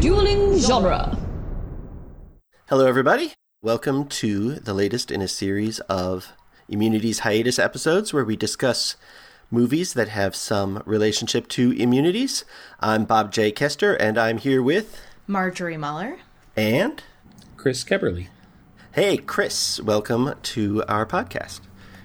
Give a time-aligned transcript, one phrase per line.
[0.00, 1.18] Dueling Genre.
[2.68, 3.32] Hello, everybody.
[3.62, 6.32] Welcome to the latest in a series of
[6.68, 8.94] Immunities hiatus episodes where we discuss
[9.50, 12.44] movies that have some relationship to immunities.
[12.78, 13.50] I'm Bob J.
[13.50, 15.00] Kester, and I'm here with.
[15.26, 16.18] Marjorie Muller.
[16.56, 17.02] And.
[17.56, 18.28] Chris Keberly.
[18.92, 21.58] Hey, Chris, welcome to our podcast.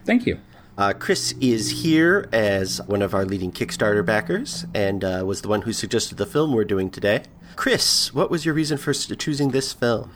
[0.03, 0.39] Thank you.
[0.77, 5.47] Uh, Chris is here as one of our leading Kickstarter backers and uh, was the
[5.47, 7.23] one who suggested the film we're doing today.
[7.55, 10.11] Chris, what was your reason for choosing this film?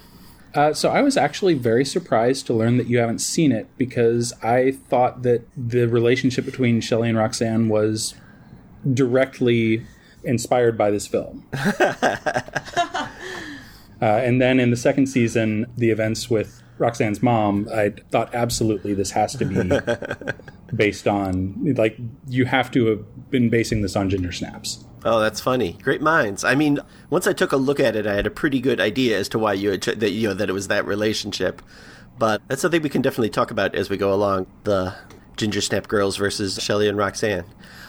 [0.55, 4.33] Uh, so I was actually very surprised to learn that you haven't seen it because
[4.41, 8.15] I thought that the relationship between Shelley and Roxanne was
[8.91, 9.85] directly
[10.23, 11.45] inspired by this film.
[11.53, 13.07] uh,
[14.01, 19.11] and then in the second season, the events with Roxanne's mom, I thought absolutely this
[19.11, 19.55] has to be
[20.75, 24.83] based on like you have to have been basing this on ginger snaps.
[25.03, 25.77] Oh, that's funny.
[25.83, 26.43] Great minds.
[26.43, 29.17] I mean, once I took a look at it, I had a pretty good idea
[29.17, 31.61] as to why you had ch- that you know that it was that relationship.
[32.19, 34.47] But that's something we can definitely talk about as we go along.
[34.63, 34.95] The
[35.37, 37.45] Ginger Snap Girls versus Shelley and Roxanne.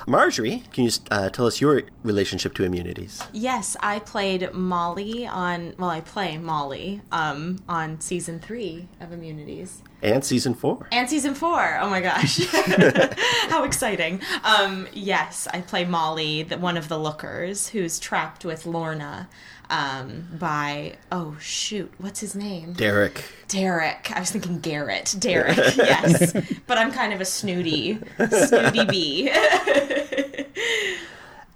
[0.08, 3.22] Marjorie, can you uh, tell us your relationship to immunities?
[3.30, 5.74] Yes, I played Molly on.
[5.78, 9.82] Well, I play Molly um, on season three of Immunities.
[10.00, 10.88] And season four.
[10.92, 11.78] And season four.
[11.78, 12.42] Oh my gosh.
[13.50, 14.22] How exciting.
[14.44, 19.28] Um, yes, I play Molly, the, one of the lookers, who's trapped with Lorna
[19.70, 22.72] um, by, oh shoot, what's his name?
[22.72, 23.24] Derek.
[23.48, 24.10] Derek.
[24.14, 25.14] I was thinking Garrett.
[25.18, 26.32] Derek, yes.
[26.66, 27.98] but I'm kind of a snooty,
[28.30, 29.32] snooty bee.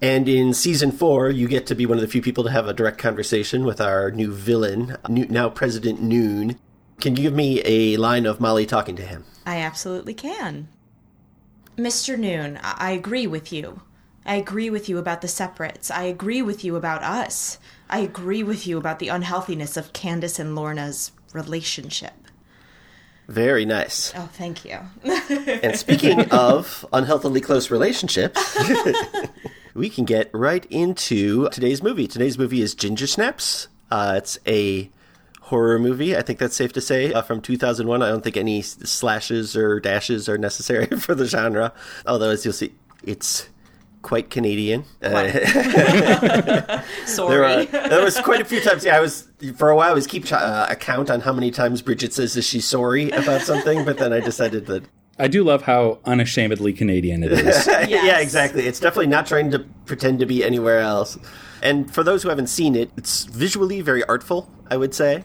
[0.03, 2.67] And in season four, you get to be one of the few people to have
[2.67, 6.59] a direct conversation with our new villain, now President Noon.
[6.99, 9.23] Can you give me a line of Molly talking to him?
[9.45, 10.67] I absolutely can.
[11.77, 12.19] Mr.
[12.19, 13.79] Noon, I, I agree with you.
[14.25, 15.89] I agree with you about the separates.
[15.89, 17.57] I agree with you about us.
[17.89, 22.13] I agree with you about the unhealthiness of Candace and Lorna's relationship.
[23.27, 24.11] Very nice.
[24.15, 24.79] Oh, thank you.
[25.03, 28.57] and speaking of unhealthily close relationships,
[29.73, 32.07] we can get right into today's movie.
[32.07, 33.67] Today's movie is Ginger Snaps.
[33.89, 34.89] Uh, it's a
[35.41, 36.17] horror movie.
[36.17, 38.01] I think that's safe to say uh, from 2001.
[38.01, 41.73] I don't think any slashes or dashes are necessary for the genre.
[42.05, 42.73] Although, as you'll see,
[43.03, 43.47] it's
[44.03, 44.85] quite Canadian.
[45.01, 45.31] Uh,
[47.05, 47.65] Sorry.
[47.65, 48.85] there, uh, there, was quite a few times.
[48.85, 49.89] Yeah, I was for a while.
[49.89, 53.09] I was keep uh, a count on how many times Bridget says is she sorry
[53.09, 54.83] about something, but then I decided that.
[55.17, 57.43] I do love how unashamedly Canadian it is.
[57.67, 57.89] yes.
[57.89, 58.67] Yeah, exactly.
[58.67, 61.17] It's definitely not trying to pretend to be anywhere else.
[61.61, 65.23] And for those who haven't seen it, it's visually very artful, I would say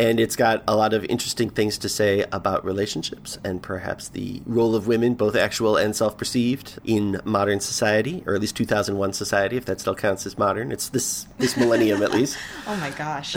[0.00, 4.40] and it's got a lot of interesting things to say about relationships and perhaps the
[4.46, 9.12] role of women, both actual and self perceived, in modern society, or at least 2001
[9.12, 10.72] society, if that still counts as modern.
[10.72, 12.38] It's this, this millennium, at least.
[12.66, 13.36] Oh my gosh.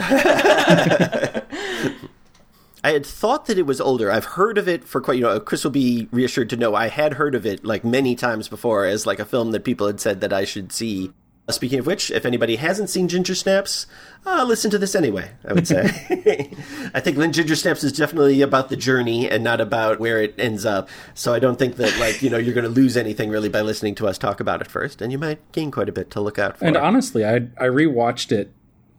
[2.84, 4.10] I had thought that it was older.
[4.10, 6.88] I've heard of it for quite, you know, Chris will be reassured to know I
[6.88, 10.00] had heard of it like many times before as like a film that people had
[10.00, 11.12] said that I should see.
[11.50, 13.86] Speaking of which, if anybody hasn't seen Ginger Snaps,
[14.24, 15.82] uh, listen to this anyway, I would say.
[16.94, 20.34] I think Lynn Ginger Snaps is definitely about the journey and not about where it
[20.38, 20.88] ends up.
[21.12, 23.60] So I don't think that, like, you know, you're going to lose anything really by
[23.60, 25.02] listening to us talk about it first.
[25.02, 26.64] And you might gain quite a bit to look out for.
[26.64, 28.50] And honestly, I, I rewatched it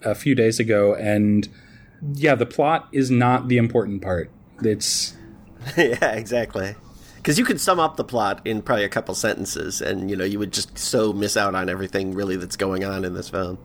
[0.03, 1.49] a few days ago, and
[2.13, 4.29] yeah, the plot is not the important part.
[4.61, 5.15] It's.
[5.77, 6.75] yeah, exactly
[7.25, 10.23] because you could sum up the plot in probably a couple sentences, and you know
[10.23, 13.57] you would just so miss out on everything really that's going on in this film.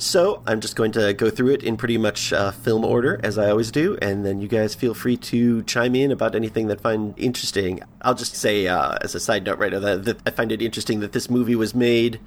[0.00, 3.36] So I'm just going to go through it in pretty much uh, film order as
[3.36, 6.80] I always do, and then you guys feel free to chime in about anything that
[6.80, 7.80] find interesting.
[8.00, 10.62] I'll just say uh, as a side note right now that, that I find it
[10.62, 12.20] interesting that this movie was made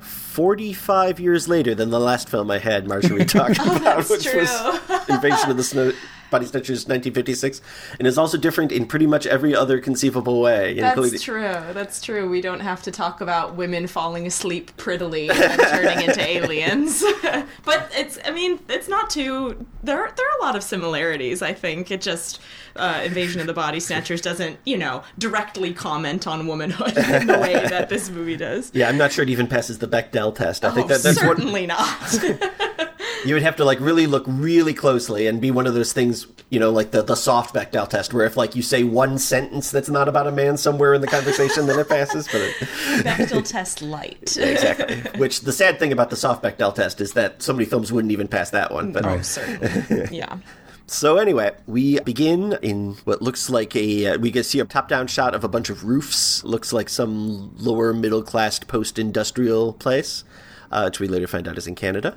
[0.00, 4.40] 45 years later than the last film I had Marjorie talked oh, about, which true.
[4.40, 5.92] was Invasion of the Snow
[6.34, 7.60] Body Snatchers 1956,
[8.00, 10.74] and is also different in pretty much every other conceivable way.
[10.74, 11.20] That's including...
[11.20, 11.42] true.
[11.72, 12.28] That's true.
[12.28, 17.04] We don't have to talk about women falling asleep prettily and turning into aliens.
[17.64, 19.64] but it's, I mean, it's not too.
[19.84, 21.40] There, there are a lot of similarities.
[21.40, 22.40] I think it just
[22.74, 27.38] uh, Invasion of the Body Snatchers doesn't, you know, directly comment on womanhood in the
[27.38, 28.72] way that this movie does.
[28.74, 30.64] Yeah, I'm not sure it even passes the Bechdel test.
[30.64, 31.78] I oh, think that, that's certainly what...
[31.78, 32.93] not.
[33.24, 36.26] You would have to like really look really closely and be one of those things,
[36.50, 39.70] you know, like the the soft Bechdel test, where if like you say one sentence
[39.70, 42.26] that's not about a man somewhere in the conversation, then it passes.
[42.26, 42.54] But it...
[43.04, 44.36] Bechdel test light.
[44.36, 45.00] exactly.
[45.18, 48.12] Which the sad thing about the soft Bechdel test is that so many films wouldn't
[48.12, 48.92] even pass that one.
[48.92, 50.08] But oh, certainly.
[50.14, 50.38] Yeah.
[50.86, 55.06] So anyway, we begin in what looks like a uh, we get see a top-down
[55.06, 56.44] shot of a bunch of roofs.
[56.44, 60.24] Looks like some lower middle-class post-industrial place.
[60.70, 62.16] Uh, which we later find out is in Canada.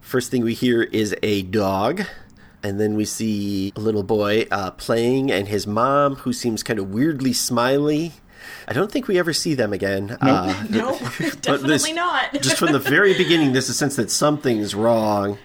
[0.00, 2.02] First thing we hear is a dog.
[2.60, 6.80] And then we see a little boy uh, playing, and his mom, who seems kind
[6.80, 8.14] of weirdly smiley.
[8.66, 10.18] I don't think we ever see them again.
[10.20, 10.98] Uh, Nope,
[11.40, 12.32] definitely this- not.
[12.42, 15.38] just from the very beginning, there's a sense that something's wrong.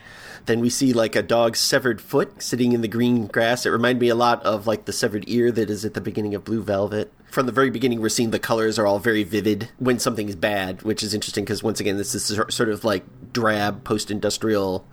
[0.48, 3.66] Then we see like a dog's severed foot sitting in the green grass.
[3.66, 6.34] It reminded me a lot of like the severed ear that is at the beginning
[6.34, 7.14] of Blue Velvet.
[7.34, 10.36] From the very beginning, we're seeing the colors are all very vivid when something is
[10.36, 13.04] bad, which is interesting because once again, this is sort of like
[13.34, 14.86] drab post-industrial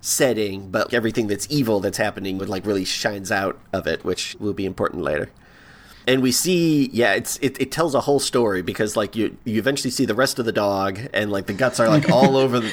[0.00, 4.36] setting, but everything that's evil that's happening would like really shines out of it, which
[4.38, 5.28] will be important later.
[6.06, 9.58] And we see yeah it's it, it tells a whole story because like you you
[9.58, 12.60] eventually see the rest of the dog and like the guts are like all over
[12.60, 12.72] the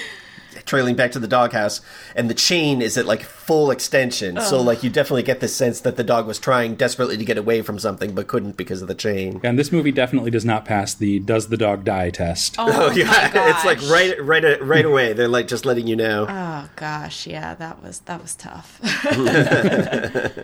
[0.65, 1.81] trailing back to the doghouse
[2.15, 5.81] and the chain is at like full extension so like you definitely get this sense
[5.81, 8.88] that the dog was trying desperately to get away from something but couldn't because of
[8.88, 12.56] the chain And this movie definitely does not pass the "Does the dog die?" test.
[12.57, 16.69] Oh, my it's like right right right away they're like just letting you know Oh
[16.75, 18.80] gosh, yeah, that was that was tough.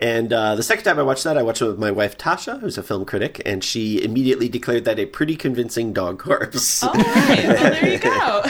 [0.00, 2.58] And uh, the second time I watched that, I watched it with my wife Tasha,
[2.60, 6.82] who's a film critic, and she immediately declared that a pretty convincing dog corpse.
[6.82, 8.42] All right, well there you go.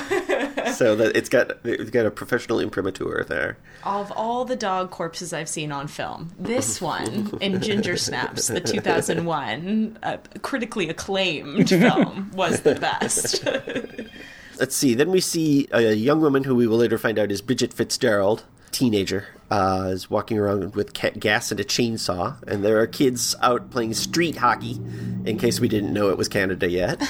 [0.75, 3.57] so that it's got it's got a professional imprimatur there.
[3.85, 8.61] of all the dog corpses I've seen on film, this one in Ginger Snaps, the
[8.61, 13.45] 2001 uh, critically acclaimed film, was the best.
[14.59, 14.95] Let's see.
[14.95, 18.45] Then we see a young woman who we will later find out is Bridget Fitzgerald,
[18.73, 23.71] teenager, uh, is walking around with gas and a chainsaw, and there are kids out
[23.71, 24.79] playing street hockey.
[25.25, 27.01] In case we didn't know it was Canada yet.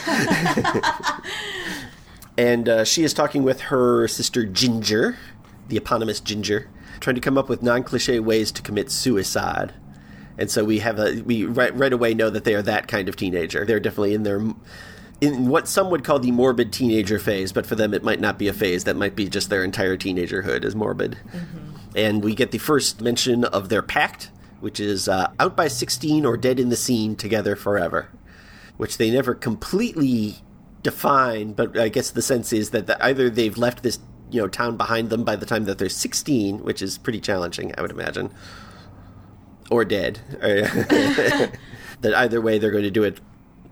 [2.37, 5.17] And uh, she is talking with her sister Ginger,
[5.69, 6.69] the eponymous Ginger,
[7.00, 9.75] trying to come up with non-cliche ways to commit suicide.
[10.38, 13.09] And so we have a we right, right away know that they are that kind
[13.09, 13.65] of teenager.
[13.65, 14.41] They're definitely in their
[15.21, 18.38] in what some would call the morbid teenager phase, but for them it might not
[18.38, 18.85] be a phase.
[18.85, 21.19] That might be just their entire teenagerhood is morbid.
[21.94, 24.31] And we get the first mention of their pact,
[24.61, 28.09] which is uh, out by 16 or dead in the scene together forever,
[28.79, 30.37] which they never completely
[30.82, 33.99] define, but I guess the sense is that the, either they've left this
[34.31, 37.73] you know town behind them by the time that they're 16, which is pretty challenging,
[37.77, 38.32] I would imagine,
[39.71, 40.21] or dead.
[40.41, 43.21] that either way they're going to do it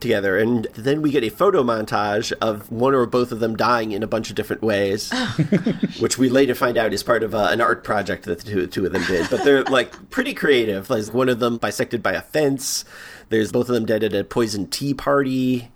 [0.00, 0.38] together.
[0.38, 4.02] And then we get a photo montage of one or both of them dying in
[4.02, 5.12] a bunch of different ways,
[5.98, 8.66] which we later find out is part of uh, an art project that the two,
[8.66, 9.28] two of them did.
[9.30, 10.90] But they're like pretty creative.
[10.90, 12.84] Like one of them bisected by a fence.
[13.28, 15.68] There's both of them dead at a poison tea party.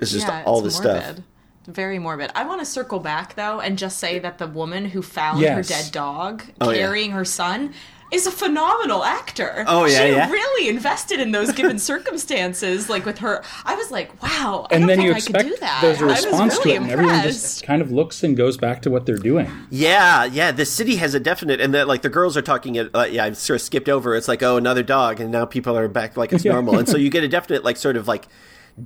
[0.00, 1.02] It's just yeah, all it's this morbid.
[1.02, 1.24] stuff.
[1.66, 2.30] Very morbid.
[2.34, 5.54] I want to circle back though and just say that the woman who found Yes.
[5.56, 6.78] her dead dog Oh, yeah.
[6.78, 7.74] carrying her son
[8.10, 9.64] is a phenomenal actor.
[9.68, 10.30] Oh, yeah, she yeah.
[10.30, 11.78] really invested in those given
[12.22, 12.88] circumstances.
[12.88, 14.66] Like with her, I was like, wow.
[14.70, 15.78] I and don't then think you I expect could do that.
[15.82, 18.80] there's a response really to it, and everyone just kind of looks and goes back
[18.82, 19.50] to what they're doing.
[19.68, 20.52] Yeah, yeah.
[20.52, 22.76] The city has a definite, and that like the girls are talking.
[22.76, 24.16] It, uh, yeah, I've sort of skipped over.
[24.16, 26.96] It's like, oh, another dog, and now people are back like it's normal, and so
[26.96, 28.26] you get a definite like sort of like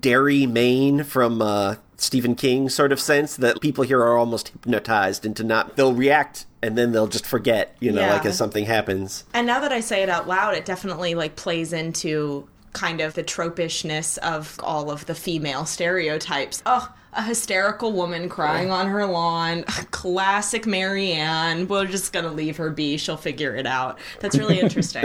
[0.01, 5.25] Derry, Maine from uh, Stephen King sort of sense that people here are almost hypnotized
[5.27, 5.77] into not.
[5.77, 8.13] They'll react and then they'll just forget, you know, Yeah.
[8.15, 9.25] like as something happens.
[9.35, 13.15] And now that I say it out loud, it definitely like plays into kind of
[13.15, 16.63] the tropishness of all of the female stereotypes.
[16.65, 21.69] Oh, a hysterical woman crying on her lawn, classic Marianne.
[21.69, 22.97] We're just gonna leave her be.
[22.97, 23.99] She'll figure it out.
[24.21, 25.03] That's really interesting.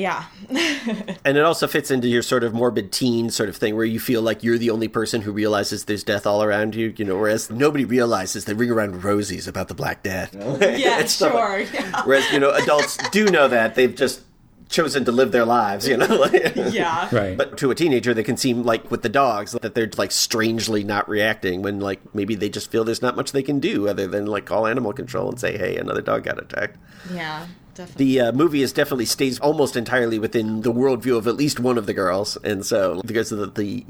[0.00, 0.24] Yeah.
[1.24, 4.00] And it also fits into your sort of morbid teen sort of thing where you
[4.00, 7.16] feel like you're the only person who realizes there's death all around you, you know,
[7.18, 10.34] whereas nobody realizes they ring around rosies about the Black Death.
[10.34, 11.60] Yeah, It's stuff sure.
[11.60, 12.02] Yeah.
[12.04, 13.74] Whereas, you know, adults do know that.
[13.74, 14.22] They've just
[14.70, 16.24] chosen to live their lives, you know?
[16.54, 17.14] yeah.
[17.14, 17.36] Right.
[17.36, 20.82] But to a teenager, they can seem like with the dogs that they're like strangely
[20.82, 24.06] not reacting when like maybe they just feel there's not much they can do other
[24.06, 26.78] than like call animal control and say, hey, another dog got attacked.
[27.12, 27.46] Yeah.
[27.80, 28.04] Definitely.
[28.04, 31.78] The uh, movie is definitely stays almost entirely within the worldview of at least one
[31.78, 33.86] of the girls, and so because the, the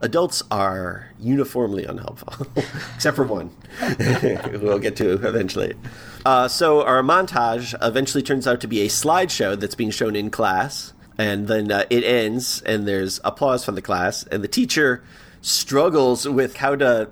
[0.00, 2.46] adults are uniformly unhelpful,
[2.94, 3.50] except for one,
[4.60, 5.74] we'll get to eventually.
[6.24, 10.30] Uh, so our montage eventually turns out to be a slideshow that's being shown in
[10.30, 15.02] class, and then uh, it ends, and there's applause from the class, and the teacher
[15.40, 17.10] struggles with how to.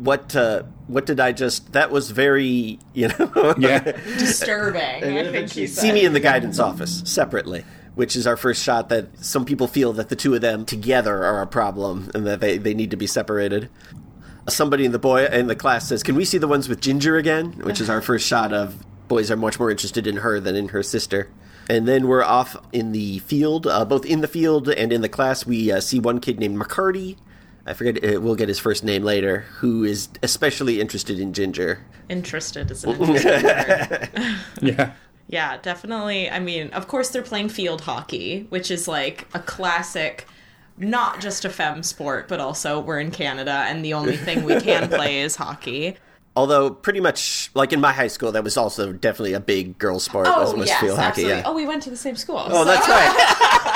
[0.00, 1.72] What uh, what did I just?
[1.72, 3.54] That was very you know.
[3.58, 3.80] Yeah.
[4.18, 4.80] Disturbing.
[5.18, 7.64] I think you See me in the guidance office separately,
[7.94, 11.24] which is our first shot that some people feel that the two of them together
[11.24, 13.68] are a problem and that they, they need to be separated.
[14.48, 17.16] Somebody in the boy in the class says, "Can we see the ones with Ginger
[17.16, 20.56] again?" Which is our first shot of boys are much more interested in her than
[20.56, 21.28] in her sister.
[21.68, 25.08] And then we're off in the field, uh, both in the field and in the
[25.08, 25.44] class.
[25.46, 27.16] We uh, see one kid named McCardy,
[27.70, 28.04] I forget.
[28.04, 29.40] Uh, we'll get his first name later.
[29.58, 31.84] Who is especially interested in Ginger?
[32.08, 34.10] Interested is an interesting word.
[34.60, 34.92] Yeah.
[35.28, 36.28] Yeah, definitely.
[36.28, 40.26] I mean, of course, they're playing field hockey, which is like a classic,
[40.76, 44.60] not just a femme sport, but also we're in Canada and the only thing we
[44.60, 45.96] can play is hockey.
[46.34, 50.00] Although pretty much like in my high school, that was also definitely a big girl
[50.00, 50.26] sport.
[50.28, 51.06] Oh, was yes, field hockey.
[51.06, 51.36] absolutely.
[51.38, 51.42] Yeah.
[51.46, 52.42] Oh, we went to the same school.
[52.48, 53.69] Oh, that's right.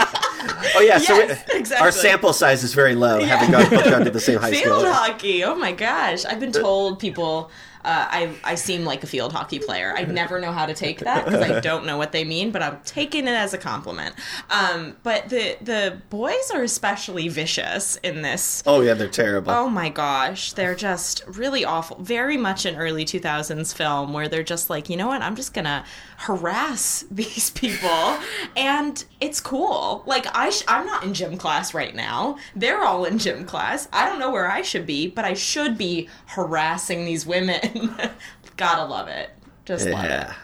[0.76, 0.99] Oh yeah.
[0.99, 1.23] So we-
[1.59, 1.76] exactly.
[1.85, 4.80] our sample size is very low, having gone, both gone to the same high field
[4.80, 4.92] school.
[4.92, 5.44] hockey.
[5.44, 6.25] Oh my gosh.
[6.25, 7.50] I've been told people
[7.84, 9.94] uh, I, I seem like a field hockey player.
[9.96, 12.62] I never know how to take that because I don't know what they mean, but
[12.62, 14.14] I'm taking it as a compliment.
[14.50, 18.62] Um, but the, the boys are especially vicious in this.
[18.66, 19.52] Oh yeah, they're terrible.
[19.52, 21.98] Oh my gosh, they're just really awful.
[22.00, 25.52] Very much an early 2000s film where they're just like, you know what, I'm just
[25.52, 25.84] gonna
[26.18, 28.18] harass these people,
[28.56, 30.02] and it's cool.
[30.06, 32.38] Like I, sh- I'm not in gym class right now.
[32.56, 33.88] They're all in gym class.
[33.92, 37.60] I don't know where I should be, but I should be harassing these women.
[38.57, 39.31] Gotta love it.
[39.64, 40.11] Just love it.
[40.11, 40.35] Yeah,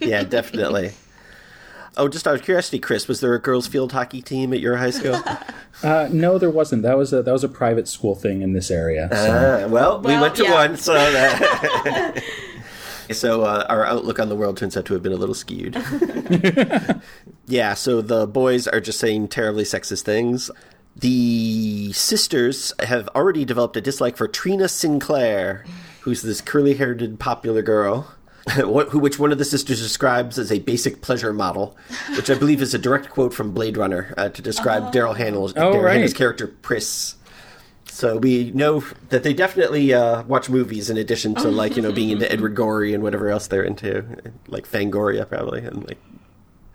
[0.00, 0.92] yeah, definitely.
[1.96, 4.76] Oh, just out of curiosity, Chris, was there a girls' field hockey team at your
[4.76, 5.20] high school?
[5.82, 6.82] Uh, no, there wasn't.
[6.82, 9.08] That was a that was a private school thing in this area.
[9.10, 9.64] So.
[9.64, 10.52] Ah, well, we went to yeah.
[10.52, 12.22] one, so that.
[13.12, 15.82] so uh, our outlook on the world turns out to have been a little skewed.
[17.46, 20.50] yeah, so the boys are just saying terribly sexist things.
[20.96, 25.64] The sisters have already developed a dislike for Trina Sinclair,
[26.02, 28.14] who's this curly-haired popular girl.
[28.56, 31.76] Which one of the sisters describes as a basic pleasure model,
[32.16, 35.52] which I believe is a direct quote from Blade Runner uh, to describe Daryl Hannah's,
[35.56, 36.12] Oh, right.
[36.14, 37.16] Character Pris.
[37.84, 41.92] So we know that they definitely uh, watch movies in addition to like you know
[41.92, 44.04] being into Edward Gorey and whatever else they're into,
[44.48, 45.98] like Fangoria probably and like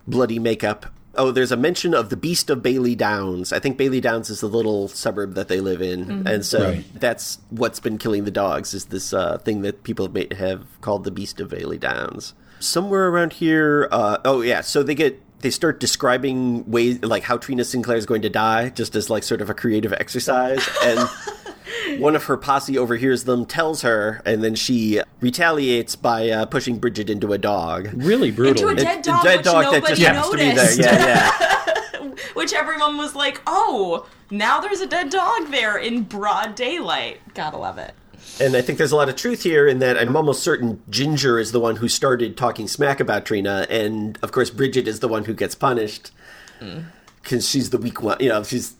[0.08, 0.86] bloody makeup.
[1.17, 3.51] Oh, there's a mention of the Beast of Bailey Downs.
[3.53, 6.86] I think Bailey Downs is the little suburb that they live in, and so Right.
[7.00, 8.74] that's what's been killing the dogs.
[8.74, 12.34] Is this uh, thing that people have, have called the Beast of Bailey Downs?
[12.60, 13.88] Somewhere around here.
[13.91, 18.05] Uh, oh yeah, so they get they start describing ways like how Trina Sinclair is
[18.05, 21.10] going to die, just as like sort of a creative exercise, and.
[21.98, 26.77] One of her posse overhears them, tells her, and then she retaliates by uh, pushing
[26.77, 27.89] Bridget into a dog.
[27.94, 28.70] Really brutal.
[28.70, 30.55] Into a dead A dog, dead which dog that nobody just happens to be there.
[30.55, 30.79] noticed.
[30.79, 32.12] Yeah, yeah.
[32.34, 37.20] Which everyone was like, oh, now there's a dead dog there in broad daylight.
[37.34, 37.94] Gotta love it.
[38.39, 41.39] And I think there's a lot of truth here in that I'm almost certain Ginger
[41.39, 45.08] is the one who started talking smack about Trina, and of course Bridget is the
[45.08, 46.12] one who gets punished
[47.22, 48.17] because she's the weak one.
[48.20, 48.75] You know, she's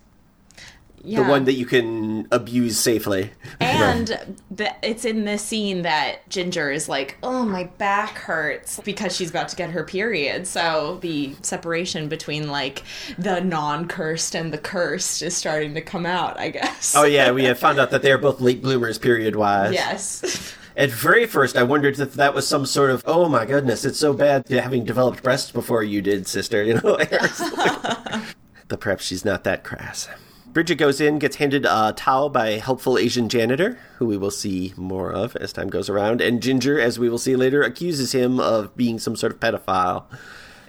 [1.05, 1.24] Yeah.
[1.24, 3.31] the one that you can abuse safely.
[3.59, 9.15] And the, it's in this scene that Ginger is like, "Oh, my back hurts" because
[9.15, 10.47] she's about to get her period.
[10.47, 12.83] So the separation between like
[13.17, 16.95] the non-cursed and the cursed is starting to come out, I guess.
[16.95, 19.74] Oh yeah, we have found out that they are both late bloomers, period wise.
[19.74, 20.55] Yes.
[20.77, 24.00] At very first, I wondered if that was some sort of oh my goodness, it's
[24.00, 26.63] so bad having developed breasts before you did, sister.
[26.63, 26.97] You know,
[28.67, 30.07] but perhaps she's not that crass.
[30.55, 34.31] Bridget goes in, gets handed a towel by a helpful Asian janitor, who we will
[34.31, 36.21] see more of as time goes around.
[36.21, 40.05] And Ginger, as we will see later, accuses him of being some sort of pedophile.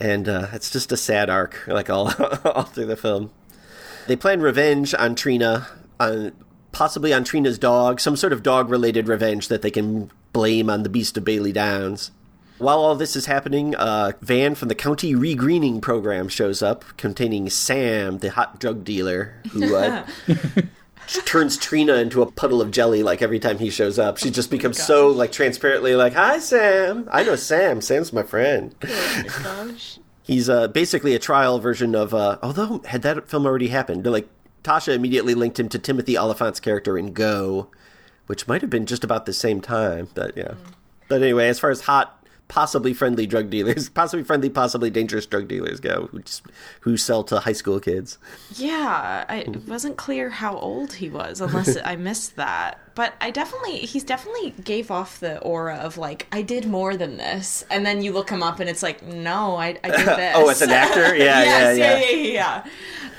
[0.00, 2.12] And uh, it's just a sad arc, like all,
[2.44, 3.30] all through the film.
[4.08, 5.68] They plan revenge on Trina,
[6.00, 6.32] on
[6.72, 10.88] possibly on Trina's dog, some sort of dog-related revenge that they can blame on the
[10.88, 12.10] Beast of Bailey Downs.
[12.58, 17.50] While all this is happening, a van from the county regreening program shows up, containing
[17.50, 20.06] Sam, the hot drug dealer, who uh,
[21.06, 24.16] turns Trina into a puddle of jelly like every time he shows up.
[24.16, 27.08] She just becomes so like transparently like, "Hi, Sam.
[27.12, 27.80] I know Sam.
[27.80, 29.98] Sam's my friend." Gosh.
[30.22, 32.14] He's uh, basically a trial version of.
[32.14, 34.28] Uh, although had that film already happened, like
[34.64, 37.70] Tasha immediately linked him to Timothy Olyphant's character in Go,
[38.26, 40.08] which might have been just about the same time.
[40.14, 40.54] But yeah.
[41.08, 45.48] But anyway, as far as hot, possibly friendly drug dealers, possibly friendly, possibly dangerous drug
[45.48, 46.42] dealers go, who just,
[46.80, 48.18] who sell to high school kids.
[48.54, 52.78] Yeah, I, it wasn't clear how old he was, unless I missed that.
[52.94, 57.18] But I definitely, he's definitely gave off the aura of like, I did more than
[57.18, 57.62] this.
[57.70, 60.32] And then you look him up and it's like, no, I, I did this.
[60.36, 61.14] Oh, as an actor?
[61.14, 62.10] Yeah, yes, yeah, yeah, yeah.
[62.10, 62.64] yeah, yeah,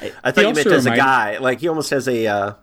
[0.04, 0.12] yeah.
[0.24, 1.38] I thought He you meant as a reminded- guy.
[1.40, 2.28] Like he almost has a.
[2.28, 2.54] Uh,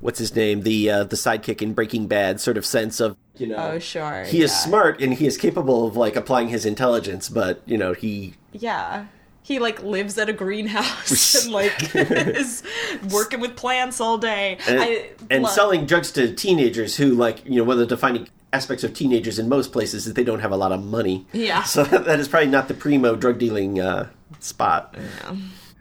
[0.00, 0.62] What's his name?
[0.62, 3.56] The uh, the sidekick in Breaking Bad sort of sense of you know.
[3.56, 4.24] Oh, sure.
[4.24, 7.92] He is smart and he is capable of like applying his intelligence, but you know
[7.92, 9.06] he Yeah.
[9.42, 12.62] He like lives at a greenhouse and like is
[13.10, 14.58] working with plants all day.
[14.68, 17.86] and, I and love- selling drugs to teenagers who like you know one of the
[17.86, 21.26] defining aspects of teenagers in most places is they don't have a lot of money.
[21.32, 21.62] Yeah.
[21.64, 24.08] So that is probably not the primo drug dealing uh,
[24.40, 24.96] spot.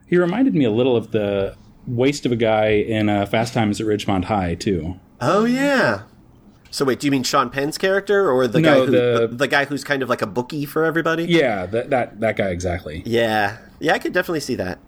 [0.08, 1.56] He reminded me a little of the
[1.88, 5.00] waste of a guy in uh, Fast Times at Ridgemont High too.
[5.22, 6.04] Oh yeah.
[6.72, 9.36] So wait, do you mean Sean Penn's character or the No, guy who the- the,
[9.36, 11.26] the guy who's kind of like a bookie for everybody?
[11.26, 13.02] Yeah, that that that guy exactly.
[13.06, 13.58] Yeah.
[13.80, 14.80] Yeah, I could definitely see that.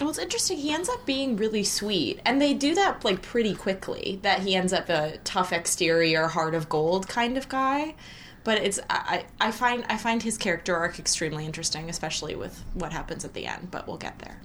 [0.00, 0.56] Well, it's interesting.
[0.58, 4.18] He ends up being really sweet, and they do that like pretty quickly.
[4.22, 7.94] That he ends up a tough exterior, heart of gold kind of guy.
[8.42, 12.64] But it's I, I I find I find his character arc extremely interesting, especially with
[12.74, 13.70] what happens at the end.
[13.70, 14.40] But we'll get there.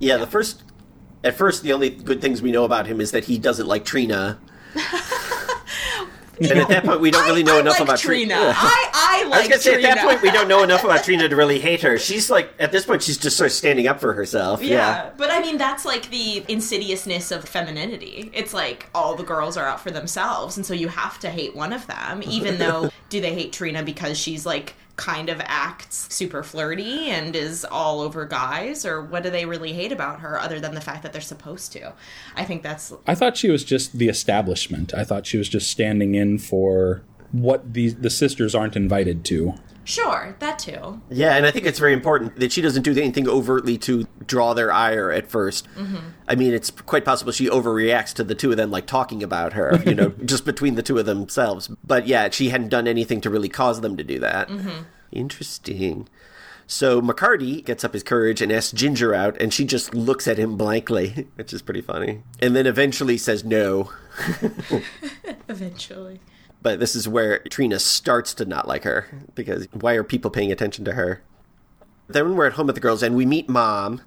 [0.00, 0.62] Yeah, the first
[1.22, 3.84] at first the only good things we know about him is that he doesn't like
[3.84, 4.38] Trina.
[6.40, 8.34] and at that point we don't really know I, I enough like about Trina.
[8.34, 8.52] Trina.
[8.56, 9.88] I I like I was gonna say Trina.
[9.88, 11.98] at that point we don't know enough about Trina to really hate her.
[12.08, 14.62] She's like at this point she's just sort of standing up for herself.
[14.62, 14.68] Yeah.
[14.76, 15.10] Yeah.
[15.16, 18.30] but I mean that's like the insidiousness of femininity.
[18.32, 21.56] It's like all the girls are out for themselves, and so you have to hate
[21.56, 26.12] one of them, even though do they hate Trina because she's like kind of acts
[26.14, 30.38] super flirty and is all over guys, or what do they really hate about her
[30.38, 31.94] other than the fact that they're supposed to?
[32.36, 34.92] I think that's I thought she was just the establishment.
[34.92, 37.02] I thought she was just standing in for
[37.32, 39.54] what the the sisters aren't invited to.
[39.88, 41.00] Sure that too.
[41.08, 44.52] Yeah, and I think it's very important that she doesn't do anything overtly to draw
[44.52, 45.96] their ire at 1st mm-hmm.
[46.28, 49.54] I mean, it's quite possible she overreacts to the two of them, like talking about
[49.54, 51.68] her, you know, just between the two of themselves.
[51.86, 54.50] But yeah, she hadn't done anything to really cause them to do that.
[54.50, 54.82] Mm-hmm.
[55.10, 56.06] Interesting.
[56.66, 60.36] So McCardy gets up his courage and asks Ginger out, and she just looks at
[60.36, 62.22] him blankly, which is pretty funny.
[62.40, 63.90] And then eventually says no.
[65.48, 66.20] Eventually.
[66.60, 70.50] But this is where Trina starts to not like her because why are people paying
[70.50, 71.22] attention to her?
[72.08, 74.00] Then we're at home with the girls and we meet mom,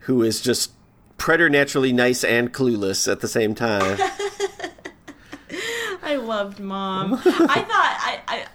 [0.00, 0.72] who is just
[1.16, 3.98] preternaturally nice and clueless at the same time.
[6.02, 7.14] I loved mom.
[7.14, 8.45] I thought I, I at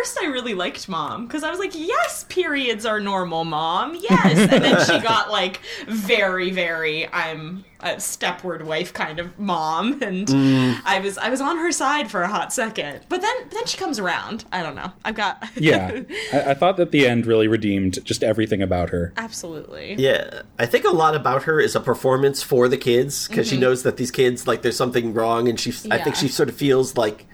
[0.00, 3.94] first I really liked mom because I was like, yes, periods are normal, mom.
[4.00, 10.02] Yes, and then she got like very, very I'm a Stepford wife kind of mom,
[10.02, 10.80] and mm.
[10.86, 13.76] I was I was on her side for a hot second, but then then she
[13.76, 14.46] comes around.
[14.52, 14.90] I don't know.
[15.04, 16.00] I've got Yeah,
[16.32, 19.12] I, I thought that the end really redeemed just everything about her.
[19.18, 19.96] absolutely.
[19.98, 23.56] yeah, I think a lot about her is a performance for the kids because she
[23.56, 23.62] mm-hmm.
[23.62, 26.56] knows that these kids like there's something wrong, and she I think she sort of
[26.56, 27.26] feels like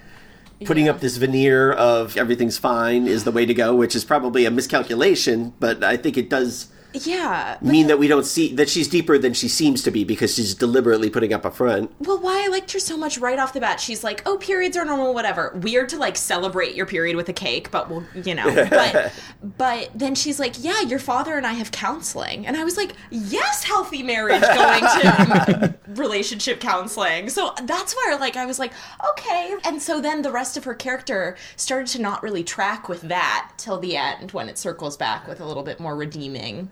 [0.64, 0.92] putting Yeah.
[0.92, 4.50] up this veneer of everything's fine is the way to go, which is probably a
[4.50, 6.68] miscalculation, but I think it does
[7.04, 7.58] Yeah.
[7.60, 10.54] mean that we don't see that she's deeper than she seems to be because she's
[10.54, 11.92] deliberately putting up a front.
[12.00, 13.80] Well, why I liked her so much right off the bat.
[13.80, 17.32] She's like, "Oh, periods are normal, whatever." Weird to like celebrate your period with a
[17.32, 18.46] cake, but we'll, you know.
[18.70, 19.12] But
[19.58, 22.92] but then she's like, "Yeah, your father and I have counseling," and I was like,
[23.10, 28.72] "Yes, healthy marriage going to relationship counseling." So that's where like I was like,
[29.10, 33.02] "Okay." And so then the rest of her character started to not really track with
[33.02, 36.70] that till the end when it circles back with a little bit more redeeming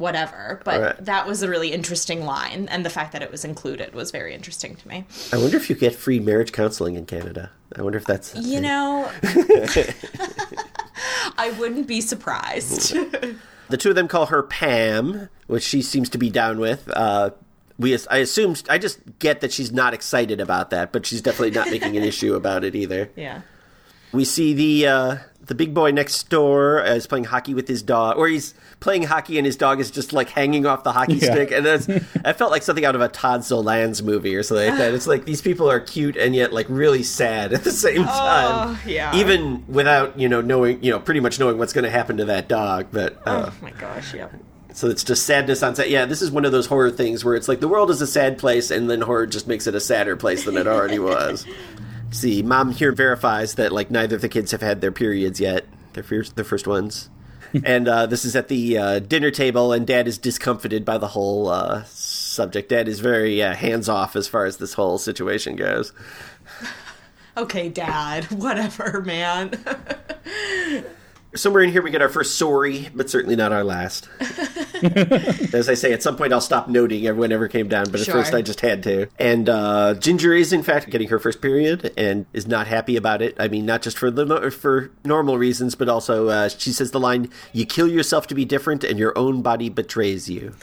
[0.00, 1.04] whatever but Alright.
[1.04, 4.34] that was a really interesting line and the fact that it was included was very
[4.34, 7.50] interesting to me I wonder if you get free marriage counseling in Canada.
[7.76, 8.62] I wonder if that's you thing.
[8.62, 9.10] know
[11.38, 12.94] i wouldn't be surprised
[13.68, 16.90] The two of them call her Pam, which she seems to be down with.
[16.92, 17.30] Uh,
[17.78, 21.52] we, I assume, I just get that she's not excited about that, but she's definitely
[21.52, 23.10] not making an issue about it either.
[23.14, 23.42] yeah
[24.10, 25.16] We see the uh,
[25.50, 29.36] the big boy next door is playing hockey with his dog, or he's playing hockey
[29.36, 31.32] and his dog is just like hanging off the hockey Yeah.
[31.32, 31.88] stick, and that's
[32.24, 34.94] I felt like something out of a Todd Solondz movie or something like that.
[34.94, 38.68] It's like these people are cute and yet like really sad at the same time.
[38.76, 39.12] oh, yeah.
[39.16, 42.26] even without you know knowing you know pretty much knowing what's going to happen to
[42.26, 43.18] that dog, but.
[43.26, 44.28] Uh, oh my gosh yeah.
[44.72, 45.90] so it's just sadness on set.
[45.90, 48.06] Yeah, this is one of those horror things where it's like the world is a
[48.06, 51.44] sad place, and then horror just makes it a sadder place than it already was.
[52.10, 55.64] See, mom here verifies that like neither of the kids have had their periods yet.
[55.92, 57.08] Their first, their first ones.
[57.64, 61.08] and uh, this is at the uh, dinner table, and Dad is discomfited by the
[61.08, 62.68] whole uh, subject.
[62.68, 65.92] Dad is very uh, hands off as far as this whole situation goes.
[67.36, 69.50] okay dad whatever man
[71.34, 74.08] Somewhere in here, we get our first sorry, but certainly not our last.
[75.52, 78.06] As I say, at some point I'll stop noting everyone ever came down, but at
[78.06, 78.14] Sure.
[78.14, 79.06] first I just had to.
[79.18, 83.22] And uh, Ginger is, in fact, getting her first period and is not happy about
[83.22, 83.36] it.
[83.38, 87.00] I mean, not just for the for normal reasons, but also uh, she says the
[87.00, 90.54] line, "You kill yourself to be different, and your own body betrays you."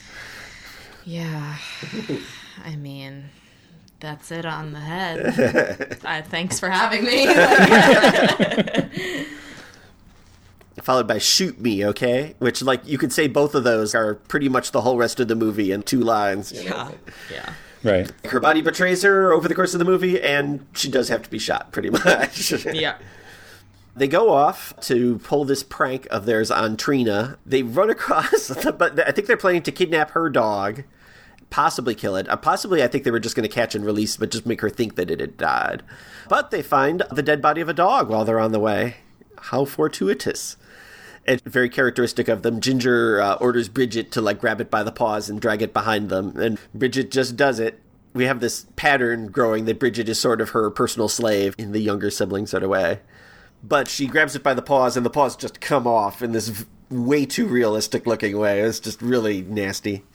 [1.10, 1.56] yeah
[2.66, 3.30] i mean
[4.02, 7.26] that's it on the head uh, thanks for having me
[10.84, 14.48] Followed by "Shoot me, okay?" Which, like, you could say both of those are pretty
[14.50, 16.52] much the whole rest of the movie in two lines.
[16.52, 16.92] yeah
[17.32, 18.12] yeah Right.
[18.26, 21.30] Her body betrays her over the course of the movie, and she does have to
[21.30, 22.52] be shot, pretty much.
[22.66, 22.96] yeah
[23.96, 27.38] They go off to pull this prank of theirs on Trina.
[27.46, 30.84] They run across, but I think they're planning to kidnap her dog.
[31.50, 32.28] possibly kill it.
[32.28, 34.62] Uh, possibly, I think they were just going to catch and release, but just make
[34.62, 35.82] her think that it had died.
[36.30, 38.98] But they find the dead body of a dog while they're on the way.
[39.40, 40.58] How fortuitous.
[41.28, 44.94] And very characteristic of them, Ginger uh, orders Bridget to like grab it by the
[44.94, 47.82] paws and drag it behind them, and Bridget just does it.
[48.14, 51.80] We have this pattern growing that Bridget is sort of her personal slave in the
[51.80, 53.02] younger sibling sort of way.
[53.62, 56.66] But she grabs it by the paws, and the paws just come off in this
[56.90, 58.62] way too realistic looking way.
[58.62, 60.06] It's just really nasty.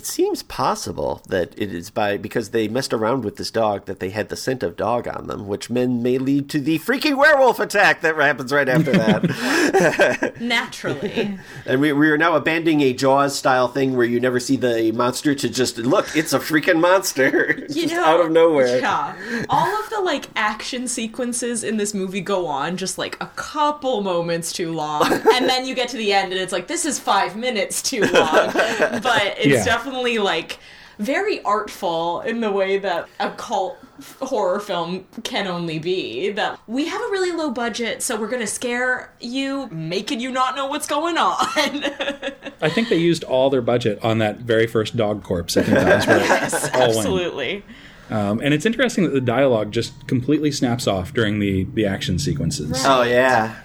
[0.00, 4.00] It seems possible that it is by because they messed around with this dog that
[4.00, 7.18] they had the scent of dog on them, which men may lead to the freaking
[7.18, 10.36] werewolf attack that happens right after that.
[10.40, 11.38] Naturally.
[11.66, 14.90] and we, we are now abandoning a Jaws style thing where you never see the
[14.92, 17.58] monster to just look, it's a freaking monster.
[17.68, 18.78] you just know, out of nowhere.
[18.78, 19.44] Yeah.
[19.50, 24.00] All of the like action sequences in this movie go on just like a couple
[24.00, 26.98] moments too long, and then you get to the end and it's like this is
[26.98, 28.50] five minutes too long.
[28.54, 29.64] But it's Yeah.
[29.66, 30.58] definitely like
[30.98, 33.78] very artful in the way that a cult
[34.20, 38.46] horror film can only be that we have a really low budget so we're gonna
[38.46, 41.36] scare you making you not know what's going on
[42.62, 45.56] I think they used all their budget on that very first dog corpse.
[45.56, 46.96] I think that was where yes it all went.
[46.96, 47.64] absolutely
[48.10, 52.18] Um, and it's interesting that the dialogue just completely snaps off during the, the action
[52.18, 52.70] sequences.
[52.70, 52.84] Right.
[52.84, 53.60] Oh, yeah.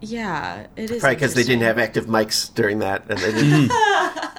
[0.00, 3.72] yeah it is Probably because they didn't have active mics during that, and they didn't,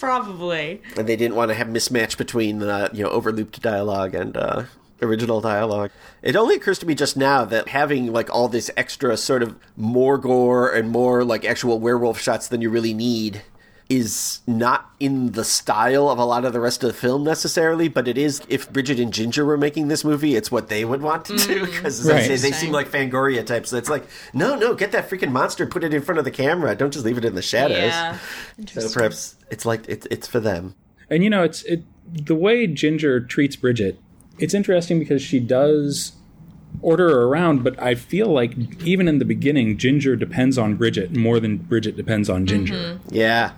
[0.00, 4.36] probably and they didn't want to have mismatch between the you know overlooped dialogue and
[4.36, 4.64] uh,
[5.02, 5.90] original dialogue.
[6.22, 9.56] It only occurs to me just now that having like all this extra sort of
[9.76, 13.42] more gore and more like actual werewolf shots than you really need
[13.90, 17.88] is not in the style of a lot of the rest of the film necessarily,
[17.88, 18.40] but it is.
[18.48, 21.62] If Bridget and Ginger were making this movie, it's what they would want to do
[21.62, 21.66] mm.
[21.66, 22.28] because Right.
[22.28, 23.70] they, they seem like Fangoria types.
[23.70, 26.30] So it's like, no, no, get that freaking monster, put it in front of the
[26.30, 26.74] camera.
[26.76, 27.78] Don't just leave it in the shadows.
[27.78, 28.16] yeah
[28.78, 30.76] So perhaps it's like it's it's for them.
[31.10, 33.98] And you know, it's it the way Ginger treats Bridget.
[34.38, 36.12] It's interesting because she does
[36.80, 41.14] order her around, but I feel like even in the beginning, Ginger depends on Bridget
[41.16, 43.00] more than Bridget depends on Ginger.
[43.10, 43.52] Yeah.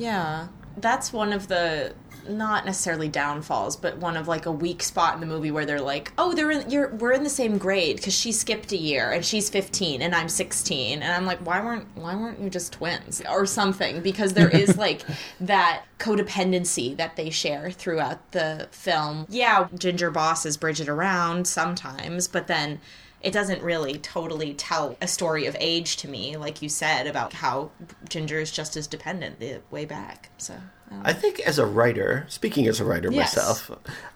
[0.00, 0.48] Yeah.
[0.78, 1.94] That's one of the
[2.28, 5.80] not necessarily downfalls, but one of like a weak spot in the movie where they're
[5.80, 9.10] like, "Oh, they're in you're we're in the same grade cuz she skipped a year
[9.10, 12.72] and she's 15 and I'm 16." And I'm like, "Why weren't why weren't you just
[12.72, 15.02] twins or something?" Because there is like
[15.40, 19.26] that codependency that they share throughout the film.
[19.28, 22.80] Yeah, Ginger bosses Bridget around sometimes, but then
[23.22, 27.32] it doesn't really totally tell a story of age to me, like you said, about
[27.34, 27.70] how
[28.08, 30.30] Ginger is just as dependent the way back.
[30.38, 30.54] So,
[30.90, 33.36] um, I think as a writer, speaking as a writer Yes.
[33.36, 33.70] myself,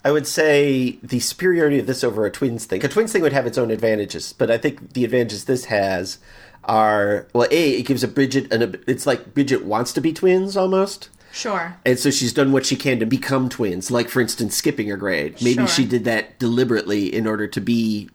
[0.04, 2.84] I would say the superiority of this over a twins thing.
[2.84, 6.18] A twins thing would have its own advantages, but I think the advantages this has
[6.64, 10.12] are well, a it gives a Bridget an ab- it's like Bridget wants to be
[10.12, 11.10] twins almost.
[11.32, 11.76] sure.
[11.84, 14.96] And so she's done what she can to become twins, like for instance, skipping a
[14.96, 15.34] grade.
[15.42, 15.66] Maybe Sure.
[15.66, 18.08] she did that deliberately in order to be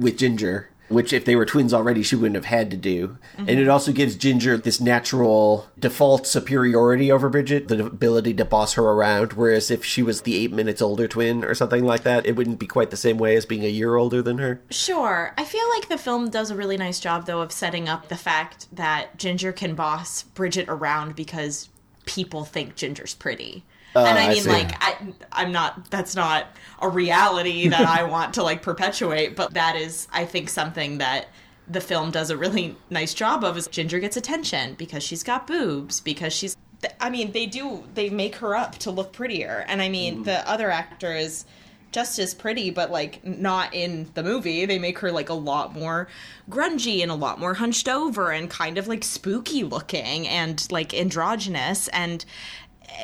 [0.00, 3.16] with Ginger, which if they were twins already, she wouldn't have had to do.
[3.38, 8.74] And it also gives Ginger this natural default superiority over Bridget, the ability to boss
[8.74, 9.34] her around.
[9.34, 12.58] Whereas if she was the eight minutes older twin or something like that, it wouldn't
[12.58, 14.60] be quite the same way as being a year older than her.
[14.70, 15.32] Sure.
[15.38, 18.16] I feel like the film does a really nice job, though, of setting up the
[18.16, 21.68] fact that Ginger can boss Bridget around because
[22.04, 23.62] people think Ginger's pretty.
[23.94, 24.96] Uh, and I mean, like, I,
[25.32, 26.46] I'm not, that's not
[26.80, 31.28] a reality that I want to, like, perpetuate, but that is, I think, something that
[31.68, 35.46] the film does a really nice job of is Ginger gets attention because she's got
[35.46, 36.56] boobs, because she's,
[37.00, 39.64] I mean, they do, they make her up to look prettier.
[39.68, 40.24] And I mean, mm.
[40.24, 41.44] the other actor is
[41.92, 44.64] just as pretty, but like not in the movie.
[44.64, 46.08] They make her like a lot more
[46.48, 50.94] grungy and a lot more hunched over and kind of like spooky looking and like
[50.94, 51.88] androgynous.
[51.88, 52.24] And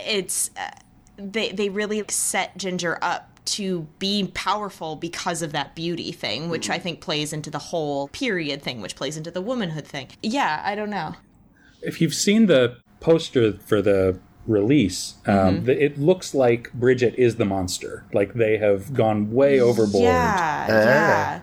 [0.07, 0.71] it's uh,
[1.17, 6.69] they they really set Ginger up to be powerful because of that beauty thing, which
[6.69, 10.09] I think plays into the whole period thing, which plays into the womanhood thing.
[10.23, 11.15] Yeah, I don't know.
[11.81, 14.19] If you've seen the poster for the
[14.49, 15.65] release, um, Mm-hmm.
[15.67, 18.05] the, it looks like Bridget is the monster.
[18.13, 20.03] Like they have gone way overboard.
[20.05, 20.73] Yeah, Ah.
[20.73, 21.41] yeah.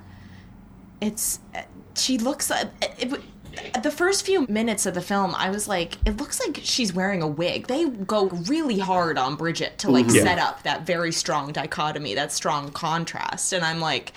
[1.01, 1.61] It's uh,
[1.95, 3.21] she looks it, it,
[3.81, 5.35] the first few minutes of the film.
[5.35, 7.67] I was like, it looks like she's wearing a wig.
[7.67, 10.15] They go really hard on Bridget to like mm-hmm.
[10.17, 10.23] Yeah.
[10.23, 14.13] set up that very strong dichotomy, that strong contrast, and I'm like.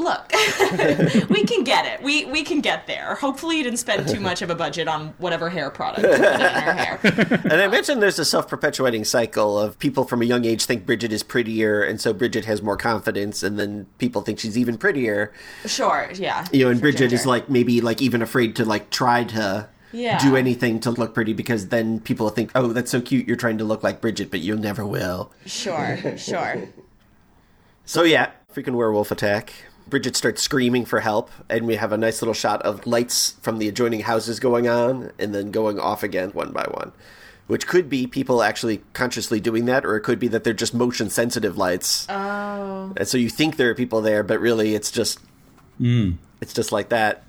[0.00, 0.32] Look,
[1.28, 2.02] we can get it.
[2.02, 3.16] We we can get there.
[3.16, 6.72] Hopefully, you didn't spend too much of a budget on whatever hair product in her
[6.72, 6.98] hair.
[7.50, 10.86] And I mentioned there's a self perpetuating cycle of people from a young age think
[10.86, 14.78] Bridget is prettier, and so Bridget has more confidence, and then people think she's even
[14.78, 15.32] prettier.
[15.66, 16.46] Sure, yeah.
[16.50, 20.18] You know, and Bridget is like maybe like even afraid to like try to Yeah.
[20.18, 23.26] do anything to look pretty because then people think, oh, that's so cute.
[23.28, 25.30] You're trying to look like Bridget, but you never will.
[25.44, 26.68] Sure, sure.
[27.86, 29.52] So yeah, freaking werewolf attack.
[29.90, 33.58] Bridget starts screaming for help, and we have a nice little shot of lights from
[33.58, 36.92] the adjoining houses going on and then going off again one by one.
[37.46, 40.72] Which could be people actually consciously doing that, or it could be that they're just
[40.72, 42.06] motion sensitive lights.
[42.08, 45.18] Oh, And so you think there are people there, but really it's just
[45.78, 46.12] hmm.
[46.40, 47.24] it's just like that.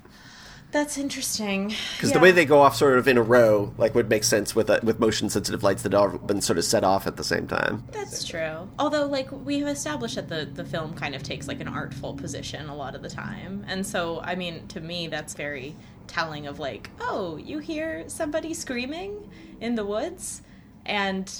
[0.72, 1.68] That's interesting.
[1.96, 4.54] Because the way they go off sort of in a row, like would make sense
[4.56, 7.24] with uh, with motion sensitive lights that have been sort of set off at the
[7.24, 7.84] same time.
[7.92, 8.68] That's true.
[8.78, 12.14] Although, like, we have established that the, the film kind of takes, like, an artful
[12.14, 13.64] position a lot of the time.
[13.68, 18.54] And so, I mean, to me, that's very telling of, like, oh, you hear somebody
[18.54, 19.30] screaming
[19.60, 20.42] in the woods,
[20.86, 21.30] and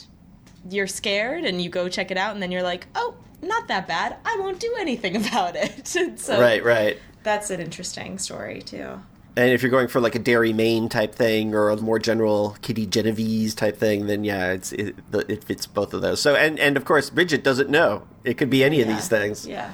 [0.68, 3.88] you're scared, and you go check it out, and then you're like, oh, not that
[3.88, 4.16] bad.
[4.24, 5.88] I won't do anything about it.
[6.18, 6.98] So, Right, right.
[7.22, 9.00] That's an interesting story, too.
[9.34, 12.56] And if you're going for like a Derry Maine type thing or a more general
[12.60, 16.20] Kitty Genovese type thing, then yeah, it's it, it fits both of those.
[16.20, 18.02] So and and of course Bridget doesn't know.
[18.24, 19.46] It could be any of these things.
[19.46, 19.72] Yeah.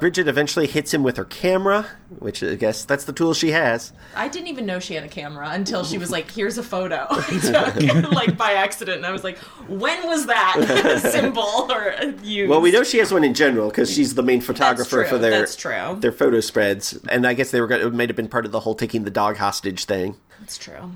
[0.00, 1.86] Bridget eventually hits him with her camera,
[2.18, 3.92] which I guess that's the tool she has.
[4.16, 7.06] I didn't even know she had a camera until she was like, "Here's a photo,"
[7.40, 12.60] took, like by accident, and I was like, "When was that symbol or used?" Well,
[12.60, 15.30] we know she has one in general because she's the main photographer true, for their
[15.30, 15.96] that's true.
[16.00, 18.52] their photo spreads, and I guess they were gonna, it might have been part of
[18.52, 20.16] the whole taking the dog hostage thing.
[20.40, 20.92] That's true.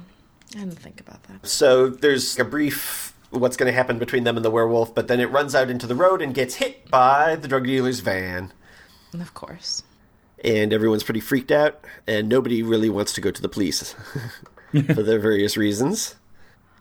[0.54, 1.46] I didn't think about that.
[1.46, 5.20] So there's a brief what's going to happen between them and the werewolf, but then
[5.20, 8.52] it runs out into the road and gets hit by the drug dealer's van.
[9.20, 9.82] Of course.
[10.44, 13.94] and everyone's pretty freaked out, and nobody really wants to go to the police
[14.72, 16.16] for their various reasons.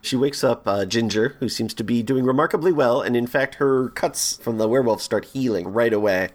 [0.01, 3.55] She wakes up uh, Ginger, who seems to be doing remarkably well, and in fact,
[3.55, 6.29] her cuts from the werewolf start healing right away.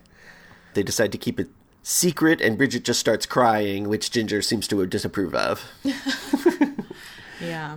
[0.74, 1.48] They decide to keep it
[1.82, 5.64] secret, and Bridget just starts crying, which Ginger seems to disapprove of.
[7.40, 7.76] Yeah.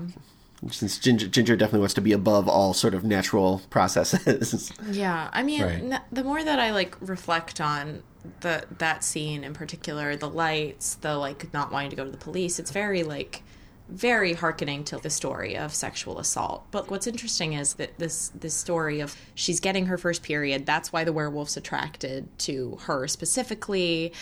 [0.70, 4.72] Since Ginger, Ginger definitely wants to be above all sort of natural processes.
[4.90, 5.30] Yeah.
[5.34, 5.84] I mean, Right.
[5.84, 8.02] n- the more that I like reflect on
[8.42, 12.18] the that scene in particular, the lights, the like not wanting to go to the
[12.18, 13.44] police, it's very like
[13.90, 16.66] very hearkening to the story of sexual assault.
[16.72, 20.94] But what's interesting is that this this story of she's getting her first period, that's
[20.94, 24.14] why the werewolf's attracted to her specifically.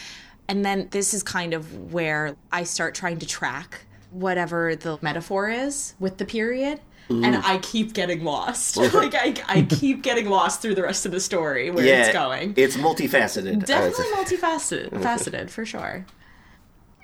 [0.48, 5.50] And then this is kind of where I start trying to track whatever the metaphor
[5.50, 6.80] is with the period.
[7.10, 7.44] And mm.
[7.44, 8.78] I keep getting lost.
[8.94, 12.54] like I, I keep getting lost through the rest of the story where it's going.
[12.56, 13.66] It's multifaceted.
[13.66, 15.02] Definitely multifaceted, mm-hmm.
[15.02, 16.06] faceted for sure.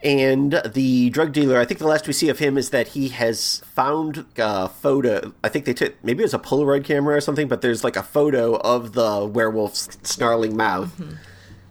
[0.04, 3.08] And the drug dealer, I think the last we see of him is that he
[3.10, 5.34] has found a photo.
[5.44, 7.96] I think they took, maybe it was a Polaroid camera or something, but there's like
[7.96, 11.16] a photo of the werewolf's snarling mouth mm-hmm.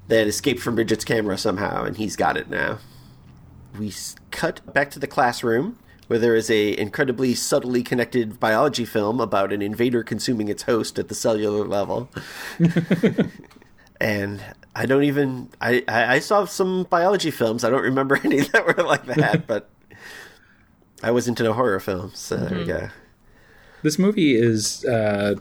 [0.09, 2.79] that escaped from Bridget's camera somehow, and he's got it now.
[3.79, 3.93] We
[4.33, 9.53] cut back to the classroom where there is a incredibly subtly connected biology film about
[9.53, 12.09] an invader consuming its host at the cellular level.
[14.01, 14.43] and
[14.75, 17.65] I don't even I, I I saw some biology films.
[17.65, 19.71] I don't remember any that were like that, but
[21.03, 22.19] I was into the horror films.
[22.19, 22.89] So there we go.
[23.83, 25.35] This movie is uh,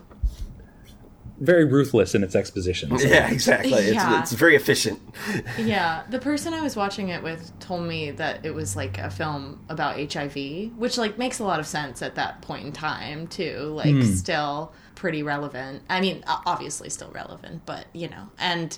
[1.38, 3.04] very ruthless in its expositions.
[3.14, 3.92] Yeah, exactly.
[3.92, 4.20] Yeah.
[4.20, 5.00] It's, it's very efficient.
[5.58, 9.10] Yeah, the person I was watching it with told me that it was like a
[9.10, 13.26] film about HIV, which like makes a lot of sense at that point in time
[13.26, 13.72] too.
[13.74, 14.02] Like hmm.
[14.02, 15.82] still pretty relevant.
[15.88, 18.76] I mean, obviously still relevant, but you know, and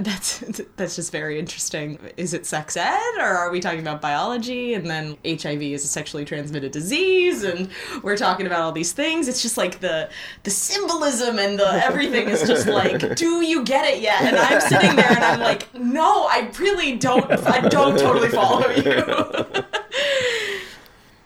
[0.00, 0.38] that's
[0.76, 1.98] that's just very interesting.
[2.16, 4.74] Is it sex ed or are we talking about biology?
[4.74, 7.68] And then HIV is a sexually transmitted disease, and
[8.02, 9.28] we're talking about all these things.
[9.28, 10.08] It's just like the
[10.42, 14.22] the symbolism and the everything is just like, do you get it yet?
[14.22, 17.30] And I'm sitting there and I'm like, no, I really don't.
[17.30, 19.64] I don't totally follow you.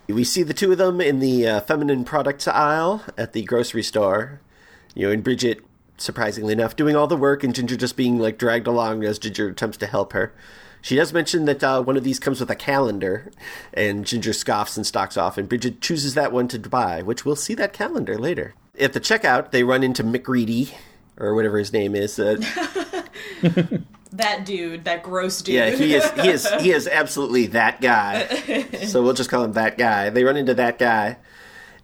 [0.09, 3.83] We see the two of them in the uh, feminine products aisle at the grocery
[3.83, 4.41] store.
[4.95, 5.65] You know, and Bridget,
[5.97, 9.49] surprisingly enough, doing all the work, and Ginger just being like dragged along as Ginger
[9.49, 10.33] attempts to help her.
[10.83, 13.31] She does mention that uh, one of these comes with a calendar,
[13.73, 17.37] and Ginger scoffs and stalks off, and Bridget chooses that one to buy, which we'll
[17.37, 18.55] see that calendar later.
[18.79, 20.73] At the checkout, they run into McReady,
[21.17, 22.19] or whatever his name is.
[22.19, 22.37] Uh,
[24.13, 25.55] that dude, that gross dude.
[25.55, 26.11] Yeah, he is.
[26.11, 26.51] He is.
[26.61, 28.27] He is absolutely that guy.
[28.87, 30.11] So we'll just call him that guy.
[30.11, 31.19] They run into that guy,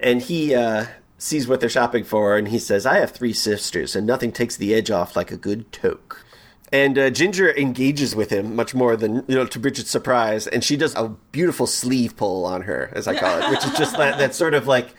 [0.01, 0.87] and he uh,
[1.18, 4.57] sees what they're shopping for, and he says, "I have three sisters, and nothing takes
[4.57, 6.24] the edge off like a good toke."
[6.70, 10.62] And uh, Ginger engages with him much more than you know, to Bridget's surprise, and
[10.62, 13.96] she does a beautiful sleeve pull on her, as I call it, which is just
[13.96, 14.94] that, that sort of like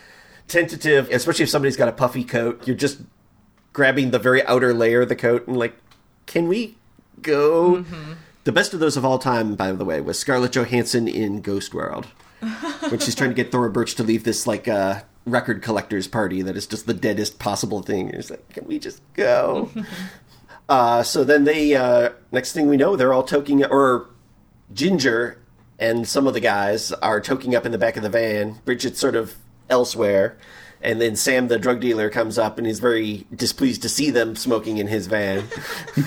[0.48, 2.66] tentative, especially if somebody's got a puffy coat.
[2.66, 3.02] You're just
[3.72, 5.76] grabbing the very outer layer of the coat and like,
[6.26, 6.76] can we
[7.22, 7.86] go?
[8.46, 11.74] The best of those of all time, by the way, was Scarlett Johansson in Ghost
[11.76, 12.08] World,
[12.90, 16.42] when she's trying to get Thora Birch to leave this like uh, record collectors party
[16.42, 18.10] that is just the deadest possible thing.
[18.10, 19.70] It's like, can we just go?
[20.70, 24.10] uh, so then they, uh, next thing we know, they're all toking, or
[24.74, 25.40] Ginger
[25.80, 28.60] and some of the guys are toking up in the back of the van.
[28.66, 29.36] Bridget's sort of
[29.70, 30.38] elsewhere.
[30.82, 34.36] And then Sam, the drug dealer, comes up and he's very displeased to see them
[34.36, 35.44] smoking in his van.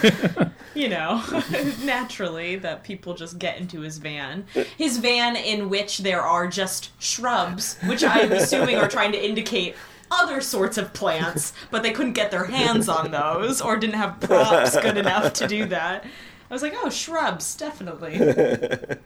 [0.74, 1.22] you know,
[1.84, 4.46] naturally that people just get into his van.
[4.78, 9.76] His van in which there are just shrubs, which I'm assuming are trying to indicate
[10.10, 14.20] other sorts of plants, but they couldn't get their hands on those or didn't have
[14.20, 16.04] props good enough to do that.
[16.52, 18.18] I was like, oh, shrubs, definitely.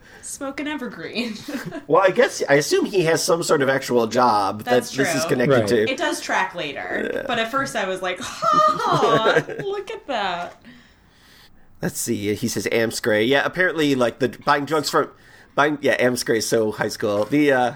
[0.21, 1.35] Smoke an evergreen.
[1.87, 5.15] Well, I guess I assume he has some sort of actual job That's that this
[5.15, 5.67] is connected Right.
[5.69, 5.89] to.
[5.89, 10.61] it does track later, but at first I was like, ha, look at that.
[11.81, 12.35] Let's see.
[12.35, 13.25] He says Amscray.
[13.25, 15.09] Yeah, apparently, like the buying drugs from
[15.55, 15.77] buying.
[15.79, 17.23] Yeah, Amscray is so high school.
[17.23, 17.73] The uh,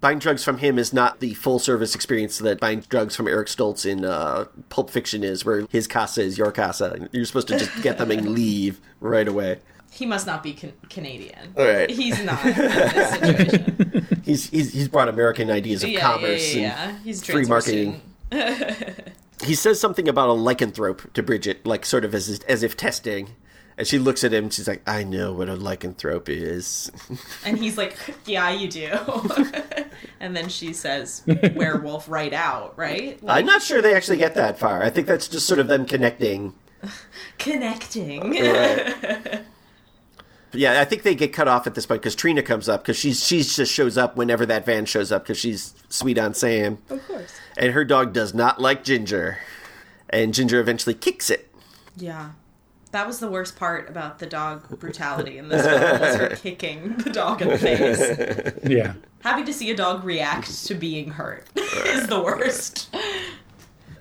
[0.00, 3.48] buying drugs from him is not the full service experience that buying drugs from Eric
[3.48, 7.08] Stoltz in uh, Pulp Fiction is, where his casa is your casa.
[7.12, 9.58] You're supposed to just get them and leave right away.
[9.90, 11.54] He must not be can- Canadian.
[11.56, 11.90] All right.
[11.90, 14.18] He's not in this situation.
[14.24, 16.98] He's he's, he's brought American ideas of yeah, commerce yeah, yeah, and.
[16.98, 18.02] He's free marketing.
[19.42, 23.30] he says something about a lycanthrope to Bridget, like sort of as as if testing.
[23.78, 24.44] And she looks at him.
[24.44, 26.90] and She's like, "I know what a lycanthrope is."
[27.46, 28.90] And he's like, "Yeah, you do."
[30.20, 31.22] and then she says,
[31.54, 34.82] "Werewolf, right out, right?" Like, I'm not sure they actually get that far.
[34.82, 36.54] I think that's just sort of them connecting.
[37.38, 38.34] connecting.
[40.52, 42.96] Yeah, I think they get cut off at this point because Trina comes up because
[42.96, 46.78] she's she just shows up whenever that van shows up because she's sweet on Sam,
[46.88, 47.32] of course.
[47.56, 49.38] and her dog does not like Ginger,
[50.10, 51.50] and Ginger eventually kicks it.
[51.96, 52.30] Yeah.
[52.90, 56.96] That was the worst part about the dog brutality in this film was her kicking
[56.98, 58.58] the dog in the face.
[58.68, 58.94] Yeah.
[59.20, 62.94] Having to see a dog react to being hurt is the worst.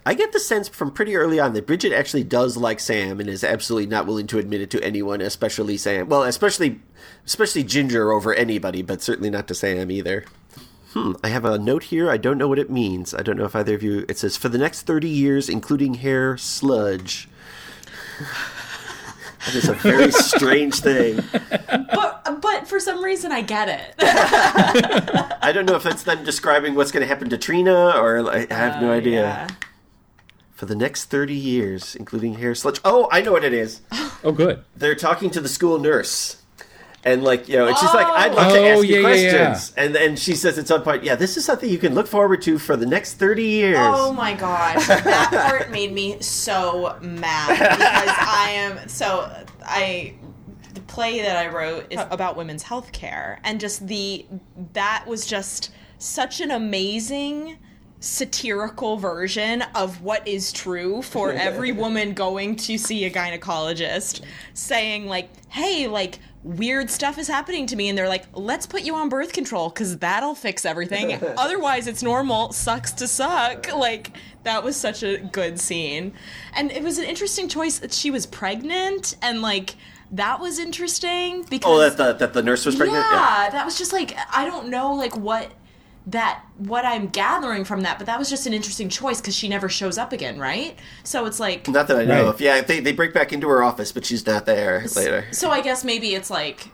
[0.05, 3.27] I get the sense from pretty early on that Bridget actually does like Sam and
[3.27, 6.07] is absolutely not willing to admit it to anyone, especially Sam.
[6.07, 6.79] Well, especially
[7.25, 10.23] especially Ginger over anybody, but certainly not to Sam either.
[10.93, 12.09] Hmm, I have a note here.
[12.09, 13.13] I don't know what it means.
[13.13, 14.05] I don't know if either of you.
[14.07, 17.27] It says for the next thirty years, including hair sludge.
[19.47, 21.21] That is a very strange thing.
[21.31, 23.95] But but for some reason I get it.
[25.41, 28.51] I don't know if that's them describing what's going to happen to Trina, or like,
[28.51, 29.21] I have no oh, idea.
[29.21, 29.47] Yeah.
[30.51, 32.81] For the next thirty years, including hair sludge.
[32.83, 33.81] Oh, I know what it is.
[34.23, 34.65] Oh, good.
[34.75, 36.41] they're talking to the school nurse.
[37.07, 38.55] And like you know, and she's like, "I'd love Oh.
[38.55, 39.47] to ask Oh, you yeah, yeah, yeah.
[39.47, 42.05] questions," and and she says at some point, "Yeah, this is something you can look
[42.07, 46.97] forward to for the next thirty years." Oh my gosh, that part made me so
[47.01, 49.31] mad because I am so
[49.63, 50.15] I
[50.73, 54.25] the play that I wrote is about women's health care and just the
[54.73, 57.57] that was just such an amazing
[57.99, 65.07] satirical version of what is true for every woman going to see a gynecologist saying
[65.07, 68.95] like hey like weird stuff is happening to me and they're like let's put you
[68.95, 71.19] on birth control because that'll fix everything.
[71.37, 72.53] Otherwise it's normal.
[72.53, 73.73] Sucks to suck.
[73.73, 76.13] Like that was such a good scene.
[76.55, 79.75] And it was an interesting choice that she was pregnant and like
[80.11, 83.03] that was interesting because Oh, that the that the nurse was pregnant.
[83.11, 85.51] yeah, that was just like I don't know like what
[86.07, 89.47] that what I'm gathering from that, but that was just an interesting choice because she
[89.49, 90.77] never shows up again, right?
[91.03, 92.33] So it's like Not that I know Right.
[92.33, 92.41] of.
[92.41, 95.27] Yeah, they they break back into her office, but she's not there later.
[95.31, 96.69] so I guess maybe it's like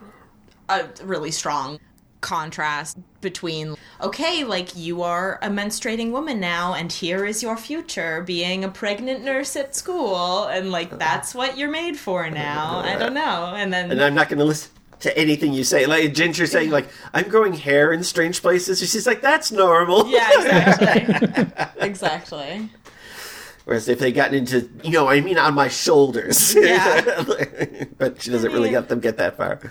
[0.70, 1.80] a really strong
[2.22, 8.22] contrast between okay like you are a menstruating woman now and here is your future
[8.22, 10.96] being a pregnant nurse at school and like uh-huh.
[10.98, 14.40] that's what you're made for now i don't know and then And I'm not going
[14.40, 14.72] to listen
[15.04, 15.86] to anything you say.
[15.86, 18.80] Like Ginger saying, like I'm growing hair in strange places.
[18.80, 20.08] She's like, that's normal.
[20.08, 21.46] yeah exactly
[21.88, 22.70] exactly
[23.66, 26.54] Whereas if they gotten into, you know, I mean, on my shoulders.
[26.54, 27.24] Yeah.
[27.98, 28.76] but she doesn't really mm-hmm.
[28.76, 29.62] let them get that far.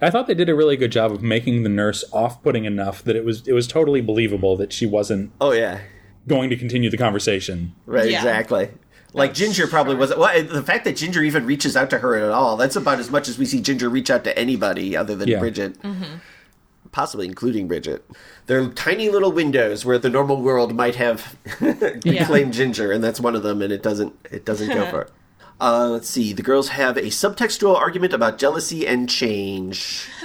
[0.00, 3.16] I thought they did a really good job of making the nurse off-putting enough that
[3.16, 5.80] it was it was totally believable that she wasn't Oh yeah.
[6.26, 7.74] going to continue the conversation.
[7.86, 8.18] Right, Yeah.
[8.18, 8.68] exactly.
[9.16, 10.20] Like Ginger probably wasn't.
[10.20, 13.28] Well, the fact that Ginger even reaches out to her at all—that's about as much
[13.28, 15.38] as we see Ginger reach out to anybody other than Yeah.
[15.38, 15.76] Bridget,
[16.92, 18.04] possibly including Bridget.
[18.46, 21.36] They're tiny little windows where the normal world might have
[22.04, 22.26] Yeah.
[22.26, 24.14] claimed Ginger, and that's one of them, and it doesn't.
[24.30, 25.10] It doesn't go for it.
[25.58, 26.34] Uh, let's see.
[26.34, 30.06] The girls have a subtextual argument about jealousy and change.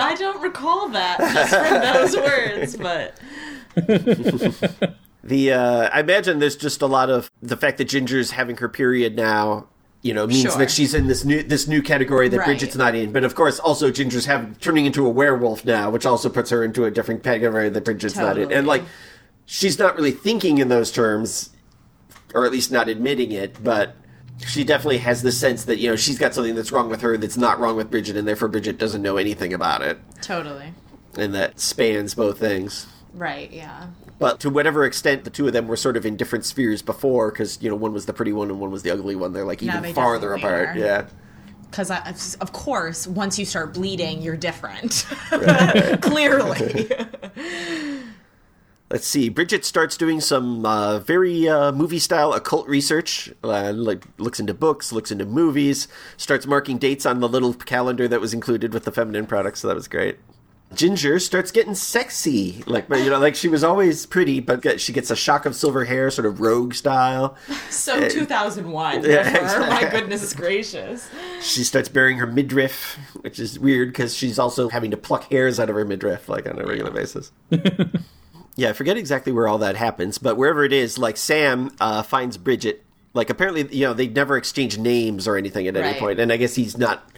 [0.00, 3.18] I don't recall that just from those words, but
[5.24, 8.68] The uh, I imagine there's just a lot of the fact that Ginger's having her
[8.68, 9.66] period now,
[10.02, 10.58] you know means Sure.
[10.58, 12.44] that she's in this new this new category that Right.
[12.46, 13.10] Bridget's not in.
[13.10, 16.62] But of course, also Ginger's have turning into a werewolf now, which also puts her
[16.62, 18.52] into a different category that Bridget's not in.
[18.52, 18.82] And like,
[19.46, 21.48] she's not really thinking in those terms,
[22.34, 23.96] or at least not admitting it, but.
[24.48, 27.16] She definitely has the sense that you know she's got something that's wrong with her
[27.16, 30.74] that's not wrong with Bridget, and therefore Bridget doesn't know anything about it, Totally.
[31.16, 32.88] and that spans both things.
[33.14, 33.50] Right.
[33.52, 33.86] Yeah.
[34.24, 37.30] But to whatever extent the two of them were sort of in different spheres before,
[37.30, 39.44] because you know one was the pretty one and one was the ugly one, they're
[39.44, 40.70] like even they farther apart.
[40.70, 40.78] are.
[40.78, 41.08] Yeah.
[41.70, 41.90] Because
[42.36, 45.04] of course, once you start bleeding, you're different.
[46.00, 46.88] Clearly.
[48.90, 49.28] Let's see.
[49.28, 53.30] Bridget starts doing some uh, very uh, movie style occult research.
[53.42, 58.08] Uh, like looks into books, looks into movies, starts marking dates on the little calendar
[58.08, 59.60] that was included with the feminine products.
[59.60, 60.16] So that was great.
[60.74, 64.92] Ginger starts getting sexy, like you know, like she was always pretty, but get- she
[64.92, 67.36] gets a shock of silver hair, sort of rogue style.
[67.70, 69.04] so 2001.
[69.04, 69.60] Yeah, her.
[69.60, 71.08] My goodness gracious.
[71.40, 75.58] She starts bearing her midriff, which is weird because she's also having to pluck hairs
[75.60, 77.32] out of her midriff like on a regular basis.
[78.56, 82.02] yeah, I forget exactly where all that happens, but wherever it is, like Sam uh,
[82.02, 82.84] finds Bridget.
[83.12, 86.36] Like apparently, you know, they never exchange names or anything at any point, and I
[86.36, 87.08] guess he's not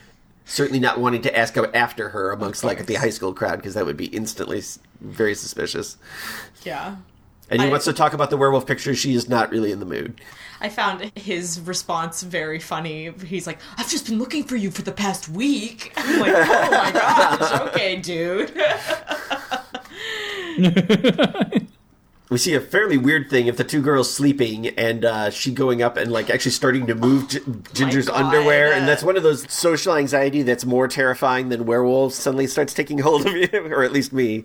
[0.46, 3.74] certainly not wanting to ask out after her amongst like the high school crowd because
[3.74, 4.62] that would be instantly
[5.00, 5.98] very suspicious.
[6.62, 6.96] Yeah.
[7.50, 8.94] And he I- wants to talk about the werewolf picture.
[8.94, 10.20] She is not really in the mood.
[10.60, 13.12] I found his response very funny.
[13.26, 15.92] He's like, I've just been looking for you for the past week.
[15.96, 18.52] I'm like, oh my gosh, okay, dude.
[22.28, 25.80] we see a fairly weird thing if the two girls sleeping and uh, she going
[25.82, 27.40] up and like actually starting to move G-
[27.72, 28.24] Ginger's God.
[28.24, 32.74] underwear, and that's one of those social anxiety that's more terrifying than werewolves suddenly starts
[32.74, 34.44] taking hold of you, or at least me.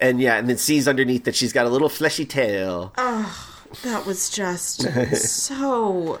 [0.00, 2.92] And yeah, and then sees underneath that she's got a little fleshy tail.
[2.96, 4.82] That was just
[5.16, 6.20] so.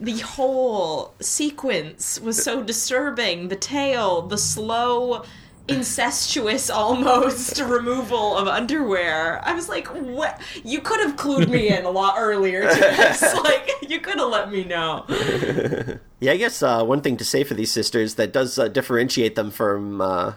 [0.00, 3.48] The whole sequence was so disturbing.
[3.48, 5.24] The tail, the slow,
[5.68, 9.40] incestuous almost removal of underwear.
[9.44, 10.40] I was like, what?
[10.64, 13.22] You could have clued me in a lot earlier to this.
[13.34, 15.04] Like, you could have let me know.
[16.20, 19.36] Yeah, I guess uh, one thing to say for these sisters that does uh, differentiate
[19.36, 20.32] them from uh,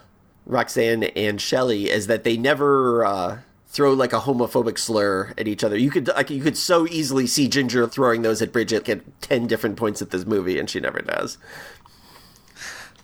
[0.45, 5.63] Roxanne and Shelley is that they never uh, throw like a homophobic slur at each
[5.63, 5.75] other.
[5.75, 9.47] You could like you could so easily see Ginger throwing those at Bridget at ten
[9.47, 11.39] different points at this movie, and she never does.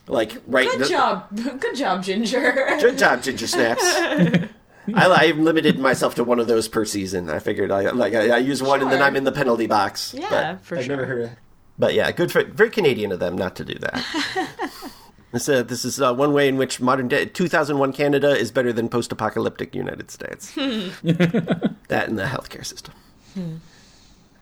[0.08, 1.26] Like right, Good job.
[1.60, 2.76] Good job, Ginger.
[2.80, 3.82] Good job, Ginger Snaps.
[4.94, 7.28] I, I limited myself to one of those per season.
[7.28, 10.14] I figured I like I, I use one and then I'm in the penalty box.
[10.16, 10.96] Yeah, but for I've sure.
[10.96, 11.30] Never heard of,
[11.78, 14.04] but yeah, good for very Canadian of them not to do that.
[15.32, 18.72] this, uh, this is uh, one way in which modern day 2001 Canada is better
[18.72, 20.54] than post-apocalyptic United States.
[20.54, 22.94] that and the healthcare system.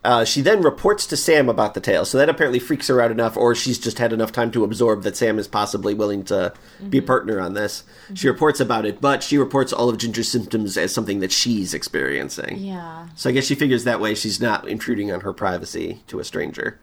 [0.06, 3.10] Uh, she then reports to Sam about the tale, so that apparently freaks her out
[3.10, 6.54] enough, or she's just had enough time to absorb that Sam is possibly willing to
[6.88, 7.82] be a partner on this.
[8.14, 11.74] She reports about it, but she reports all of Ginger's symptoms as something that she's
[11.74, 12.58] experiencing.
[12.58, 13.08] Yeah.
[13.16, 16.24] So I guess she figures that way she's not intruding on her privacy to a
[16.24, 16.78] stranger.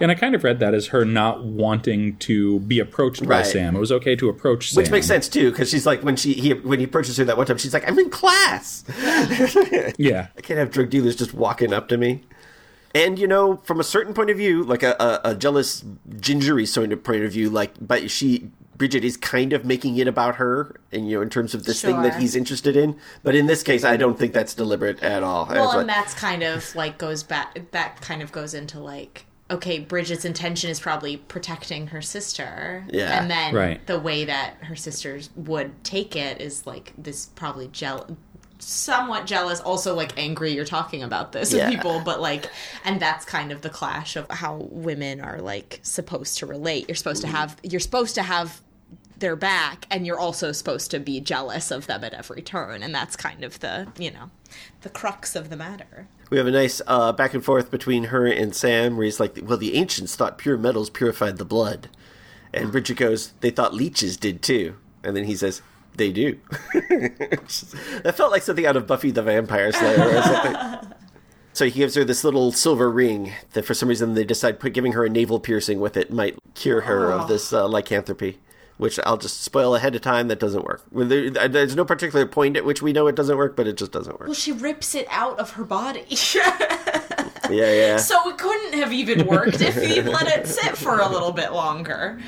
[0.00, 3.76] And I kind of read that as her not wanting to be approached by Sam.
[3.76, 4.82] It was okay to approach Sam.
[4.82, 7.36] Which makes sense too, because she's like when she he, when he approaches her that
[7.36, 8.84] one time, she's like, "I'm in class.
[9.96, 10.28] Yeah.
[10.36, 12.22] I can't have drug dealers just walking up to me."
[12.94, 15.84] And you know, from a certain point of view, like a, a, a jealous,
[16.20, 20.06] gingery sort of point of view, like, but she Bridget is kind of making it
[20.06, 22.96] about her, and you know, in terms of this thing that he's interested in.
[23.24, 25.46] But in this case, I don't think that's deliberate at all.
[25.50, 27.72] I Well, was like- and that's kind of like goes back.
[27.72, 32.84] That kind of goes into like, okay, Bridget's intention is probably protecting her sister.
[32.90, 33.20] Yeah.
[33.20, 33.84] And then Right.
[33.86, 38.12] the way that her sisters would take it is like this probably jealous.
[38.58, 40.52] Somewhat jealous, also like angry.
[40.52, 42.50] You're talking about this with people, but like,
[42.84, 46.88] and that's kind of the clash of how women are like supposed to relate.
[46.88, 48.60] You're supposed to have, you're supposed to have
[49.18, 52.94] their back, and you're also supposed to be jealous of them at every turn, and
[52.94, 54.30] that's kind of the, you know,
[54.82, 56.08] the crux of the matter.
[56.30, 59.38] We have a nice uh, back and forth between her and Sam, where he's like,
[59.42, 61.88] "Well, the ancients thought pure metals purified the blood,"
[62.52, 65.62] and Bridget goes, "They thought leeches did too," and then he says,
[65.98, 66.38] "They do."
[68.02, 70.90] that felt like something out of Buffy the Vampire Slayer or something.
[71.54, 74.72] So he gives her this little silver ring that, for some reason, they decide put,
[74.74, 78.38] giving her a navel piercing with it might cure her of this uh, lycanthropy.
[78.76, 80.28] Which I'll just spoil ahead of time.
[80.28, 80.84] That doesn't work.
[80.92, 83.90] There- There's no particular point at which we know it doesn't work, but it just
[83.90, 84.28] doesn't work.
[84.28, 86.04] Well, she rips it out of her body.
[87.50, 87.96] Yeah, yeah.
[87.96, 91.52] so it couldn't have even worked if he let it sit for a little bit
[91.52, 92.20] longer.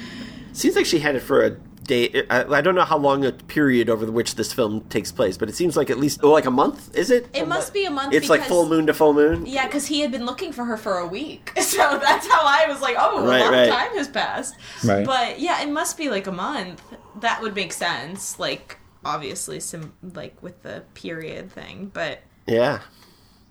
[0.54, 2.24] Seems like she had it for a day.
[2.30, 5.48] I, I don't know how long a period over which this film takes place, but
[5.48, 6.96] it seems like at least oh, like a month.
[6.96, 7.28] Is it?
[7.34, 8.14] It must be a month.
[8.14, 9.46] It's like full moon to full moon.
[9.46, 12.66] Yeah, because he had been looking for her for a week, so that's how I
[12.68, 13.68] was like, "Oh, Right, a long right.
[13.70, 14.54] time has passed."
[14.84, 15.04] Right.
[15.06, 16.82] But yeah, it must be like a month.
[17.20, 18.38] That would make sense.
[18.38, 22.80] Like obviously, some like with the period thing, but Yeah.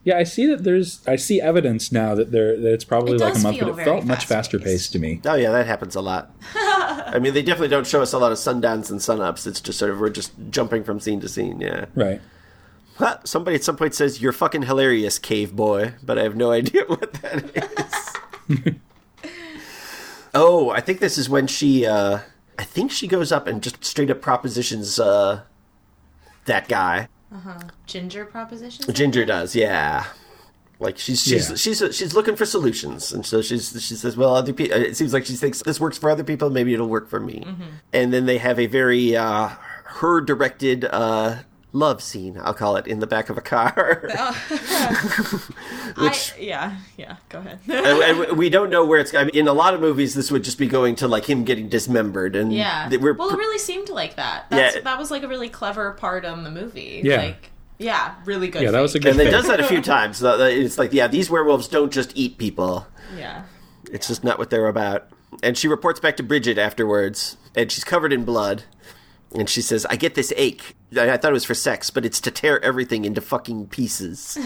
[0.05, 1.05] Yeah, I see that there's.
[1.05, 3.83] I see evidence now that there that it's probably It like a month, but it
[3.83, 4.63] felt much faster fast-paced.
[4.65, 5.21] paced to me.
[5.25, 6.31] Oh yeah, that happens a lot.
[6.55, 9.45] I mean, they definitely don't show us a lot of sundowns and sunups.
[9.45, 11.59] It's just sort of we're just jumping from scene to scene.
[11.59, 11.85] Yeah.
[11.95, 12.21] Right.
[12.95, 16.51] Huh, somebody at some point says you're fucking hilarious, cave boy, but I have no
[16.59, 18.17] idea what that
[18.49, 18.75] is.
[20.33, 21.85] oh, I think this is when she.
[21.85, 22.19] uh
[22.57, 25.41] I think she goes up and just straight up propositions uh
[26.45, 27.07] that guy.
[27.85, 28.91] Ginger proposition.
[28.93, 30.05] Ginger does, yeah.
[30.79, 31.55] Like she's she's Yeah.
[31.57, 35.11] she's she's looking for solutions, and so she's she says, "Well, other people." It seems
[35.13, 36.49] like she thinks this works for other people.
[36.49, 37.45] Maybe it'll work for me.
[37.91, 39.49] And then they have a very uh,
[39.83, 41.39] her directed uh,
[41.71, 42.39] love scene.
[42.41, 44.09] I'll call it in the back of a car.
[44.17, 44.35] Oh.
[45.97, 47.17] I, yeah, yeah.
[47.29, 47.59] Go ahead.
[47.67, 49.13] and, and we don't know where it's.
[49.13, 51.43] I mean, in a lot of movies, this would just be going to like him
[51.43, 52.89] getting dismembered, and yeah.
[52.89, 54.49] we're well, it really seemed like that.
[54.49, 54.81] That's, Yeah.
[54.81, 57.01] That was like a really clever part on the movie.
[57.03, 57.17] Yeah.
[57.17, 58.61] Like, yeah, really good.
[58.61, 59.11] Yeah, that was a good.
[59.11, 60.21] and it does that a few times.
[60.21, 62.85] It's like, yeah, these werewolves don't just eat people.
[63.17, 63.43] Yeah.
[63.91, 65.07] It's just not what they're about.
[65.41, 68.63] And she reports back to Bridget afterwards, and she's covered in blood.
[69.35, 70.75] And she says, I get this ache.
[70.97, 74.37] I I thought it was for sex, but it's to tear everything into fucking pieces.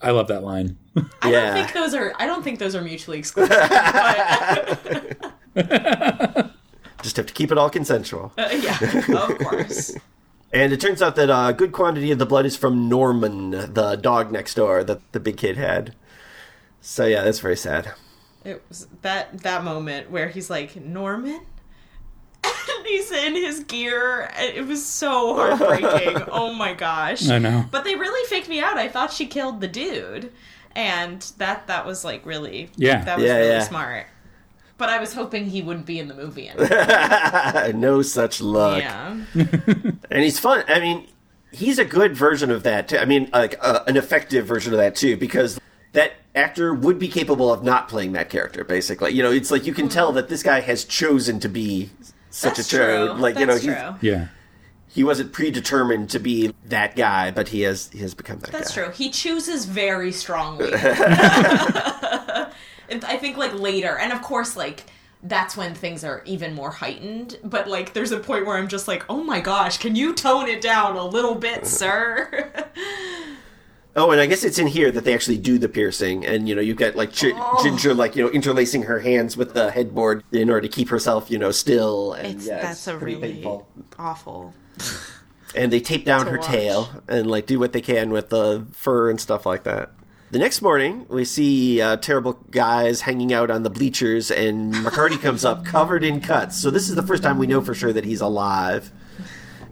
[0.00, 0.76] I love that line.
[1.22, 1.44] I Yeah.
[1.46, 2.12] don't think those are.
[2.18, 3.56] I don't think those are mutually exclusive.
[3.58, 5.24] but,
[7.02, 8.32] Just have to keep it all consensual.
[8.36, 8.76] uh, yeah,
[9.16, 9.94] of course.
[10.52, 13.96] And it turns out that a good quantity of the blood is from Norman, the
[14.00, 15.94] dog next door that the big kid had.
[16.80, 17.92] So yeah, that's very sad.
[18.44, 21.44] It was that that moment where he's like Norman, and
[22.86, 24.30] he's in his gear.
[24.36, 26.22] and It was so heartbreaking.
[26.32, 27.28] oh my gosh!
[27.28, 27.64] I know.
[27.70, 28.76] But they really faked me out.
[28.78, 30.32] I thought she killed the dude,
[30.74, 33.04] and that that was like really Yeah.
[33.04, 33.62] that was Yeah, really yeah.
[33.62, 34.06] smart.
[34.76, 37.72] But I was hoping he wouldn't be in the movie anymore.
[37.74, 38.78] no such luck.
[38.80, 39.16] yeah.
[39.34, 40.62] And he's fun.
[40.68, 41.08] I mean,
[41.50, 42.86] he's a good version of that.
[42.88, 42.98] Too.
[42.98, 45.58] I mean, like uh, an effective version of that too, because
[45.94, 48.62] that actor would be capable of not playing that character.
[48.62, 51.90] Basically, you know, it's like you can tell that this guy has chosen to be
[52.38, 53.10] such That's a turd.
[53.10, 53.20] true.
[53.20, 54.08] Like you That's know, he, true.
[54.08, 54.28] Yeah.
[54.88, 58.74] he wasn't predetermined to be that guy, but he has he has become that That's
[58.74, 58.84] guy.
[58.84, 58.92] true.
[58.92, 60.70] He chooses very strongly.
[63.04, 64.84] I think like later, and of course like
[65.22, 67.38] that's when things are even more heightened.
[67.42, 70.48] But like there's a point where I'm just like, oh my gosh, can you tone
[70.48, 72.52] it down a little bit, sir?
[74.00, 76.54] Oh, and I guess it's in here that they actually do the piercing, and you
[76.54, 77.60] know, you've got like Ch- Oh.
[77.62, 81.30] Ginger, like you know, interlacing her hands with the headboard in order to keep herself,
[81.30, 82.12] you know, still.
[82.12, 83.66] And It's- yeah, that's it's a really painful.
[83.98, 84.54] awful.
[85.54, 86.46] and they tape down her watch.
[86.46, 89.90] tail and like do what they can with the fur and stuff like that.
[90.30, 95.18] The next morning, we see uh, terrible guys hanging out on the bleachers, and McCardy
[95.20, 96.56] comes up covered in cuts.
[96.60, 98.92] So this is the first time we know for sure that he's alive.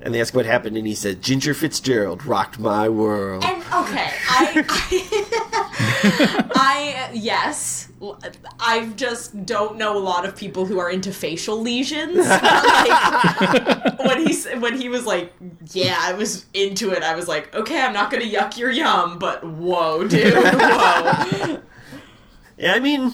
[0.02, 4.10] And they ask what happened, and he said, "Ginger Fitzgerald rocked my world." And okay,
[4.28, 7.88] I, I, I yes,
[8.60, 12.18] I just don't know a lot of people who are into facial lesions.
[12.28, 15.32] like, when he when he was like,
[15.72, 17.02] yeah, I was into it.
[17.02, 21.62] I was like, okay, I'm not gonna yuck your yum, but whoa, dude, whoa.
[22.58, 23.12] Yeah, I mean,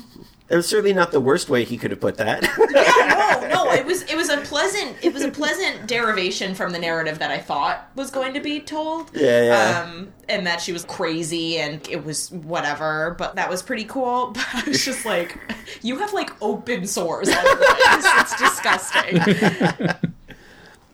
[0.52, 2.42] it was certainly not the worst way he could have put that.
[2.72, 6.72] Yeah, no, no, it was it was a pleasant it was a pleasant derivation from
[6.72, 9.10] the narrative that I thought was going to be told.
[9.14, 9.80] Yeah, yeah.
[9.82, 14.34] Um, and that she was crazy and it was whatever, but that was pretty cool.
[14.42, 15.38] But I was just like,
[15.82, 17.28] you have like open sores.
[17.30, 19.20] It's disgusting.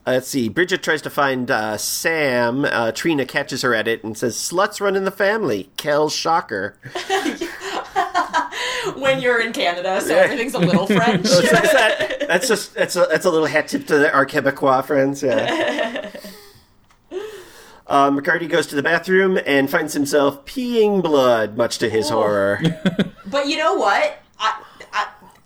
[0.06, 0.48] Let's see.
[0.48, 2.64] Bridget tries to find uh, Sam.
[2.64, 6.76] Uh, Trina catches her at it and says, "Sluts run in the family." Quel shocker.
[8.96, 11.26] when you're in Canada, so everything's a little French.
[11.26, 14.26] So that's, that, that's just that's a that's a little hat tip to the, our
[14.26, 15.22] Quebecois friends.
[15.22, 16.10] Yeah.
[17.90, 22.60] Uh, McCardy goes to the bathroom and finds himself peeing blood, much to his horror.
[23.24, 24.18] But you know what?
[24.38, 24.62] I, I,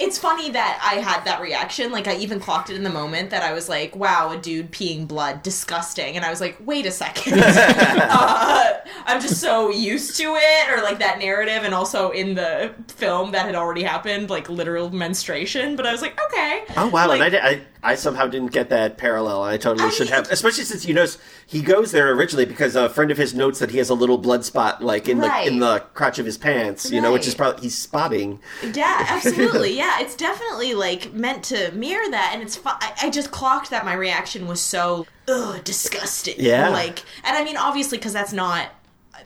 [0.03, 1.93] it's funny that I had that reaction.
[1.93, 4.73] Like I even clocked it in the moment that I was like, "Wow, a dude
[4.73, 7.35] peeing blood, disgusting." And I was like, "Wait a second.
[7.43, 8.75] uh,
[9.07, 13.31] I'm just so used to it, or like that narrative, and also in the film
[13.33, 17.07] that had already happened, like literal menstruation." But I was like, "Okay." Oh wow!
[17.07, 19.43] Like, and I, did- I I somehow didn't get that parallel.
[19.43, 21.19] I totally I should mean, have, especially since you notice
[21.53, 24.17] he goes there originally because a friend of his notes that he has a little
[24.19, 25.45] blood spot like in Right.
[25.47, 26.91] the in the crotch of his pants.
[26.91, 28.41] You know, which is probably he's spotting.
[28.73, 29.77] Yeah, absolutely.
[29.77, 32.57] Yeah, it's definitely like meant to mirror that, and it's.
[32.57, 36.37] Fu- I, I just clocked that my reaction was so ugh disgusting.
[36.39, 36.71] Yeah.
[36.71, 38.69] Like, and I mean, obviously, because that's not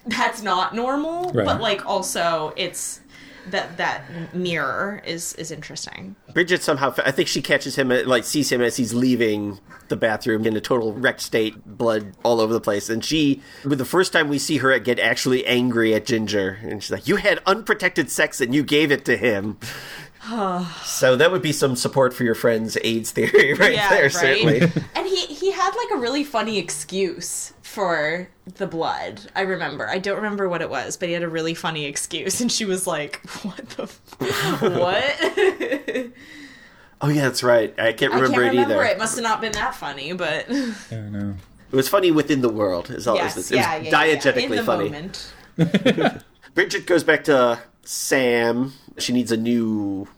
[0.07, 1.47] that's not normal, Right.
[1.47, 3.01] but like also it's
[3.51, 6.17] that that mirror is is interesting.
[6.33, 9.97] Bridget somehow, I think she catches him, uh, like sees him as he's leaving the
[9.97, 12.89] bathroom in a total wrecked state, blood all over the place.
[12.91, 16.83] And she, with the first time we see her get actually angry at Ginger, and
[16.83, 19.59] she's like, "You had unprotected sex and you gave it to him."
[20.85, 24.13] so that would be some support for your friend's AIDS theory right Yeah, there, right?
[24.13, 24.61] certainly.
[24.95, 29.21] And he he had like a really funny excuse for the blood.
[29.37, 29.87] I remember.
[29.87, 32.65] I don't remember what it was, but he had a really funny excuse, and she
[32.65, 36.11] was like, "What the f- what?"
[37.03, 37.79] oh yeah, that's right.
[37.79, 38.83] I can't I remember can't it remember.
[38.83, 38.85] either.
[38.95, 41.35] It must have not been that funny, but I don't know.
[41.71, 42.89] It was funny within the world.
[42.91, 44.17] Is all yes, it was, yeah, it was yeah, yeah, yeah.
[44.17, 44.51] diegetically In
[45.59, 46.21] the funny.
[46.55, 48.73] Bridget goes back to Sam.
[48.97, 50.09] She needs a new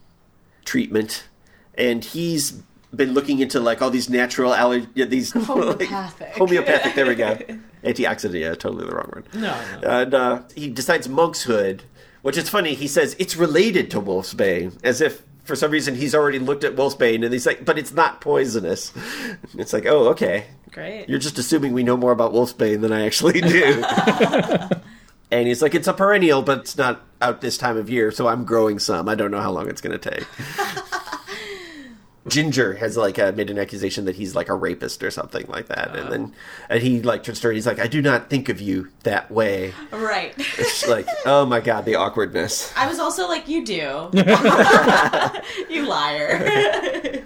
[0.65, 1.25] treatment,
[1.75, 2.63] and he's
[2.95, 6.29] been looking into like all these natural allergy, these like, Homeopathic.
[6.37, 6.95] homeopathic.
[6.95, 7.39] There we go.
[7.85, 8.41] Antioxidant.
[8.41, 9.27] Yeah, totally the wrong word.
[9.35, 9.89] No, no.
[9.89, 11.83] And uh, he decides monkshood,
[12.23, 12.75] which is funny.
[12.75, 16.65] He says it's related to wolf's wolfsbane, as if for some reason he's already looked
[16.65, 18.93] at wolfsbane, and he's like, but it's not poisonous.
[19.57, 20.45] It's like, oh, okay.
[20.73, 21.09] Great.
[21.09, 23.83] You're just assuming we know more about wolfsbane than I actually do.
[25.31, 28.29] and he's like, it's a perennial, but it's not out this time of year, so
[28.29, 29.09] I'm growing some.
[29.09, 30.27] I don't know how long it's going to take.
[32.29, 35.67] Ginger has like uh, made an accusation that he's like a rapist or something like
[35.69, 36.35] that, and then
[36.69, 37.51] and he like turns to her.
[37.51, 40.35] and He's like, "I do not think of you that way." right.
[40.59, 42.73] It's like, oh my god, the awkwardness.
[42.77, 44.11] I was also like, "You do,
[45.69, 47.25] you liar."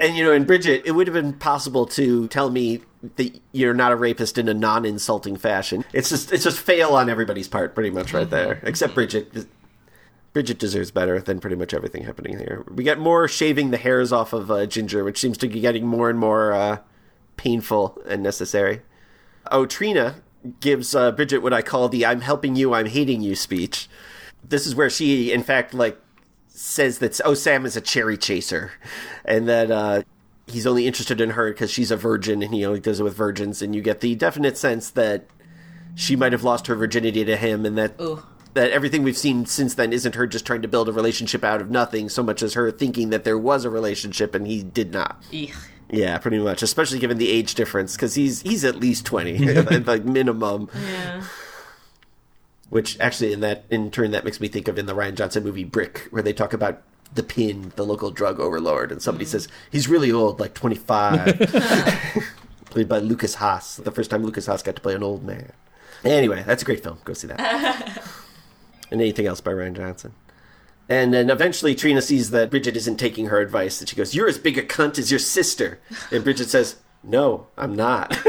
[0.00, 2.82] And you know, in Bridget, it would have been possible to tell me
[3.16, 5.84] that you're not a rapist in a non-insulting fashion.
[5.92, 8.60] It's just it's just fail on everybody's part, pretty much, right there.
[8.64, 9.46] Except Bridget.
[10.34, 12.66] Bridget deserves better than pretty much everything happening here.
[12.68, 15.86] We get more shaving the hairs off of uh, Ginger, which seems to be getting
[15.86, 16.78] more and more uh,
[17.36, 18.82] painful and necessary.
[19.52, 20.16] Oh, Trina
[20.58, 23.88] gives uh, Bridget what I call the "I'm helping you, I'm hating you" speech.
[24.42, 26.00] This is where she, in fact, like
[26.48, 28.72] says that oh Sam is a cherry chaser,
[29.24, 30.02] and that uh,
[30.48, 33.14] he's only interested in her because she's a virgin and he only does it with
[33.14, 33.62] virgins.
[33.62, 35.26] And you get the definite sense that
[35.94, 38.24] she might have lost her virginity to him, and that Ooh.
[38.54, 41.60] That everything we've seen since then isn't her just trying to build a relationship out
[41.60, 44.92] of nothing, so much as her thinking that there was a relationship and he did
[44.92, 45.22] not.
[45.32, 45.54] Eek.
[45.90, 50.04] Yeah, pretty much, especially given the age difference, because he's he's at least twenty, like
[50.04, 50.68] minimum.
[50.74, 51.24] Yeah.
[52.70, 55.44] Which actually, in that in turn, that makes me think of in the Rian Johnson
[55.44, 56.82] movie Brick, where they talk about
[57.14, 59.28] the pin, the local drug overlord, and somebody mm.
[59.28, 61.38] says he's really old, like twenty five.
[62.70, 63.76] Played by Lukas Haas.
[63.76, 65.52] The first time Lukas Haas got to play an old man.
[66.02, 66.98] Anyway, that's a great film.
[67.04, 68.02] Go see that.
[68.94, 70.14] And anything else by Rian Johnson.
[70.88, 74.28] And then eventually Trina sees that Bridget isn't taking her advice, and she goes, "You're
[74.28, 75.80] as big a cunt as your sister."
[76.12, 78.16] And Bridget says, "No, I'm not."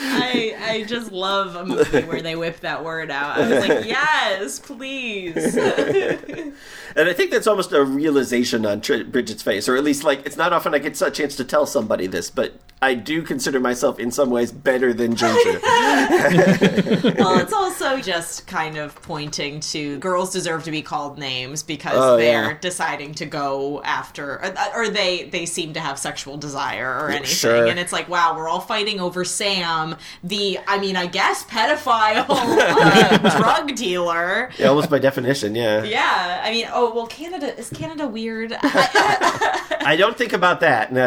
[0.00, 3.36] I I just love a movie where they whip that word out.
[3.36, 5.58] I was like, yes, please.
[6.94, 10.26] And I think that's almost a realization on Tr- Bridget's face, or at least like
[10.26, 12.52] it's not often I get a chance to tell somebody this, but
[12.82, 15.60] I do consider myself in some ways better than Ginger.
[15.62, 21.92] well, it's also just kind of pointing to girls deserve to be called names because
[21.94, 22.58] Oh, they're yeah.
[22.60, 27.26] deciding to go after, or, or they they seem to have sexual desire or anything,
[27.26, 27.66] Sure.
[27.68, 32.26] and it's like, wow, we're all fighting over Sam, the I mean, I guess pedophile
[32.28, 34.50] uh, drug dealer.
[34.58, 35.84] yeah, almost by definition, yeah.
[35.84, 38.52] Yeah, I mean, oh well, Canada is Canada weird.
[38.60, 40.92] I, I don't think about that.
[40.92, 41.06] No.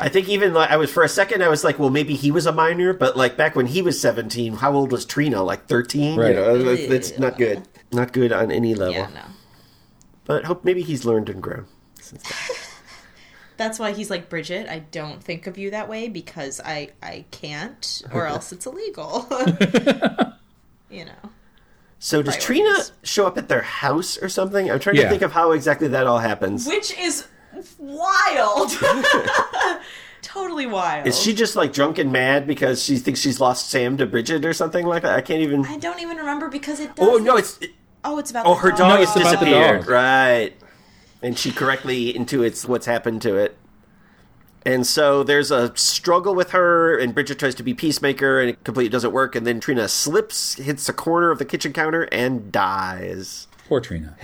[0.00, 2.30] I think even like I was for a second, I was like, well, maybe he
[2.30, 5.42] was a minor, but like back when he was seventeen, how old was Trina?
[5.42, 6.18] Like thirteen.
[6.18, 6.30] Right.
[6.30, 7.66] You know, it's it's not good.
[7.92, 8.94] Not good on any level.
[8.94, 9.22] yeah, no.
[10.24, 11.66] But hope maybe he's learned and grown.
[12.00, 12.56] since then.
[13.56, 14.68] That's why he's like Bridget.
[14.68, 19.26] I don't think of you that way because I I can't, or else it's illegal.
[20.90, 21.30] you know.
[21.98, 22.44] So does Priorities.
[22.44, 24.70] Trina show up at their house or something?
[24.70, 26.64] I'm trying to think of how exactly that all happens.
[26.68, 27.26] which is
[27.78, 28.70] wild.
[30.22, 31.06] totally wild.
[31.06, 34.44] Is she just like drunk and mad because she thinks she's lost Sam to Bridget
[34.44, 35.14] or something like that?
[35.16, 35.64] I can't even.
[35.66, 36.90] I don't even remember because it.
[36.98, 37.58] Oh doesn't- no, it's
[38.04, 38.46] Oh, it's about.
[38.46, 39.80] oh the her dog No, has it's about the disappeared.
[39.80, 39.88] dog.
[39.90, 40.52] Right,
[41.22, 43.56] and she correctly intuits what's happened to it.
[44.66, 48.64] And so there's a struggle with her, and Bridget tries to be peacemaker, and it
[48.64, 49.34] completely doesn't work.
[49.34, 53.46] And then Trina slips, hits a corner of the kitchen counter, and dies.
[53.68, 54.16] Poor Trina.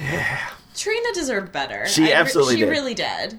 [0.85, 1.87] Trina deserved better.
[1.87, 2.69] She I absolutely She did.
[2.71, 3.39] really did.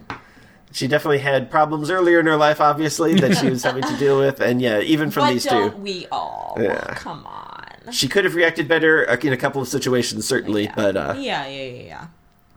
[0.72, 4.18] She definitely had problems earlier in her life, obviously, that she was having to deal
[4.18, 5.78] with, and yeah, even from But these don't two.
[5.78, 6.58] we all?
[6.60, 6.96] Yeah.
[6.96, 7.92] Come on.
[7.92, 11.46] She could have reacted better uh, in a couple of situations, certainly, but uh, Yeah,
[11.46, 12.08] yeah, yeah, yeah.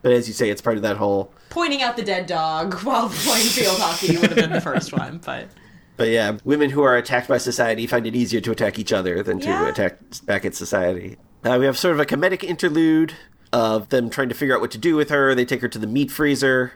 [0.01, 1.31] but as you say, it's part of that whole.
[1.51, 5.21] Pointing out the dead dog while playing field hockey would have been the first one,
[5.23, 5.49] but
[5.97, 9.21] But yeah, women who are attacked by society find it easier to attack each other
[9.21, 9.69] than to Yeah.
[9.69, 11.17] attack back at society.
[11.45, 13.13] Uh, we have sort of a comedic interlude
[13.51, 15.33] of them trying to figure out what to do with her.
[15.35, 16.73] They take her to the meat freezer,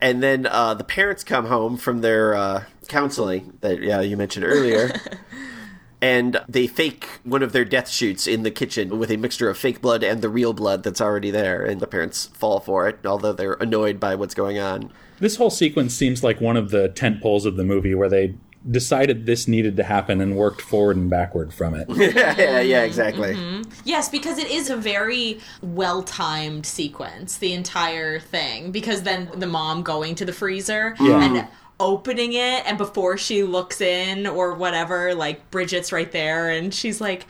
[0.00, 4.44] and then uh, the parents come home from their uh, counseling that yeah you mentioned
[4.44, 4.92] earlier.
[6.02, 9.56] And they fake one of their death shoots in the kitchen with a mixture of
[9.56, 11.64] fake blood and the real blood that's already there.
[11.64, 14.92] And the parents fall for it, although they're annoyed by what's going on.
[15.20, 18.34] This whole sequence seems like one of the tent poles of the movie where they
[18.70, 21.86] decided this needed to happen and worked forward and backward from it.
[21.90, 23.34] yeah, yeah, exactly.
[23.34, 23.70] Mm-hmm.
[23.84, 28.70] Yes, because it is a very well timed sequence, the entire thing.
[28.70, 31.22] Because then the mom going to the freezer Yeah.
[31.24, 31.48] and
[31.80, 37.00] opening it, and before she looks in or whatever, like Bridget's right there, and she's
[37.00, 37.26] like,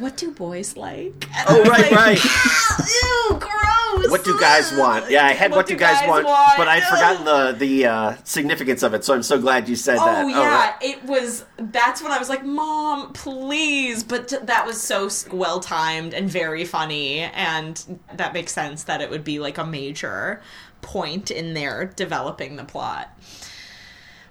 [0.00, 1.28] What do boys like?
[1.36, 2.18] And Oh, right, like, right.
[2.20, 2.86] "Ah,
[3.30, 4.10] Ew, gross.
[4.10, 5.10] What do guys want?
[5.10, 6.26] Yeah, I had what, do guys, want,
[6.56, 9.96] but I'd forgotten the the uh, significance of it, so I'm so glad you said
[9.98, 10.24] that.
[10.24, 11.44] Oh yeah, it was.
[11.56, 16.28] That's when I was like, "Mom, please!" But t- that was so well timed and
[16.28, 20.42] very funny, and that makes sense that it would be like a major
[20.82, 23.10] point in their developing the plot.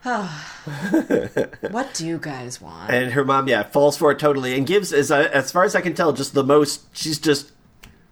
[1.72, 2.92] what do you guys want?
[2.92, 5.76] And her mom, yeah, falls for it totally and gives, as I, as far as
[5.76, 6.96] I can tell, just the most.
[6.96, 7.52] She's just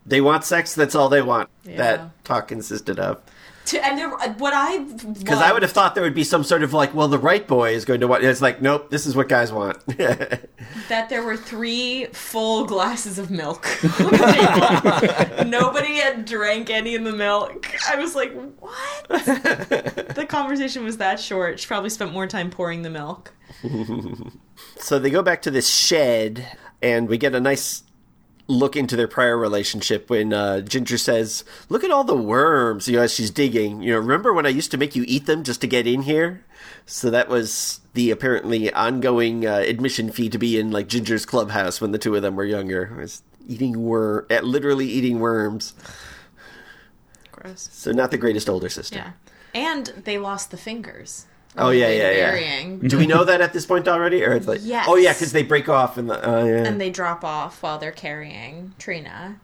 [0.06, 0.76] they want sex.
[0.76, 1.50] That's all they want.
[1.64, 1.78] Yeah.
[1.78, 3.22] That talk consisted of.
[3.66, 6.44] To, and there, uh, what I Because I would have thought there would be some
[6.44, 8.24] sort of like, well, the right boy is going to want.
[8.24, 9.84] It's like, nope, this is what guys want.
[9.88, 13.66] that there were three full glasses of milk
[14.02, 15.50] on the table.
[15.50, 17.68] Nobody had drank any of the milk.
[17.90, 19.08] I was like, what?
[19.10, 21.60] the conversation was that short.
[21.60, 23.34] She probably spent more time pouring the milk.
[24.78, 26.46] So they go back to this shed,
[26.82, 27.84] and we get a nice
[28.54, 32.98] look into their prior relationship when uh, Ginger says, "Look at all the worms." You
[32.98, 33.82] know, as she's digging.
[33.82, 36.04] You know, remember when I used to make you eat them just to get in
[36.04, 36.46] here?
[36.86, 41.82] So that was the apparently ongoing uh, admission fee to be in like Ginger's clubhouse
[41.82, 42.94] when the two of them were younger.
[42.98, 45.74] Was eating worm, uh, literally eating worms.
[47.32, 47.70] Gross.
[47.72, 48.98] So not the greatest older sister.
[48.98, 49.12] Yeah.
[49.54, 51.26] And they lost the fingers.
[51.58, 52.88] Oh yeah, yeah, yeah.
[52.88, 54.86] Do we know that at this point already, or it's like, Yes.
[54.88, 56.66] oh yeah, because they break off and the oh yeah.
[56.66, 59.40] And they drop off while they're carrying Trina.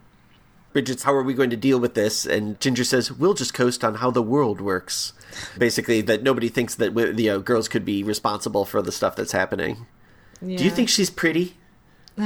[0.73, 2.25] Bridget's, how are we going to deal with this?
[2.25, 5.13] And Ginger says, we'll just coast on how the world works.
[5.57, 9.15] Basically, that nobody thinks that you uh, know, girls could be responsible for the stuff
[9.15, 9.87] that's happening.
[10.41, 11.57] Do you think she's pretty?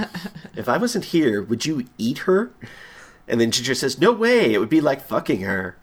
[0.56, 2.52] if I wasn't here, would you eat her?
[3.28, 5.78] And then Ginger says, no way, it would be like fucking her.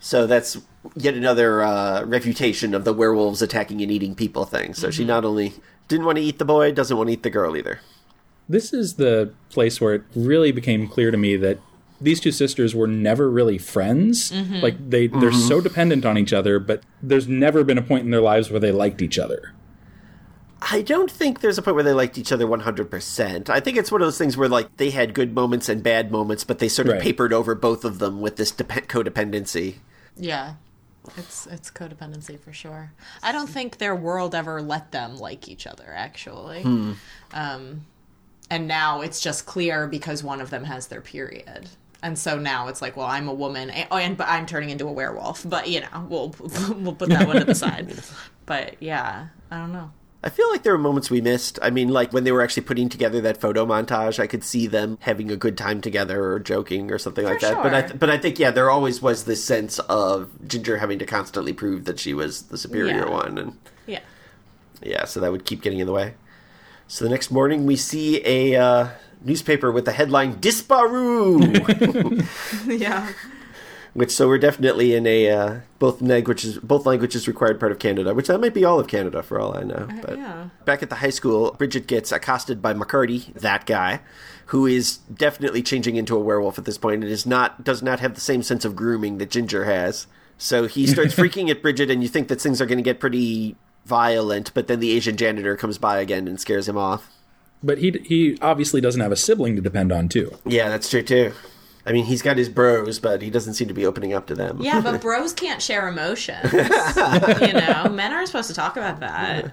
[0.00, 0.58] So that's
[0.96, 4.74] yet another uh, refutation of the werewolves attacking and eating people thing.
[4.74, 5.08] So she mm-hmm.
[5.08, 5.52] not only
[5.88, 7.80] didn't want to eat the boy, doesn't want to eat the girl either.
[8.48, 11.60] This is the place where it really became clear to me that
[12.00, 14.32] these two sisters were never really friends.
[14.32, 14.56] Mm-hmm.
[14.56, 15.48] Like they they're mm-hmm.
[15.48, 18.58] so dependent on each other, but there's never been a point in their lives where
[18.58, 19.52] they liked each other.
[20.62, 23.48] I don't think there's a point where they liked each other 100%.
[23.48, 26.12] I think it's one of those things where, like, they had good moments and bad
[26.12, 27.02] moments, but they sort of Right.
[27.02, 29.76] papered over both of them with this dep- codependency.
[30.20, 30.54] Yeah.
[31.16, 32.92] It's it's codependency for sure.
[33.22, 36.62] I don't think their world ever let them like each other actually.
[37.32, 37.86] Um
[38.50, 41.70] and now it's just clear because one of them has their period.
[42.02, 44.70] And so now it's like, well, I'm a woman, and, oh, and but I'm turning
[44.70, 45.48] into a werewolf.
[45.48, 46.34] But you know, we'll
[46.74, 47.92] we'll put that one to the side.
[48.46, 49.92] But yeah, I don't know.
[50.22, 51.58] I feel like there were moments we missed.
[51.62, 54.66] I mean, like when they were actually putting together that photo montage, I could see
[54.66, 57.62] them having a good time together or joking or something like that.
[57.62, 57.96] But I, sure.
[57.96, 61.86] but I think yeah, there always was this sense of Ginger having to constantly prove
[61.86, 63.10] that she was the superior Yeah.
[63.10, 63.56] one, and
[63.86, 64.00] Yeah.
[64.82, 66.14] yeah, so that would keep getting in the way.
[66.86, 68.88] So the next morning, we see a uh,
[69.24, 71.40] newspaper with the headline "Disparu."
[72.80, 73.08] yeah.
[73.92, 78.14] Which so we're definitely in a uh, both languages both languages required part of Canada,
[78.14, 79.88] which that might be all of Canada for all I know.
[80.02, 80.50] But yeah.
[80.64, 84.00] back at the high school, Bridget gets accosted by McCardy, that guy,
[84.46, 88.00] who is definitely changing into a werewolf at this point and is not does not
[88.00, 90.06] have the same sense of grooming that Ginger has.
[90.38, 93.00] So he starts freaking at Bridget, and you think that things are going to get
[93.00, 97.10] pretty violent, but then the Asian janitor comes by again and scares him off.
[97.62, 100.36] But he he obviously doesn't have a sibling to depend on too.
[100.46, 101.32] Yeah, that's true too.
[101.86, 104.34] I mean, he's got his bros, but he doesn't seem to be opening up to
[104.34, 104.58] them.
[104.60, 106.52] Yeah, but bros can't share emotions.
[106.52, 109.52] you know, men aren't supposed to talk about that.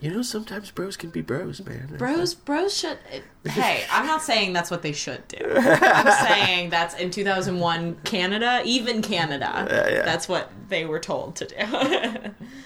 [0.00, 1.94] You know, sometimes bros can be bros, man.
[1.96, 2.98] Bros, bros should.
[3.46, 5.36] Hey, I'm not saying that's what they should do.
[5.54, 9.66] I'm saying that's in 2001 Canada, even Canada.
[9.70, 10.02] yeah.
[10.02, 11.54] That's what they were told to do.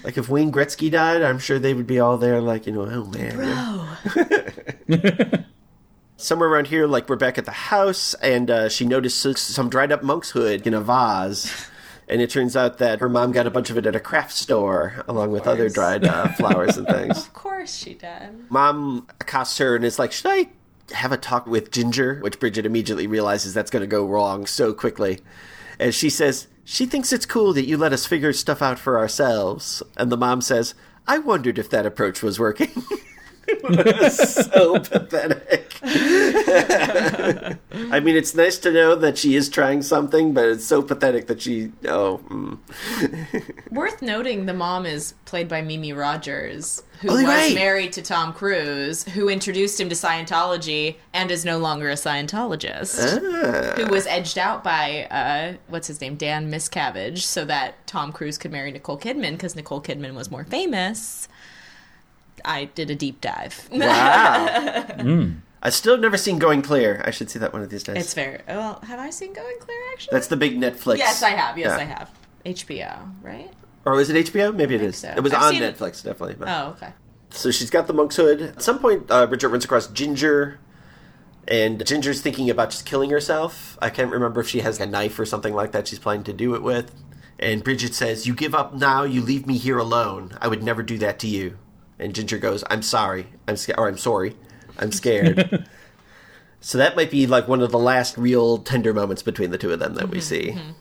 [0.03, 2.85] Like if Wayne Gretzky died, I'm sure they would be all there, like you know,
[2.85, 3.35] oh man.
[4.87, 5.43] Bro.
[6.19, 9.89] Somewhere around here, like we're back at the house, and uh, she notices some dried
[9.89, 11.69] up monk's hood in a vase.
[12.09, 14.33] And it turns out that her mom got a bunch of it at a craft
[14.33, 17.17] store, along with other dried uh, flowers and things.
[17.27, 18.51] Of course she did.
[18.51, 20.49] Mom accosts her and is like, Should I
[20.93, 22.19] have a talk with Ginger?
[22.19, 25.19] Which Bridget immediately realizes that's going to go wrong so quickly.
[25.79, 28.97] And she says, She thinks it's cool that you let us figure stuff out for
[28.97, 29.81] ourselves.
[29.95, 30.73] And the mom says,
[31.07, 32.83] I wondered if that approach was working.
[33.51, 35.77] it was so pathetic.
[37.91, 41.27] I mean, it's nice to know that she is trying something, but it's so pathetic
[41.27, 41.71] that she.
[41.87, 42.19] Oh.
[42.29, 42.57] Mm.
[43.71, 47.53] Worth noting, the mom is played by Mimi Rogers, who Oh, was right.
[47.55, 53.19] married to Tom Cruise, who introduced him to Scientology and is no longer a Scientologist.
[53.21, 53.73] Ah.
[53.81, 58.37] Who was edged out by uh, what's his name, Dan Miscavige, so that Tom Cruise
[58.37, 61.27] could marry Nicole Kidman because Nicole Kidman was more famous.
[62.45, 63.67] I did a deep dive.
[63.71, 64.85] Wow.
[65.61, 67.01] I still have never seen Going Clear.
[67.05, 67.97] I should see that one of these days.
[67.97, 68.43] It's fair.
[68.47, 68.79] well.
[68.87, 69.77] Have I seen Going Clear?
[69.91, 70.97] Actually, That's the big Netflix.
[70.99, 71.57] yes, I have.
[71.57, 71.77] Yes, Yeah.
[71.77, 72.09] I have.
[72.45, 73.51] HBO, right?
[73.85, 74.55] Or is it HBO?
[74.55, 75.13] Maybe it think so.
[75.15, 75.77] It was I've on seen it.
[75.77, 76.35] Netflix, definitely.
[76.39, 76.93] but- Oh, okay.
[77.31, 78.41] So she's got the monk's hood.
[78.41, 80.59] At some point, uh, Bridget runs across Ginger,
[81.47, 83.77] and Ginger's thinking about just killing herself.
[83.81, 86.33] I can't remember if she has a knife or something like that she's planning to
[86.33, 86.91] do it with.
[87.37, 90.37] And Bridget says, You give up now, you leave me here alone.
[90.41, 91.57] I would never do that to you.
[91.99, 93.27] And Ginger goes, I'm sorry.
[93.47, 93.79] I'm scared.
[93.79, 94.35] Or I'm sorry.
[94.77, 95.67] I'm scared.
[96.61, 99.71] so that might be like one of the last real tender moments between the two
[99.71, 100.21] of them that we mm-hmm.
[100.21, 100.51] see.
[100.51, 100.71] Mm-hmm.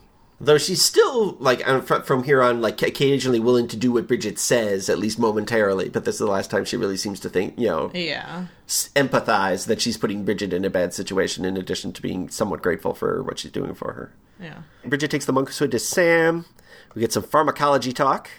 [0.41, 1.67] Though she's still like
[2.05, 5.89] from here on, like occasionally willing to do what Bridget says, at least momentarily.
[5.89, 8.47] But this is the last time she really seems to think, you know, Yeah.
[8.69, 11.45] empathize that she's putting Bridget in a bad situation.
[11.45, 14.59] In addition to being somewhat grateful for what she's doing for her, Yeah.
[14.85, 16.45] Bridget takes the monk's hood to Sam.
[16.95, 18.31] We get some pharmacology talk,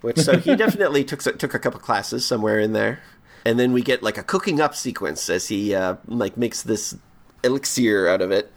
[0.00, 3.00] which so he definitely took took a couple classes somewhere in there,
[3.44, 6.96] and then we get like a cooking up sequence as he uh, like makes this
[7.42, 8.52] elixir out of it.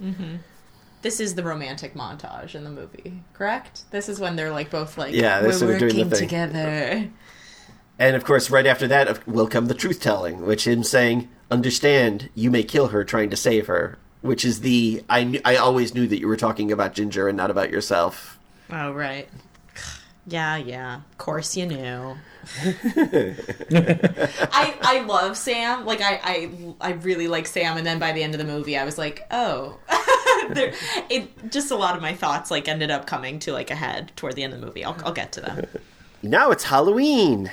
[1.01, 3.83] This is the romantic montage in the movie, correct?
[3.91, 7.09] This is when they're like both like Yeah, they're we're sort of working together.
[7.99, 12.29] And of course, right after that will come the truth telling, which him saying, "Understand,
[12.35, 15.93] you may kill her trying to save her," which is the I knew, I always
[15.93, 18.39] knew that you were talking about Ginger and not about yourself.
[18.71, 19.27] Oh right.
[20.25, 20.95] Yeah, yeah.
[21.11, 22.15] Of course you knew.
[24.51, 25.85] I I love Sam.
[25.85, 26.49] Like I, I
[26.79, 29.25] I really like Sam and then by the end of the movie I was like,
[29.31, 29.79] "Oh."
[30.53, 30.73] there,
[31.09, 34.11] it just a lot of my thoughts like ended up coming to like a head
[34.15, 34.83] toward the end of the movie.
[34.83, 35.65] I'll I'll get to them.
[36.25, 37.51] Now it's Halloween.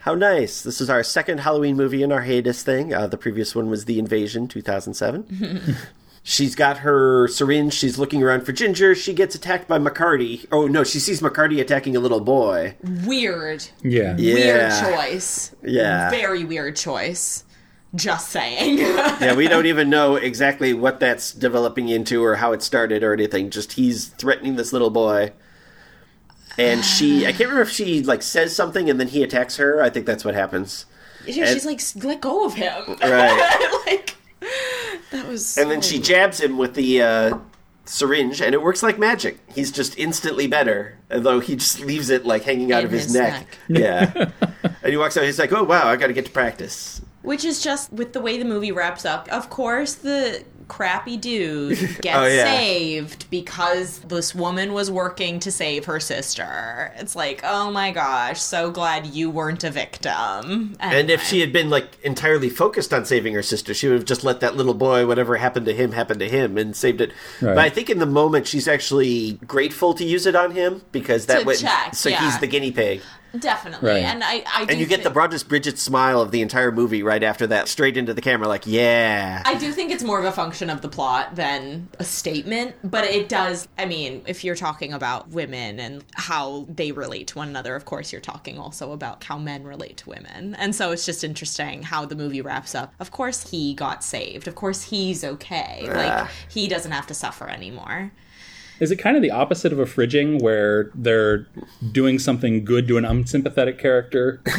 [0.00, 0.60] How nice!
[0.62, 2.92] This is our second Halloween movie in our hiatus thing.
[2.92, 5.76] Uh, the previous one was The Invasion, two thousand seven.
[6.24, 7.74] She's got her syringe.
[7.74, 8.94] She's looking around for Ginger.
[8.94, 10.46] She gets attacked by McCardy.
[10.52, 12.76] Oh no, she sees McCardy attacking a little boy.
[13.04, 13.64] Weird.
[13.82, 14.16] Yeah.
[14.16, 14.82] Yeah.
[14.82, 15.54] Weird choice.
[15.62, 16.10] Yeah.
[16.10, 17.44] Very weird choice.
[17.94, 18.78] Just saying.
[18.78, 23.12] yeah, we don't even know exactly what that's developing into or how it started or
[23.12, 23.50] anything.
[23.50, 25.32] Just he's threatening this little boy.
[26.58, 29.82] And she, I can't remember if she like says something and then he attacks her.
[29.82, 30.86] I think that's what happens.
[31.26, 32.96] Yeah, she's like, let go of him.
[33.02, 33.82] Right.
[33.86, 34.16] like,
[35.12, 35.56] that was.
[35.56, 37.38] And then so- she jabs him with the uh,
[37.84, 39.38] syringe, and it works like magic.
[39.54, 43.04] He's just instantly better, although he just leaves it like hanging out In of his,
[43.04, 43.46] his neck.
[43.68, 43.80] neck.
[43.80, 44.30] Yeah.
[44.82, 45.24] and he walks out.
[45.24, 48.20] He's like, "Oh wow, I got to get to practice." Which is just with the
[48.20, 49.28] way the movie wraps up.
[49.28, 50.42] Of course, the
[50.72, 52.44] crappy dude oh, gets Oh, yeah.
[52.56, 56.92] saved because this woman was working to save her sister.
[56.96, 60.76] It's like, oh my gosh, so glad you weren't a victim.
[60.80, 64.04] And if she had been like entirely focused on saving her sister, she would have
[64.06, 67.10] just let that little boy, whatever happened to him, happen to him, and saved it.
[67.40, 67.54] Right.
[67.54, 71.26] But I think in the moment, she's actually grateful to use it on him because
[71.26, 72.24] that To way, check, so yeah.
[72.24, 73.02] he's the guinea pig.
[73.38, 74.02] Definitely, Right.
[74.04, 77.02] and I, I do And you get the broadest Bridget smile of the entire movie
[77.02, 79.42] right after that, straight into the camera, like, yeah.
[79.44, 83.04] I do think it's more of a function of the plot than a statement, but
[83.04, 83.68] it does.
[83.78, 87.84] I mean, if you're talking about women and how they relate to one another, of
[87.84, 90.54] course, you're talking also about how men relate to women.
[90.56, 92.94] And so it's just interesting how the movie wraps up.
[93.00, 94.46] Of course, he got saved.
[94.48, 95.82] Of course, he's okay.
[95.86, 96.30] Like, Ah.
[96.48, 98.12] he doesn't have to suffer anymore.
[98.82, 101.46] Is it kind of the opposite of a fridging where they're
[101.92, 104.42] doing something good to an unsympathetic character?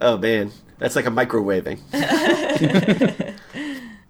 [0.00, 1.80] Oh man, that's like a microwaving.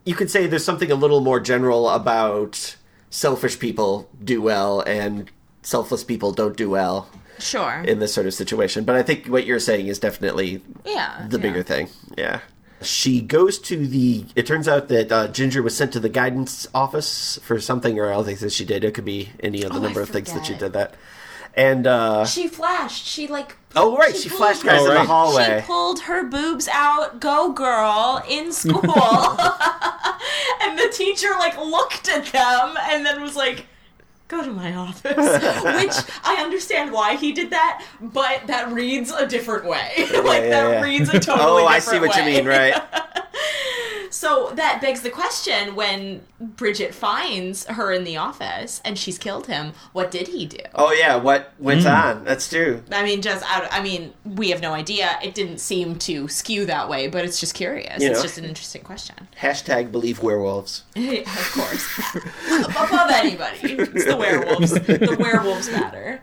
[0.05, 2.76] you could say there's something a little more general about
[3.11, 5.30] selfish people do well and
[5.62, 7.09] selfless people don't do well
[7.39, 7.82] Sure.
[7.86, 8.84] in this sort of situation.
[8.84, 11.26] But I think what you're saying is definitely yeah.
[11.28, 11.43] the yeah.
[11.43, 11.89] bigger thing.
[12.16, 12.41] Yeah.
[12.80, 14.24] She goes to the.
[14.36, 18.12] It turns out that uh, Ginger was sent to the guidance office for something or
[18.12, 18.84] other things that she did.
[18.84, 20.94] It could be any of the Oh, number of things that she did that.
[21.54, 23.04] And uh, She flashed.
[23.04, 23.56] She like.
[23.74, 25.60] Oh, right, she pulled flashed guys in the hallway.
[25.60, 27.20] She pulled her boobs out.
[27.20, 28.80] Go girl in school.
[30.62, 33.66] and the teacher like looked at them and then was like.
[34.28, 39.26] Go to my office, which I understand why he did that, but that reads a
[39.26, 39.92] different way.
[39.98, 40.82] like yeah, that yeah.
[40.82, 41.62] reads a totally different way.
[41.62, 42.74] oh, I see what you mean, right?
[44.11, 49.47] So that begs the question when Bridget finds her in the office and she's killed
[49.47, 50.59] him, what did he do?
[50.74, 51.89] Oh yeah, what went hmm.
[51.89, 52.24] on?
[52.24, 52.82] That's true.
[52.91, 53.68] I mean, just out.
[53.70, 55.18] I mean, we have no idea.
[55.22, 58.03] It didn't seem to skew that way, but it's just curious.
[58.03, 58.22] You it's know.
[58.22, 59.28] just an interesting question.
[59.39, 60.84] Hashtag believe werewolves.
[60.97, 62.16] of course,
[62.64, 64.72] above anybody, it's the werewolves.
[64.72, 66.20] The werewolves matter.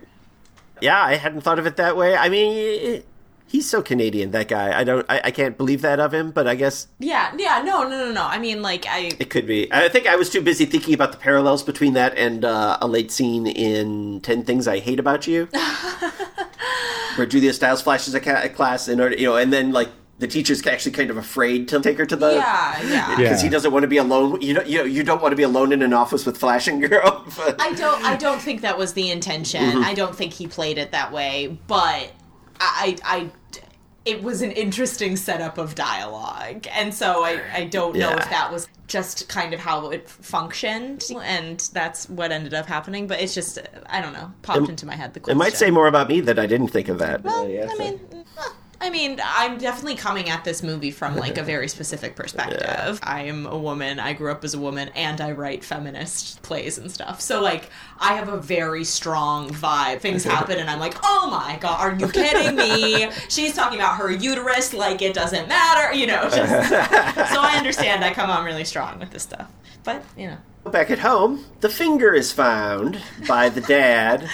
[0.82, 2.16] Yeah, I hadn't thought of it that way.
[2.16, 3.04] I mean,
[3.48, 4.32] he's so Canadian.
[4.32, 4.78] That guy.
[4.78, 5.06] I don't.
[5.10, 6.32] I, I can't believe that of him.
[6.32, 7.62] But I guess Yeah, yeah.
[7.64, 8.24] No, no, no, no.
[8.24, 9.12] I mean, like, I.
[9.20, 9.72] it could be.
[9.72, 12.88] I think I was too busy thinking about the parallels between that and uh, a
[12.88, 15.48] late scene in Ten Things I Hate About You,
[17.16, 19.90] where Julia Stiles flashes a, ca- a class in order, you know, and then like
[20.20, 22.34] the teacher's actually kind of afraid to take her to the.
[22.36, 23.16] Yeah, yeah.
[23.18, 24.42] Because he doesn't want to be alone.
[24.42, 27.26] You know, you you don't want to be alone in an office with flashing girl.
[27.38, 28.04] But- I don't.
[28.04, 29.62] I don't think that was the intention.
[29.64, 29.84] Mm-hmm.
[29.84, 31.58] I don't think he played it that way.
[31.68, 32.12] But
[32.60, 33.30] I, I,
[34.06, 38.18] it was an interesting setup of dialogue, and so I, I don't know Yeah.
[38.18, 43.08] if that was just kind of how it functioned, and that's what ended up happening.
[43.08, 45.38] But it's just, I don't know, popped into my head the question.
[45.38, 47.24] It might say more about me that I didn't think of that.
[47.24, 48.24] Well, Uh, yeah, I so- mean, eh,
[48.86, 53.00] I mean, I'm definitely coming at this movie from like a very specific perspective.
[53.02, 54.00] I am a woman.
[54.00, 57.20] I grew up as a woman, and I write feminist plays and stuff.
[57.20, 60.02] So like, I have a very strong vibe.
[60.02, 63.10] Things happen, and I'm like, oh my god, are you kidding me?
[63.30, 66.30] She's talking about her uterus like it doesn't matter, you know.
[66.30, 68.04] Just, so I understand.
[68.04, 69.52] I come on really strong with this stuff,
[69.84, 70.38] but you know.
[70.72, 74.28] Back at home, the finger is found by the dad,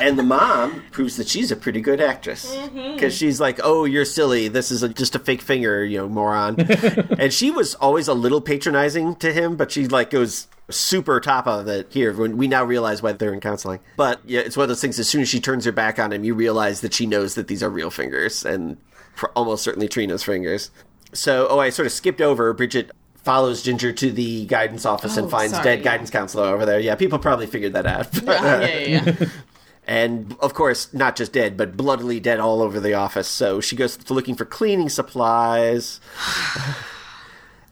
[0.00, 2.54] and the mom proves that she's a pretty good actress.
[2.54, 2.94] Mm-hmm.
[2.94, 4.46] Because she's like, "Oh, you're silly.
[4.46, 6.60] This is a, just a fake finger, you know, moron."
[7.18, 11.46] and she was always a little patronizing to him, but she like goes super top
[11.46, 13.80] of it here when we now realize why they're in counseling.
[13.96, 14.98] But yeah, it's one of those things.
[15.00, 17.48] As soon as she turns her back on him, you realize that she knows that
[17.48, 18.76] these are real fingers, and
[19.16, 20.70] pr- almost certainly Trina's fingers.
[21.12, 22.52] So, oh, I sort of skipped over.
[22.52, 22.90] Bridget
[23.24, 25.84] follows Ginger to the guidance office and Oh, finds sorry, dead yeah.
[25.84, 26.78] guidance counselor over there.
[26.80, 28.08] Yeah, people probably figured that out.
[28.22, 29.26] yeah, yeah, yeah.
[29.86, 33.28] and of course, not just dead, but bloodily dead all over the office.
[33.28, 36.00] So she goes looking for cleaning supplies.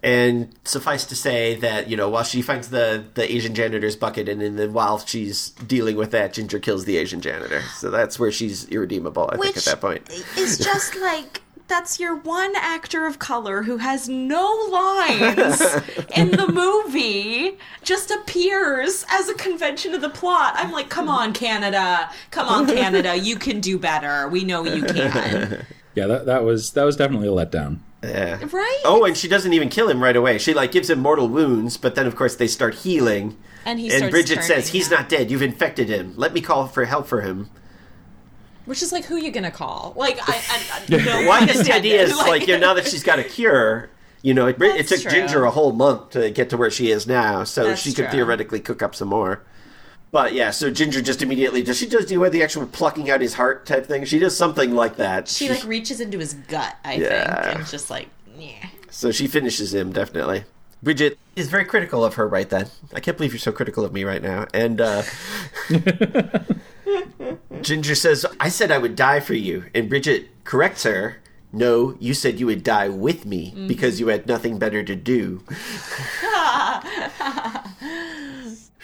[0.04, 4.28] And suffice to say that you know, while she finds the the Asian janitor's bucket,
[4.28, 7.62] and then while she's dealing with that, Ginger kills the Asian janitor.
[7.76, 9.30] So that's where she's irredeemable.
[9.32, 10.02] I think at that point.
[10.36, 11.42] It's just like
[11.72, 15.62] that's your one actor of color who has no lines
[16.14, 20.52] in the movie, just appears as a convention of the plot.
[20.56, 22.10] I'm like, come on, Canada.
[22.30, 23.16] Come on, Canada.
[23.16, 24.28] You can do better.
[24.28, 25.66] We know you can.
[25.94, 27.80] Yeah, that, that was that was definitely a letdown.
[28.02, 28.38] Yeah.
[28.50, 28.80] Right?
[28.86, 30.38] Oh, and she doesn't even kill him right away.
[30.38, 33.36] She like gives him mortal wounds, but then of course they start healing.
[33.66, 34.96] And he and starts Bridget turning, says, "He's yeah.
[34.96, 35.30] not dead.
[35.30, 36.14] You've infected him.
[36.16, 37.50] Let me call for help for him."
[38.64, 39.92] Which is like, who are you gonna call?
[39.96, 40.96] Like, I, I, I no
[41.28, 42.30] Well, I guess the idea is intended.
[42.30, 43.90] like, you know, now that she's got a cure,
[44.22, 45.10] you know, it, it took true.
[45.10, 48.04] Ginger a whole month to get to where she is now, so That's she could
[48.04, 48.12] true.
[48.12, 49.42] theoretically cook up some more.
[50.12, 53.34] But yeah, so Ginger just immediately does she just do the actual plucking out his
[53.34, 54.04] heart type thing?
[54.04, 55.26] She does something like that.
[55.26, 57.42] she like reaches into his gut, I Yeah.
[57.44, 58.08] think, and just like,
[58.38, 58.66] yeah.
[58.90, 60.44] so she finishes him definitely.
[60.82, 62.66] Bridget is very critical of her right then.
[62.92, 64.46] I can't believe you're so critical of me right now.
[64.52, 65.02] And uh
[67.62, 71.18] Ginger says, "I said I would die for you." And Bridget corrects her,
[71.52, 73.68] "No, you said you would die with me mm.
[73.68, 75.42] because you had nothing better to do."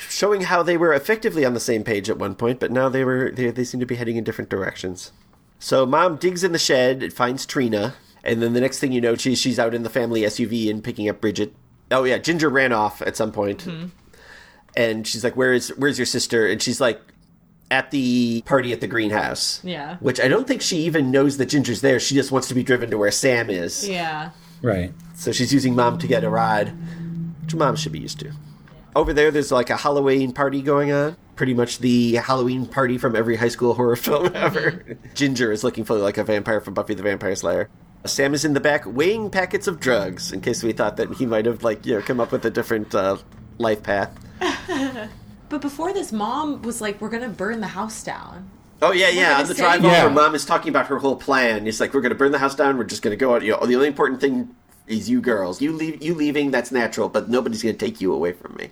[0.08, 3.04] Showing how they were effectively on the same page at one point, but now they
[3.04, 5.12] were they, they seem to be heading in different directions.
[5.58, 9.00] So mom digs in the shed, and finds Trina, and then the next thing you
[9.00, 11.54] know, she's she's out in the family SUV and picking up Bridget.
[11.90, 13.86] Oh yeah, Ginger ran off at some point, mm-hmm.
[14.76, 17.00] and she's like, "Where is where's your sister?" And she's like,
[17.70, 19.96] "At the party at the greenhouse." Yeah.
[20.00, 22.00] Which I don't think she even knows that Ginger's there.
[22.00, 23.88] She just wants to be driven to where Sam is.
[23.88, 24.30] Yeah.
[24.62, 24.92] Right.
[25.14, 26.72] So she's using mom to get a ride,
[27.42, 28.32] which mom should be used to.
[28.96, 31.16] Over there, there's like a Halloween party going on.
[31.36, 34.96] Pretty much the Halloween party from every high school horror film ever.
[35.14, 37.68] Ginger is looking fully like a vampire from Buffy the Vampire Slayer.
[38.06, 41.26] Sam is in the back weighing packets of drugs in case we thought that he
[41.26, 43.18] might have like you know come up with a different uh,
[43.58, 44.10] life path.
[45.48, 48.50] But before this, mom was like, "We're gonna burn the house down."
[48.82, 49.30] Oh yeah, yeah.
[49.30, 50.04] gonna On the say- drive Yeah.
[50.04, 51.66] over, mom is talking about her whole plan.
[51.66, 52.78] It's like we're going to burn the house down.
[52.78, 53.42] We're just going to go out.
[53.42, 54.50] You know, the only important thing
[54.86, 55.60] is you girls.
[55.60, 56.00] You leave.
[56.02, 56.50] You leaving.
[56.52, 57.08] That's natural.
[57.08, 58.68] But nobody's going to take you away from me.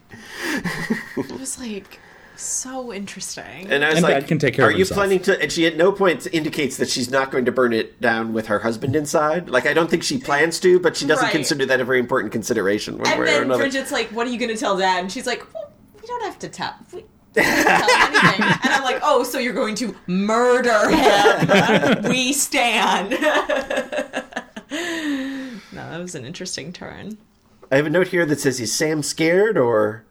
[1.16, 1.99] it was like,
[2.37, 3.66] So interesting.
[3.70, 5.41] And I was And like, Brad can take care "Are of you himself." planning to?"
[5.43, 8.47] And she at no point indicates that she's not going to burn it down with
[8.49, 9.49] her husband inside.
[9.49, 11.33] Like I don't think she plans to, but she doesn't Right.
[11.33, 13.62] consider that a very important consideration one and way or then another.
[13.64, 15.66] Bridget's like, "What are you going to tell Dad?" And she's like, well,
[16.07, 17.05] "We don't have to tell." We-
[17.35, 18.43] we don't have to tell anything.
[18.63, 22.03] And I'm like, oh, so you're going to murder him?
[22.09, 23.11] we stand.
[23.11, 23.19] no,
[25.91, 27.19] that was an interesting turn.
[27.71, 30.05] I have a note here that says, "Is Sam scared or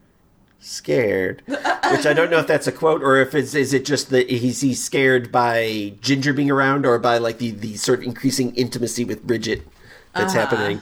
[0.59, 4.09] scared?" Which I don't know if that's a quote or if it's is it just
[4.09, 8.05] that he's he scared by Ginger being around or by like the the sort of
[8.05, 9.65] increasing intimacy with Bridget
[10.13, 10.47] that's uh-huh.
[10.47, 10.81] happening.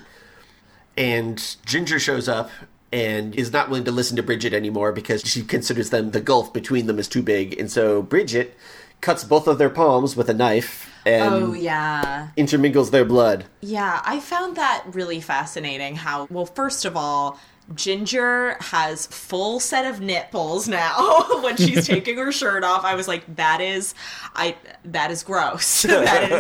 [0.98, 2.50] And Ginger shows up
[2.94, 6.54] and is not willing to listen to Bridget anymore because she considers them the gulf
[6.54, 8.56] between them is too big, and so Bridget
[9.02, 12.30] cuts both of their palms with a knife and Oh yeah.
[12.38, 13.46] intermingles their blood.
[13.60, 17.38] Yeah, I found that really fascinating how well first of all
[17.76, 22.84] Ginger has full set of nipples now when she's taking her shirt off.
[22.84, 23.96] I was like that is
[24.36, 24.56] I
[24.86, 25.82] that is gross.
[25.84, 26.32] that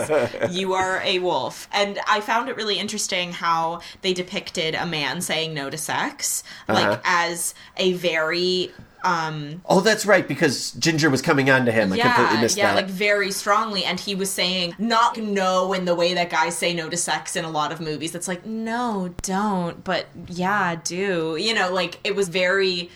[0.41, 1.67] is you are a wolf.
[1.71, 6.43] And I found it really interesting how they depicted a man saying no to sex
[6.67, 6.81] Uh-huh.
[6.89, 8.71] like as a very
[9.03, 11.93] um Oh, that's right, because Ginger was coming on to him.
[11.93, 12.75] I completely missed yeah, that.
[12.75, 13.83] like very strongly.
[13.83, 17.35] And he was saying not no in the way that guys say no to sex
[17.35, 18.11] in a lot of movies.
[18.11, 21.37] That's like, no, don't, but yeah, do.
[21.39, 22.89] You know, like it was very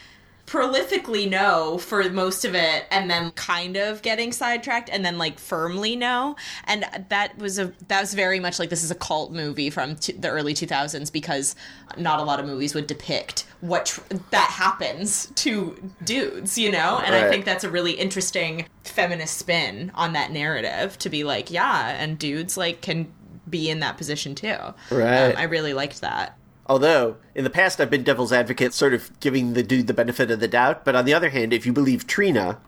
[0.47, 5.37] prolifically no for most of it and then kind of getting sidetracked and then like
[5.37, 9.33] firmly no and that was a that was very much like this is a cult
[9.33, 11.53] movie from t- the early 2000s because
[11.97, 13.99] not a lot of movies would depict what tr-
[14.31, 15.75] that happens to
[16.05, 17.01] dudes you know?
[17.05, 21.51] And i think that's a really interesting feminist spin on that narrative to be like
[21.51, 23.11] yeah and dudes like can
[23.49, 24.55] be in that position too.
[24.91, 25.31] Right.
[25.31, 26.36] um, i really liked that
[26.69, 30.29] Although, in the past, I've been devil's advocate, sort of giving the dude the benefit
[30.31, 30.83] of the doubt.
[30.83, 32.59] But on the other hand, if you believe Trina,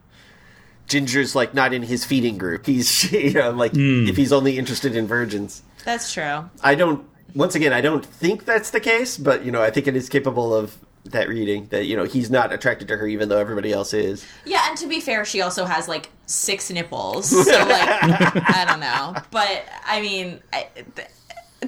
[0.87, 2.65] Ginger's like not in his feeding group.
[2.65, 4.07] He's, you know, like hmm.
[4.07, 5.63] if he's only interested in virgins.
[5.85, 7.07] that's true I don't.
[7.35, 10.09] Once again, I don't think that's the case, but you know, I think it is
[10.09, 13.71] capable of that reading that you know he's not attracted to her, even though everybody
[13.71, 14.25] else is.
[14.45, 18.79] Yeah, and to be fair, she also has like six nipples, so like I don't
[18.79, 21.09] know, but I mean, I, th-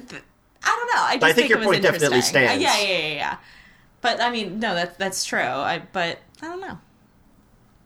[0.09, 0.23] th-
[0.63, 1.03] I don't know.
[1.03, 2.19] I just I think think, your it was point definitely.
[2.19, 2.63] Uh, stands.
[2.63, 3.37] yeah, yeah, yeah, yeah.
[4.01, 5.39] But I mean, no, that's that's true.
[5.39, 6.77] I but I don't know.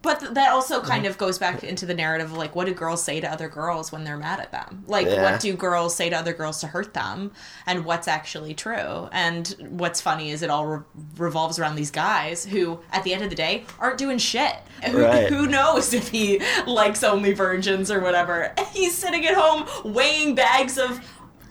[0.02, 2.76] But th- that also kind of goes back into the narrative of like, what do
[2.76, 4.84] girls say to other girls when they're mad at them?
[4.86, 5.24] Like, Yeah.
[5.32, 7.32] what do girls say to other girls to hurt them?
[7.66, 9.10] And what's actually true?
[9.12, 10.84] And what's funny is it all re-
[11.18, 14.54] revolves around these guys who, at the end of the day, aren't doing shit.
[14.92, 15.26] Who, Right.
[15.28, 18.54] who knows if he likes only virgins or whatever?
[18.74, 21.00] He's sitting at home weighing bags of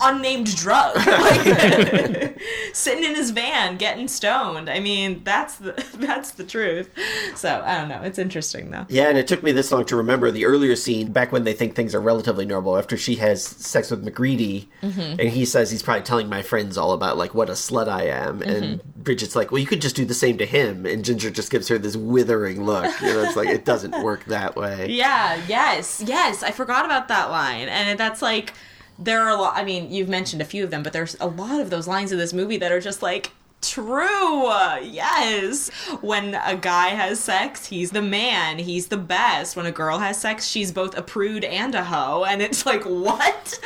[0.01, 2.41] unnamed drug, like,
[2.73, 4.69] sitting in his van getting stoned.
[4.69, 6.91] I mean, that's the that's the truth.
[7.35, 8.03] So I don't know.
[8.03, 8.87] It's interesting though.
[8.89, 11.53] Yeah, and it took me this long to remember the earlier scene back when they
[11.53, 15.21] think things are relatively normal after she has sex with McCardy, mm-hmm.
[15.21, 18.05] and he says he's probably telling my friends all about like what a slut I
[18.05, 19.03] am, and mm-hmm.
[19.03, 21.69] Bridget's like, well, you could just do the same to him, and Ginger just gives
[21.69, 23.01] her this withering look.
[23.01, 24.89] You know, it's like it doesn't work that way.
[24.91, 25.41] Yeah.
[25.47, 26.03] Yes.
[26.05, 26.43] Yes.
[26.43, 28.55] I forgot about that line, and that's like
[28.99, 29.57] there are a lot.
[29.57, 32.13] I mean, you've mentioned a few of them, but there's a lot of those lines
[32.13, 33.33] in this movie that are just like.
[33.63, 34.45] True.
[34.83, 35.71] Yes.
[36.03, 38.59] When a guy has sex, he's the man.
[38.59, 39.57] He's the best.
[39.57, 42.25] When a girl has sex, she's both a prude and a hoe.
[42.25, 43.59] And it's like, what?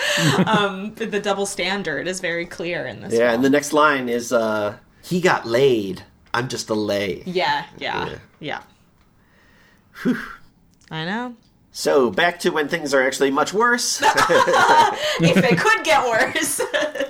[0.46, 3.12] um, the, double standard is very clear in this.
[3.12, 3.34] Yeah, film.
[3.34, 6.04] and the next line is, uh, "He got laid.
[6.32, 8.62] I'm just a lay." yeah, yeah, Yeah.
[10.04, 10.14] yeah.
[10.92, 11.34] I know.
[11.70, 14.00] So back to when things are actually much worse.
[14.02, 16.60] if it could get worse.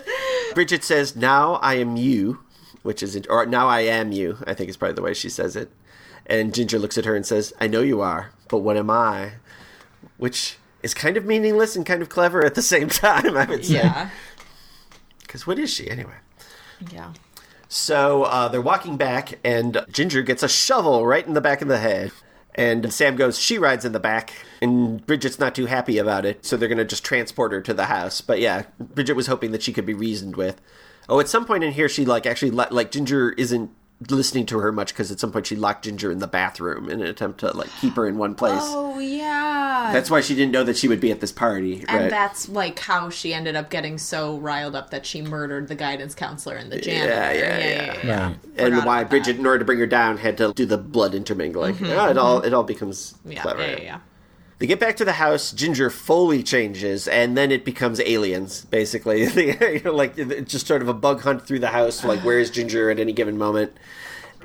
[0.54, 2.40] Bridget says, "Now I am you,"
[2.82, 5.56] which is, or "Now I am you." I think is probably the way she says
[5.56, 5.70] it.
[6.26, 9.35] And Ginger looks at her and says, "I know you are, but what am I?"
[10.16, 13.36] Which is kind of meaningless and kind of clever at the same time.
[13.36, 13.74] I would say.
[13.74, 14.10] yeah.
[15.20, 16.16] Because what is she anyway?
[16.93, 17.12] Yeah.
[17.68, 21.68] So uh, they're walking back, and Ginger gets a shovel right in the back of
[21.68, 22.12] the head.
[22.59, 26.44] And Sam goes, she rides in the back, and Bridget's not too happy about it,
[26.44, 28.20] so they're going to just transport her to the house.
[28.20, 30.60] But yeah, Bridget was hoping that she could be reasoned with.
[31.09, 33.70] Oh, at some point in here, she like actually like Ginger isn't
[34.09, 37.01] listening to her much because at some point she locked Ginger in the bathroom in
[37.01, 38.61] an attempt to like keep her in one place.
[38.62, 39.91] Oh yeah.
[39.93, 42.11] That's why she didn't know that she would be at this party, and right?
[42.11, 46.15] that's like how she ended up getting so riled up that she murdered the guidance
[46.15, 47.12] counselor and the janitor.
[47.12, 48.27] Yeah, yeah, yeah.
[48.27, 48.37] Right.
[48.57, 49.41] and why Bridget, that.
[49.41, 51.75] in order to bring her down, had to do the blood intermingling.
[51.75, 52.47] Mm-hmm, yeah, it all mm-hmm.
[52.47, 53.62] it all becomes Yeah, clever.
[53.62, 53.99] yeah, yeah, yeah.
[54.59, 55.52] They get back to the house.
[55.52, 58.64] Ginger fully changes, and then it becomes aliens.
[58.64, 62.05] Basically, you know, like it's just sort of a bug hunt through the house.
[62.05, 63.76] Like, where is Ginger at any given moment?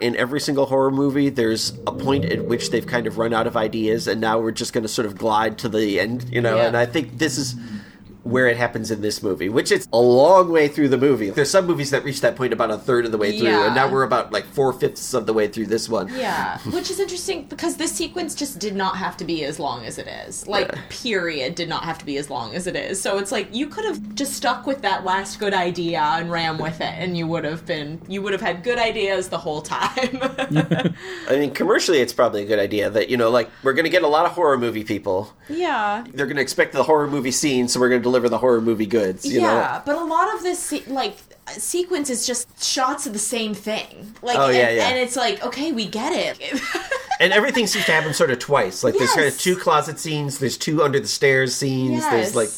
[0.02, 3.48] in every single horror movie, there's a point at which they've kind of run out
[3.48, 6.42] of ideas, and now we're just going to sort of glide to the end, you
[6.42, 6.58] know.
[6.58, 6.68] Yeah.
[6.68, 7.56] And I think this is
[8.24, 11.30] where it happens in this movie, which it's a long way through the movie.
[11.30, 13.66] There's some movies that reach that point about a third of the way through, Yeah.
[13.66, 16.08] and now we're about like four fifths of the way through this one.
[16.16, 19.86] Yeah, which is interesting because this sequence just did not have to be as long
[19.86, 20.48] as it is.
[20.48, 20.82] Like, Yeah.
[20.90, 23.02] period, did not have to be as long as it is.
[23.02, 26.58] So it's like you could have just stuck with that last good idea and ran
[26.58, 29.62] with it, and you would have been, you would have had good ideas the whole
[29.62, 30.20] time.
[31.30, 33.90] I mean, commercially, it's probably a good idea that you know, like we're going to
[33.90, 35.34] get a lot of horror movie people.
[35.50, 36.04] yeah.
[36.14, 38.62] They're going to expect the horror movie scene, so we're going to deliver the horror
[38.62, 39.26] movie goods.
[39.26, 39.82] You yeah, know?
[39.86, 41.18] but a lot of this se- like
[41.48, 44.16] sequence is just shots of the same thing.
[44.22, 44.90] Like, Oh, yeah, and, yeah.
[44.90, 46.62] and it's like, okay, we get it.
[47.20, 48.84] And everything seems to happen sort of twice.
[48.84, 52.02] Like there's kind of two closet scenes, there's two under the stairs scenes.
[52.02, 52.12] Yes.
[52.12, 52.50] There's like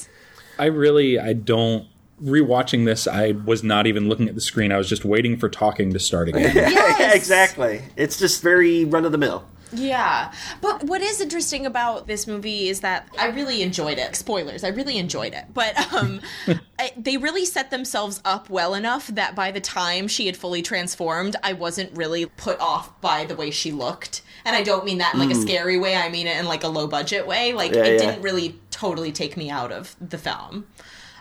[0.58, 1.88] I really, I don't.
[2.24, 4.72] Rewatching this, I was not even looking at the screen.
[4.72, 6.56] I was just waiting for talking to start again.
[6.56, 7.16] Yes.
[7.16, 7.82] exactly.
[7.98, 9.46] It's just very run of the mill.
[9.72, 10.32] Yeah.
[10.62, 14.16] But what is interesting about this movie is that I really enjoyed it.
[14.16, 15.46] Spoilers, I really enjoyed it.
[15.54, 16.22] But um
[16.80, 20.62] I, they really set themselves up well enough that by the time she had fully
[20.62, 24.22] transformed, I wasn't really put off by the way she looked.
[24.44, 26.64] And I don't mean that in like a scary way, I mean it in like
[26.64, 27.54] a low budget way.
[27.54, 28.12] Like Yeah, it yeah.
[28.12, 30.68] didn't really totally take me out of the film.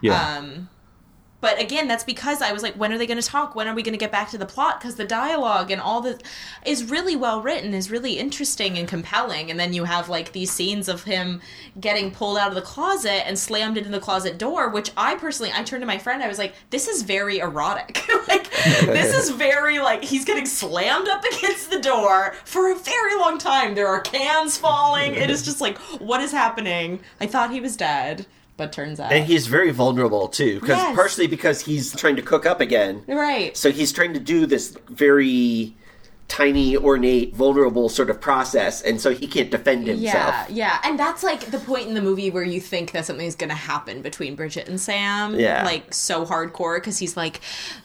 [0.00, 0.38] Yeah.
[0.38, 0.68] Um,
[1.44, 3.54] but again, that's because I was like, when are they going to talk?
[3.54, 4.80] When are we going to get back to the plot?
[4.80, 6.18] Because the dialogue and all the
[6.64, 9.50] is really well written, is really interesting and compelling.
[9.50, 11.42] And then you have like these scenes of him
[11.78, 15.52] getting pulled out of the closet and slammed into the closet door, which I personally,
[15.54, 18.08] I turned to my friend, I was like, this is very erotic.
[18.28, 18.50] like,
[18.86, 23.36] this is very like he's getting slammed up against the door for a very long
[23.36, 23.74] time.
[23.74, 25.14] There are cans falling.
[25.14, 27.00] It is just like, what is happening?
[27.20, 28.24] I thought he was dead,
[28.56, 29.12] but turns out.
[29.12, 30.94] And he's very vulnerable too, because Yes.
[30.94, 33.02] partially because he's trying to cook up again.
[33.06, 33.56] Right.
[33.56, 35.74] So he's trying to do this very
[36.26, 40.34] tiny, ornate, vulnerable sort of process, and so he can't defend himself.
[40.34, 40.78] Yeah, yeah.
[40.82, 43.54] And that's like the point in the movie where you think that something's going to
[43.54, 45.38] happen between Bridget and Sam.
[45.38, 45.64] Yeah.
[45.64, 47.40] Like so hardcore because he's like,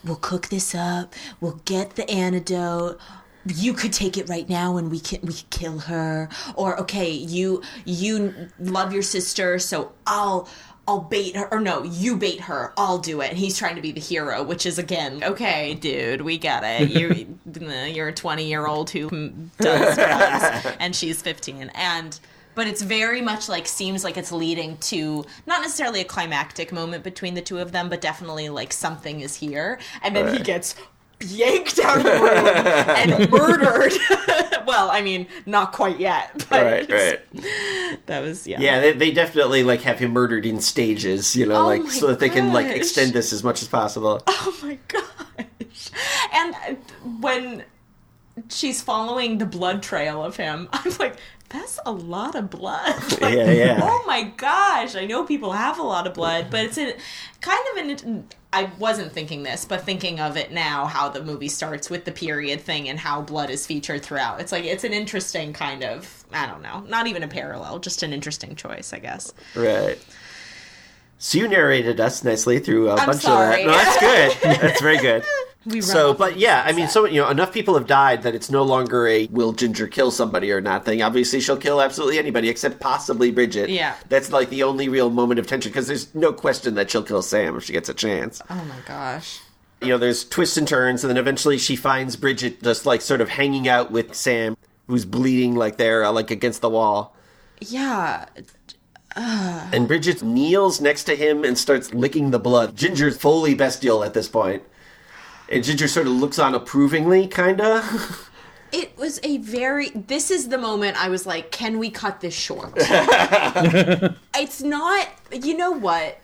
[0.06, 2.98] we'll cook this up, we'll get the antidote.
[3.46, 6.30] You could take it right now and we can we could kill her.
[6.56, 10.50] Or okay you you love your sister so I'll
[10.88, 11.52] I'll bait her.
[11.52, 12.74] Or no you bait her.
[12.78, 13.30] I'll do it.
[13.30, 16.90] And he's trying to be the hero which is again okay dude we get it.
[16.90, 17.38] You
[17.88, 19.10] you're a 20 year old who
[19.60, 22.20] does drugs and she's 15 and
[22.56, 27.06] but it's very much like seems like it's leading to not necessarily a climactic moment
[27.06, 29.80] between the two of them but definitely like something is here.
[30.04, 30.76] And then he gets
[31.22, 32.48] yanked out of the room
[33.12, 33.94] and murdered
[34.66, 36.90] well i mean not quite yet but Right,
[37.34, 38.06] right.
[38.06, 41.62] that was yeah Yeah, they, they definitely like have him murdered in stages, you know,
[41.64, 44.22] Oh like so that they can like extend this as much as possible.
[44.28, 45.92] Oh my gosh.
[46.34, 46.78] And
[47.22, 47.64] when
[48.50, 51.18] she's following the blood trail of him, I'm like,
[51.50, 52.96] that's a lot of blood.
[53.22, 53.80] Like, Yeah, yeah.
[53.82, 54.96] Oh my gosh.
[54.96, 56.94] I know people have a lot of blood, but it's a
[57.42, 58.28] kind of an.
[58.52, 62.12] I wasn't thinking this, but thinking of it now, how the movie starts with the
[62.12, 64.42] period thing and how blood is featured throughout.
[64.42, 68.02] It's like, it's an interesting kind of, I don't know, not even a parallel, just
[68.02, 69.34] an interesting choice, I guess.
[69.56, 70.00] Right.
[71.20, 73.64] So you narrated us nicely through a I'm bunch sorry.
[73.66, 74.00] of that.
[74.00, 74.58] No, that's good.
[74.62, 75.24] That's very good.
[75.66, 78.50] We So, but yeah, I mean, so you know, enough people have died that it's
[78.50, 81.02] no longer a will Ginger kill somebody or not thing.
[81.02, 83.70] Obviously, she'll kill absolutely anybody except possibly Bridget.
[83.70, 83.96] Yeah.
[84.08, 87.22] that's like the only real moment of tension because there's no question that she'll kill
[87.22, 88.42] Sam if she gets a chance.
[88.50, 89.42] Oh my gosh.
[89.82, 93.22] You know, there's twists and turns, and then eventually she finds Bridget just like sort
[93.22, 94.58] of hanging out with Sam,
[94.88, 97.16] who's bleeding like there, uh, like against the wall.
[97.60, 98.26] Yeah.
[99.16, 102.76] And Bridget kneels next to him and starts licking the blood.
[102.78, 104.64] Ginger's fully bestial at this point.
[105.50, 107.84] And Ginger sort of looks on approvingly, kinda.
[108.72, 109.90] It was a very.
[109.90, 112.74] This is the moment I was like, can we cut this short?
[112.76, 115.08] it's not.
[115.32, 116.20] You know what?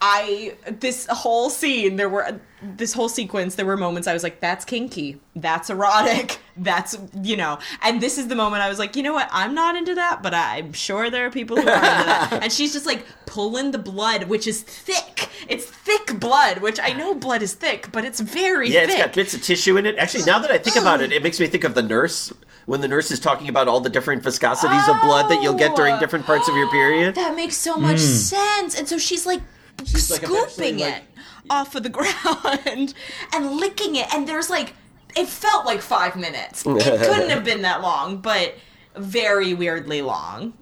[0.00, 0.56] I.
[0.80, 2.40] This whole scene, there were.
[2.62, 5.18] This whole sequence, there were moments I was like, that's kinky.
[5.34, 6.38] That's erotic.
[6.58, 7.58] That's, you know.
[7.80, 9.30] And this is the moment I was like, you know what?
[9.32, 12.38] I'm not into that, but I'm sure there are people who are into that.
[12.42, 15.30] And she's just like pulling the blood, which is thick.
[15.48, 18.90] It's thick blood, which I know blood is thick, but it's very Yeah, thick.
[18.90, 19.96] it's got bits of tissue in it.
[19.96, 22.30] Actually, now that I think about it, it makes me think of the nurse.
[22.66, 25.74] When the nurse is talking about all the different viscosities of blood that you'll get
[25.76, 25.98] during Oh.
[26.00, 27.16] different parts of your period.
[27.16, 28.04] Oh, that makes so much hmm.
[28.04, 28.78] sense.
[28.78, 29.40] And so she's like
[29.80, 31.02] like, eventually, scooping like- it
[31.48, 32.94] off of the ground
[33.34, 34.12] and licking it.
[34.14, 34.74] And there's like,
[35.16, 36.64] it felt like five minutes.
[36.66, 38.54] It couldn't have been that long, but
[38.96, 40.52] very weirdly long.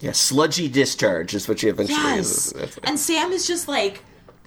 [0.00, 2.52] Yeah, sludgy discharge is what she eventually Yes.
[2.52, 2.78] is.
[2.84, 4.02] And Sam is just like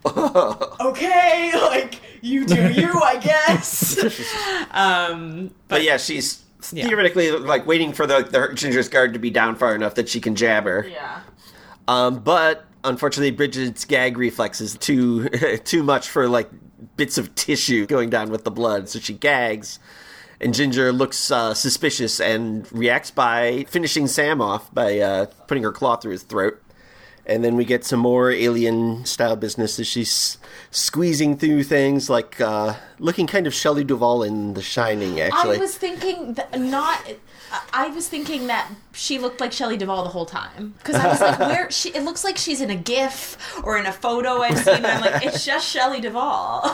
[0.05, 3.97] okay, like you do you, I guess.
[4.71, 6.87] um, But yeah, she's Yeah.
[6.87, 10.19] theoretically like waiting for the, the Ginger's guard to be down far enough that she
[10.21, 10.85] can jab her.
[10.89, 11.21] yeah.
[11.87, 15.29] Um, but unfortunately, Bridget's gag reflex is too
[15.63, 16.49] too much for like
[16.97, 19.79] bits of tissue going down with the blood, so she gags.
[20.41, 25.71] And Ginger looks uh, suspicious and reacts by finishing Sam off by uh, putting her
[25.71, 26.61] claw through his throat.
[27.25, 30.37] And then we get some more alien style business as she's
[30.69, 35.57] squeezing through things, like uh, looking kind of Shelley Duvall in The Shining, actually.
[35.57, 37.01] I was thinking not.
[37.73, 41.21] I was thinking that she looked like Shelley Duvall the whole time because I was
[41.21, 44.57] like, "Where?" She it looks like she's in a GIF or in a photo I've
[44.57, 44.75] seen.
[44.75, 46.71] And I'm like, "It's just Shelley Duvall."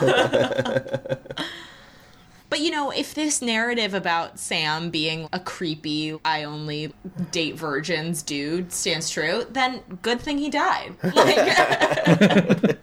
[2.50, 6.92] but you know, if this narrative about Sam being a creepy, I only
[7.30, 10.94] date virgins dude stands true, then good thing he died.
[11.14, 12.78] Like,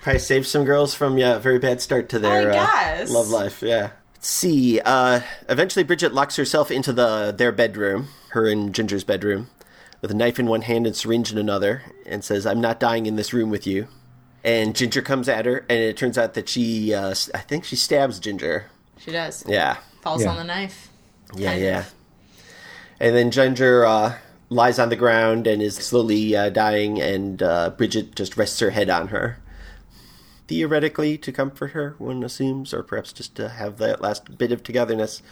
[0.00, 3.28] Probably saved some girls from yeah, a very bad start to their I uh, love
[3.28, 3.62] life.
[3.62, 3.90] Yeah.
[4.18, 4.80] Let's see.
[4.80, 9.48] Uh, eventually, Bridget locks herself into the their bedroom, her and Ginger's bedroom,
[10.00, 13.06] with a knife in one hand and syringe in another, and says, "I'm not dying
[13.06, 13.86] in this room with you."
[14.42, 17.64] And Ginger comes at her, and it turns out that she, uh, s- I think
[17.64, 18.66] she stabs Ginger.
[18.98, 19.44] she does.
[19.46, 19.76] Yeah.
[20.02, 20.30] Falls Yeah.
[20.30, 20.88] on the knife.
[21.36, 21.78] Yeah, Kind yeah.
[21.80, 21.94] of.
[23.00, 24.14] And then Ginger uh,
[24.48, 28.70] lies on the ground and is slowly uh, dying, and uh, Bridget just rests her
[28.70, 29.38] head on her.
[30.48, 34.62] Theoretically, to comfort her, one assumes, or perhaps just to have that last bit of
[34.62, 35.22] togetherness,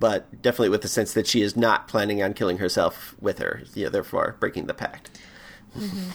[0.00, 3.62] but definitely with the sense that she is not planning on killing herself with her,
[3.74, 5.20] yeah, therefore breaking the pact.
[5.78, 6.10] Mm-hmm.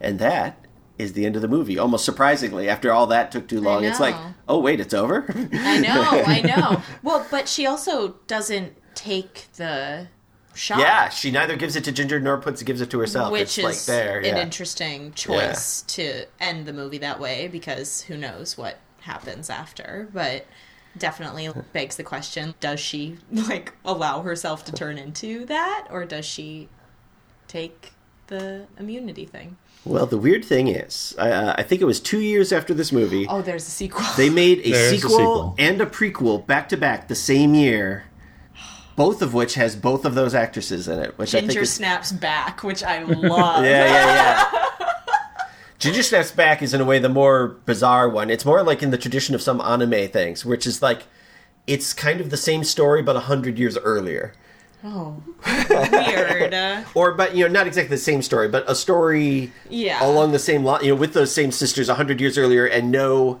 [0.00, 0.64] And that
[0.98, 1.78] is the end of the movie.
[1.78, 4.16] Almost surprisingly, after all that took too long, it's like,
[4.48, 5.26] oh wait, it's over.
[5.52, 6.82] I know, I know.
[7.02, 10.08] Well, but she also doesn't take the
[10.54, 10.78] shot.
[10.78, 13.32] Yeah, she neither gives it to Ginger nor puts gives it to herself.
[13.32, 14.42] Which it's is like there, an yeah.
[14.42, 20.08] interesting choice to end the movie that way because who knows what happens after.
[20.12, 20.46] But
[20.96, 26.24] definitely begs the question does she like allow herself to turn into that or does
[26.24, 26.68] she
[27.48, 27.92] take
[28.28, 29.56] the immunity thing?
[29.84, 32.90] Well, the weird thing is, I, uh, I think it was two years after this
[32.90, 34.02] movie, Oh, there's a sequel.
[34.16, 35.54] they made a There's a sequel, sequel.
[35.58, 38.04] and a prequel back to back the same year,
[38.96, 41.16] both of which has both of those actresses in it.
[41.18, 43.64] Which I think Ginger is, snaps back, which I love.
[43.64, 44.50] yeah, yeah,
[44.80, 44.90] yeah.
[45.78, 48.30] Ginger Snaps Back is in a way the more bizarre one.
[48.30, 51.02] It's more like in the tradition of some anime things, which is like
[51.66, 54.32] it's kind of the same story but a hundred years earlier.
[54.82, 55.22] Oh,
[55.70, 56.54] weird.
[56.94, 60.04] Or but you know not exactly the same story but a story Yeah.
[60.06, 62.90] along the same line you know with those same sisters a 100 years earlier and
[62.90, 63.40] no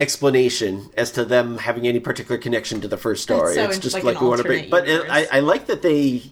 [0.00, 3.94] explanation as to them having any particular connection to the first story so it's just
[3.94, 5.26] like like, we want to bring but it, I.
[5.32, 6.22] I like that they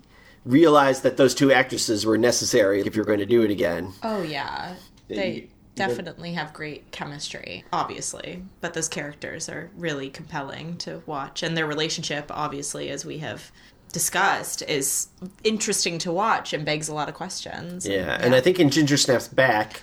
[0.45, 4.23] realized that those two actresses were necessary if you're going to do it again Oh
[4.23, 4.75] yeah,
[5.09, 8.43] they definitely have great chemistry, obviously.
[8.61, 13.51] But those characters are really compelling to watch, and their relationship, obviously, as we have
[13.93, 15.09] discussed, is
[15.43, 17.87] interesting to watch and begs a lot of questions.
[17.87, 19.83] yeah, and i think in ginger snaps back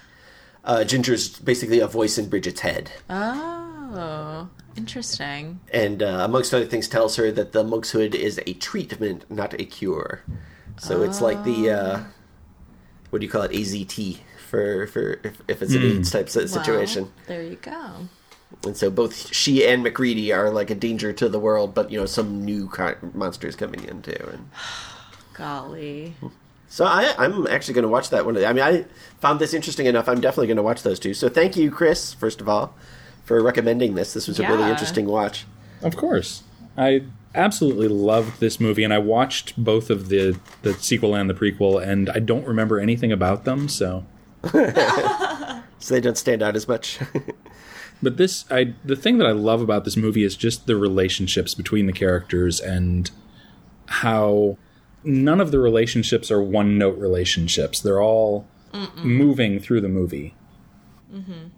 [0.65, 2.91] uh, ginger's basically a voice in bridget's head
[3.93, 5.59] Oh, interesting.
[5.73, 9.53] and uh, amongst other things tells her that the monk's hood is a treatment not
[9.59, 10.21] a cure.
[10.77, 11.99] So it's like the uh,
[13.09, 13.51] what do you call it?
[13.51, 14.19] AZT
[14.49, 17.03] for for if, if it's an AIDS type situation.
[17.03, 18.07] Well, there you go.
[18.65, 21.99] and so both she and McReady are like a danger to the world but you
[21.99, 24.49] know some new ki- monsters coming in too and
[25.33, 26.15] Golly.
[26.67, 28.37] so I, I'm actually going to watch that one.
[28.43, 28.85] I mean I
[29.19, 30.07] found this interesting enough.
[30.09, 31.13] I'm definitely going to watch those two.
[31.13, 32.73] So thank you Chris first of all
[33.31, 34.13] for recommending this.
[34.13, 35.45] This was a really interesting watch.
[35.81, 36.43] Of course.
[36.77, 41.33] I absolutely loved this movie and I watched both of the the sequel and the
[41.33, 44.05] prequel and I don't remember anything about them, so.
[45.83, 46.99] So they don't stand out as much.
[48.03, 51.53] But this I the thing that I love about this movie is just the relationships
[51.53, 53.11] between the characters and
[53.85, 54.57] how
[55.03, 57.79] none of the relationships are one note relationships.
[57.79, 58.47] They're all
[59.03, 60.33] moving through the movie.
[61.13, 61.49] Mm-hmm.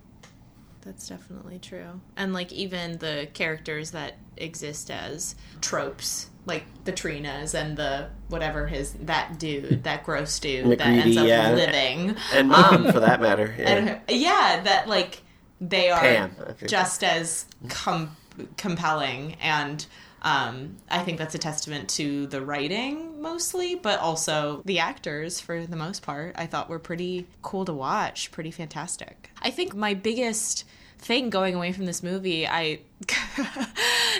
[0.85, 2.01] That's definitely true.
[2.17, 8.67] And like even the characters that exist as tropes, like the Trinas and the whatever
[8.67, 11.53] his that dude, that gross dude that ends up yeah.
[11.53, 12.15] living.
[12.33, 13.69] and mom for that matter yeah.
[13.69, 15.21] And yeah, that like
[15.61, 16.35] they are Pam,
[16.67, 18.15] just as com-
[18.57, 19.85] compelling and
[20.23, 25.65] um, I think that's a testament to the writing mostly, but also the actors for
[25.65, 26.35] the most part.
[26.37, 29.31] I thought were pretty cool to watch, pretty fantastic.
[29.41, 30.65] I think my biggest
[30.99, 32.47] thing going away from this movie.
[32.47, 32.79] I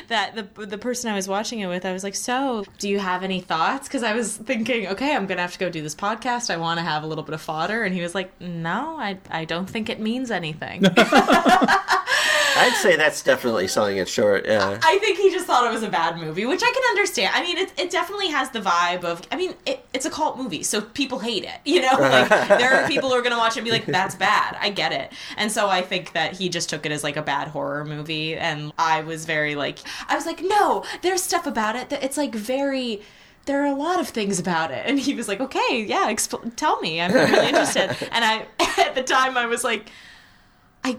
[0.09, 2.99] that the the person I was watching it with, I was like, "So, do you
[2.99, 5.95] have any thoughts?" Because I was thinking, "Okay, I'm gonna have to go do this
[5.95, 6.49] podcast.
[6.49, 9.19] I want to have a little bit of fodder." And he was like, "No, I
[9.29, 10.83] I don't think it means anything."
[12.55, 14.45] I'd say that's definitely selling it short.
[14.45, 14.79] Yeah.
[14.81, 17.31] I think he just thought it was a bad movie, which I can understand.
[17.33, 19.21] I mean, it, it definitely has the vibe of.
[19.31, 21.59] I mean, it, it's a cult movie, so people hate it.
[21.65, 23.85] You know, like there are people who are going to watch it and be like,
[23.85, 27.03] "That's bad." I get it, and so I think that he just took it as
[27.03, 31.23] like a bad horror movie, and I was very like, I was like, "No, there's
[31.23, 33.01] stuff about it that it's like very."
[33.45, 36.55] There are a lot of things about it, and he was like, "Okay, yeah, exp-
[36.55, 37.01] tell me.
[37.01, 38.45] I'm really interested." and I,
[38.81, 39.89] at the time, I was like,
[40.85, 40.97] "I,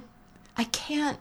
[0.54, 1.18] I can't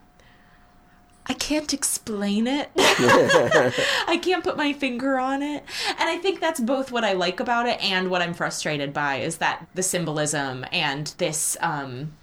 [1.25, 2.69] I can't explain it.
[2.75, 5.63] I can't put my finger on it.
[5.87, 9.17] And I think that's both what I like about it and what I'm frustrated by
[9.17, 12.13] is that the symbolism and this um,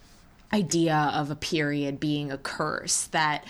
[0.52, 3.44] idea of a period being a curse that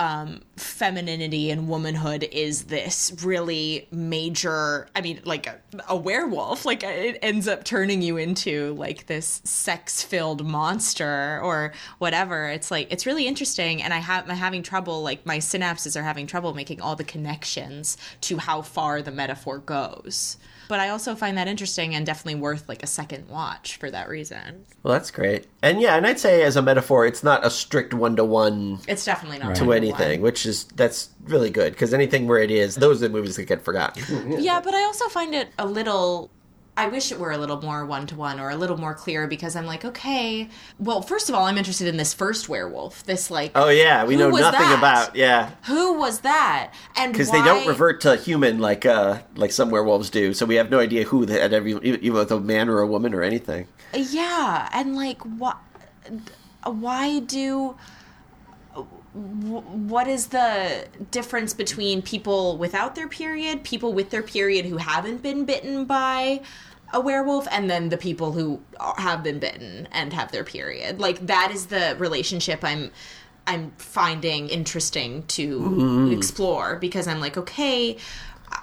[0.00, 5.58] um, femininity and womanhood is this really major i mean like a,
[5.90, 6.64] a, werewolf.
[6.64, 12.48] Like it ends up turning you into like this sex filled monster or whatever.
[12.48, 16.02] It's like it's really interesting and i have i'm having trouble like my synapses are
[16.02, 20.38] having trouble making all the connections to how far the metaphor goes
[20.70, 24.08] but I also find that interesting and definitely worth like a second watch for that
[24.08, 24.64] reason.
[24.84, 25.48] Well, that's great.
[25.62, 28.78] And yeah, and I'd say as a metaphor, it's not a strict one to one.
[28.86, 32.76] It's definitely not to anything, which is that's really good because anything where it is,
[32.76, 34.40] those are the movies that get forgotten.
[34.40, 36.30] yeah, but I also find it a little
[36.80, 39.26] I wish it were a little more one to one or a little more clear
[39.26, 40.48] because I'm like, okay,
[40.78, 43.04] well, first of all, I'm interested in this first werewolf.
[43.04, 44.78] This like, oh yeah, we know nothing that?
[44.78, 45.50] about yeah.
[45.66, 46.72] Who was that?
[46.96, 50.54] And because they don't revert to human like uh like some werewolves do, so we
[50.54, 53.68] have no idea who that every even a man or a woman or anything.
[53.94, 55.58] Yeah, and like what?
[56.64, 57.76] Why do?
[59.12, 65.20] what is the difference between people without their period, people with their period who haven't
[65.20, 66.40] been bitten by
[66.92, 68.60] a werewolf and then the people who
[68.96, 70.98] have been bitten and have their period.
[70.98, 72.90] Like that is the relationship I'm
[73.46, 76.16] I'm finding interesting to mm.
[76.16, 77.96] explore because I'm like, okay,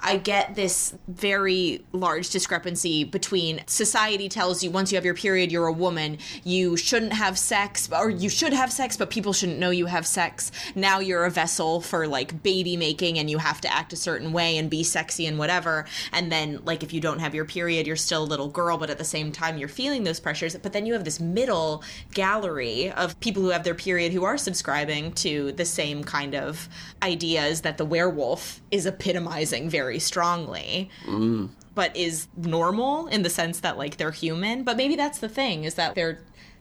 [0.08, 5.52] I get this very large discrepancy between society tells you once you have your period,
[5.52, 9.58] you're a woman, you shouldn't have sex, or you should have sex, but people shouldn't
[9.58, 10.50] know you have sex.
[10.74, 14.32] Now you're a vessel for like baby making and you have to act a certain
[14.32, 15.84] way and be sexy and whatever.
[16.10, 18.88] And then, like, if you don't have your period, you're still a little girl, but
[18.88, 20.56] at the same time, you're feeling those pressures.
[20.56, 24.38] But then you have this middle gallery of people who have their period who are
[24.38, 26.66] subscribing to the same kind of
[27.02, 30.90] ideas that the werewolf is epitomizing very strongly.
[31.06, 31.50] Mm.
[31.74, 34.64] But is normal in the sense that like they're human.
[34.64, 36.18] But maybe that's the thing is that they're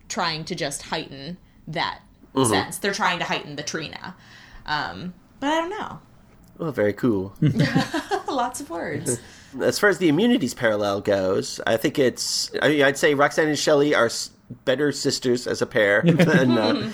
[0.09, 1.37] trying to just heighten
[1.67, 2.01] that
[2.33, 2.49] mm-hmm.
[2.49, 2.77] sense.
[2.77, 4.15] They're trying to heighten the Trina.
[4.65, 5.99] Um, but I don't know.
[6.57, 7.33] Well, very cool.
[8.27, 9.19] Lots of words.
[9.61, 12.51] As far as the immunities parallel goes, I think it's.
[12.61, 14.09] I mean, I'd say Roxanne and Shelley are
[14.65, 16.91] better sisters as a pair than uh,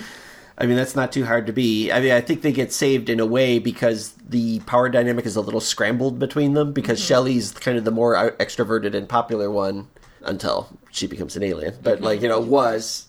[0.56, 1.90] I mean, that's not too hard to be.
[1.90, 5.34] I mean, I think they get saved in a way because the power dynamic is
[5.34, 7.08] a little scrambled between them because mm-hmm.
[7.08, 9.88] Shelley's kind of the more extroverted and popular one
[10.22, 11.74] until she becomes an alien.
[11.82, 12.04] But, mm-hmm.
[12.04, 13.08] like, you know, was.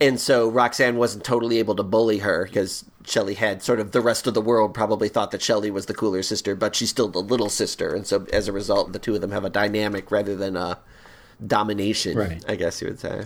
[0.00, 4.00] And so Roxanne wasn't totally able to bully her because Shelley had sort of the
[4.00, 7.08] rest of the world probably thought that Shelley was the cooler sister, but she's still
[7.08, 7.94] the little sister.
[7.94, 10.78] And so as a result, the two of them have a dynamic rather than a
[11.44, 12.44] domination, right.
[12.46, 13.24] I guess you would say.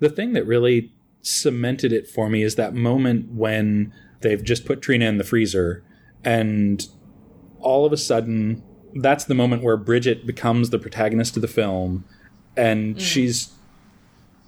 [0.00, 0.92] The thing that really
[1.22, 5.84] cemented it for me is that moment when they've just put Trina in the freezer
[6.24, 6.86] and
[7.60, 8.62] all of a sudden
[8.94, 12.04] that's the moment where Bridget becomes the protagonist of the film
[12.56, 13.00] and mm.
[13.00, 13.52] she's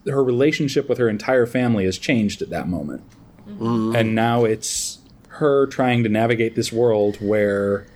[0.06, 3.02] her relationship with her entire family has changed at that moment.
[3.48, 3.96] Mm-hmm.
[3.96, 4.98] And now it's
[5.28, 7.86] her trying to navigate this world where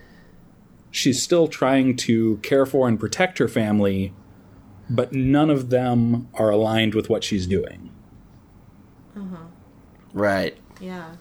[0.90, 4.12] she's still trying to care for and protect her family,
[4.88, 7.90] but none of them are aligned with what she's doing.
[9.18, 9.44] Uh-huh.
[10.12, 10.56] Right.
[10.80, 11.14] Yeah.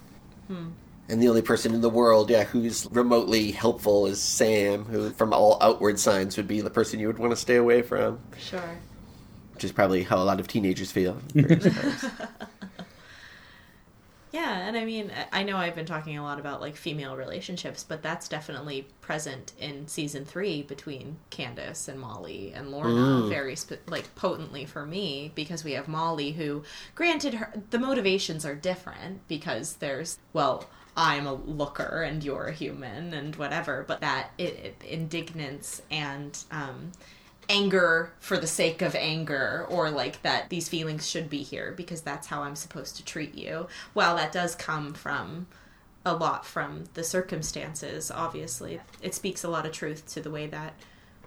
[0.47, 0.69] Hmm.
[1.09, 5.31] And the only person in the world, yeah, who's remotely helpful is Sam, who, from
[5.33, 8.19] all outward signs, would be the person you would want to stay away from.
[8.37, 8.77] Sure.
[9.53, 11.17] Which is probably how a lot of teenagers feel.
[14.31, 17.85] Yeah, and I mean, I know I've been talking a lot about like female relationships,
[17.87, 23.29] but that's definitely present in season three between Candace and Molly and Lorna, mm.
[23.29, 26.63] very sp- like potently for me because we have Molly, who,
[26.95, 30.65] granted, her the motivations are different because there's well,
[30.97, 36.37] I'm a looker and you're a human and whatever, but that it, it indignance and
[36.51, 36.91] um,
[37.49, 42.01] anger for the sake of anger or like that these feelings should be here because
[42.01, 43.67] that's how I'm supposed to treat you.
[43.93, 45.47] Well, that does come from
[46.05, 50.47] a lot from the circumstances, obviously, it speaks a lot of truth to the way
[50.47, 50.73] that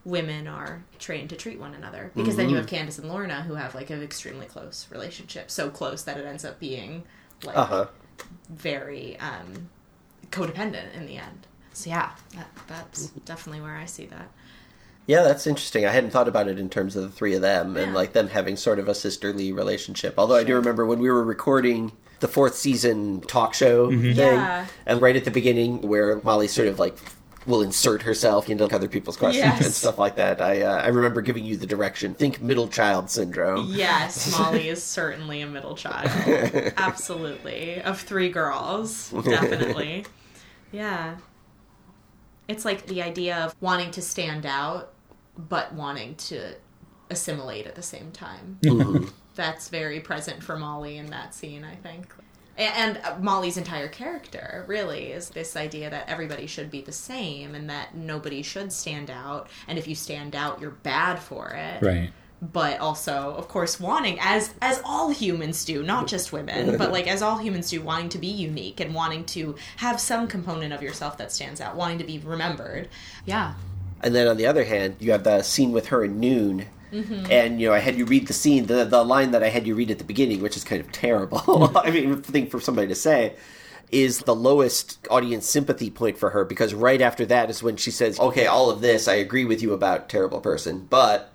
[0.04, 2.12] women are trained to treat one another.
[2.16, 5.70] Because then you have Candace and Lorna who have like an extremely close relationship, so
[5.70, 7.04] close that it ends up being
[7.42, 7.86] like Uh huh.
[8.48, 9.70] very um,
[10.30, 11.46] codependent in the end.
[11.72, 14.30] So yeah, that, that's definitely where I see that.
[15.06, 15.84] Yeah, that's interesting.
[15.86, 18.28] I hadn't thought about it in terms of the three of them and like them
[18.28, 20.14] having sort of a sisterly relationship.
[20.18, 24.66] Although I do remember when we were recording the fourth season talk show thing, Yeah.
[24.86, 26.96] and right at the beginning where Molly sort of like
[27.46, 29.64] will insert herself into other people's questions Yes.
[29.64, 30.40] and stuff like that.
[30.42, 32.14] I uh, I remember giving you the direction.
[32.14, 33.66] Think middle child syndrome.
[33.70, 36.10] Yes, Molly is certainly a middle child.
[36.76, 37.80] Absolutely.
[37.82, 40.04] Of three girls, definitely.
[40.72, 41.16] Yeah.
[42.50, 44.92] It's like the idea of wanting to stand out,
[45.36, 46.54] but wanting to
[47.08, 48.58] assimilate at the same time.
[49.34, 52.12] That's very present for Molly in that scene, I think.
[52.58, 57.54] And uh, Molly's entire character really is this idea that everybody should be the same
[57.54, 59.48] and that nobody should stand out.
[59.66, 62.10] And if you stand out, you're bad for it Right.
[62.40, 67.06] But also of course wanting as as all humans do not just women but like
[67.06, 70.82] as all humans do wanting to be unique and wanting to have some component of
[70.82, 72.88] yourself that stands out wanting to be remembered
[73.26, 73.54] yeah
[74.02, 76.66] And then on the other hand, you have the scene with her and Noon.
[76.92, 77.26] Mm-hmm.
[77.30, 79.66] And you know, I had you read the scene, the the line that I had
[79.66, 81.76] you read at the beginning, which is kind of terrible.
[81.76, 83.36] I mean, thing for somebody to say,
[83.92, 87.92] is the lowest audience sympathy point for her because right after that is when she
[87.92, 91.32] says, "Okay, all of this, I agree with you about terrible person, but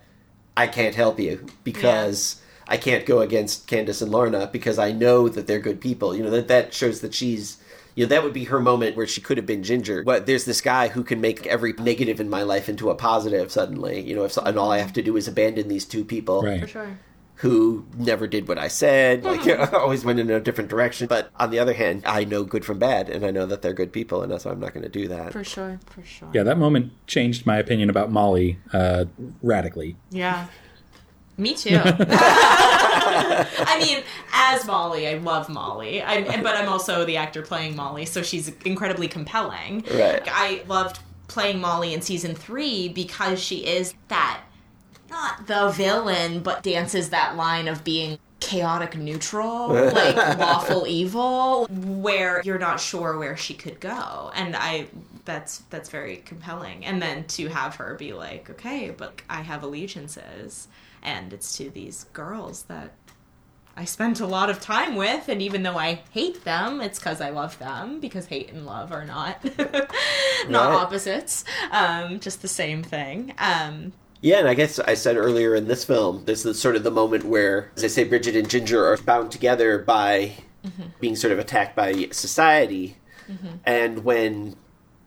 [0.56, 5.28] I can't help you because I can't go against Candace and Lorna because I know
[5.28, 7.58] that they're good people." You know that that shows that she's
[7.96, 10.02] you know, that would be her moment where she could have been Ginger.
[10.04, 13.50] But there's this guy who can make every negative in my life into a positive
[13.50, 14.00] suddenly.
[14.02, 16.60] You know, if and all I have to do is abandon these two people Right.
[16.60, 16.98] for sure
[17.36, 21.06] who never did what I said, like always went in a different direction.
[21.06, 23.74] But on the other hand, I know good from bad, and I know that they're
[23.74, 25.32] good people, and that's why I'm not going to do that.
[25.32, 29.04] for sure for sure Yeah, that moment changed my opinion about Molly uh,
[29.42, 29.96] radically.
[30.10, 30.46] yeah
[31.38, 34.02] me too I mean,
[34.32, 38.48] as Molly, I love Molly, I'm, but I'm also the actor playing Molly, so she's
[38.64, 39.84] incredibly compelling.
[39.92, 40.22] Right.
[40.26, 40.98] I loved
[41.28, 44.42] playing Molly in season three because she is that
[45.16, 49.68] not the villain, but dances that line of being chaotic neutral,
[50.00, 54.30] like lawful evil, where you're not sure where she could go.
[54.34, 54.88] And I
[55.24, 56.84] that's that's very compelling.
[56.84, 60.68] And then to have her be like, okay, but I have allegiances
[61.02, 62.92] and it's to these girls that
[63.78, 67.20] I spent a lot of time with, and even though I hate them, it's because
[67.20, 68.00] I love them.
[68.00, 69.44] Because hate and love are not
[70.48, 70.80] not Right.
[70.82, 73.34] opposites, um, just the same thing.
[73.38, 76.82] Um, Yeah, and I guess I said earlier in this film, this is sort of
[76.82, 80.32] the moment where, as I say, Bridget and Ginger are bound together by
[80.64, 80.84] mm-hmm.
[81.00, 82.96] being sort of attacked by society,
[83.28, 83.56] mm-hmm.
[83.64, 84.56] and when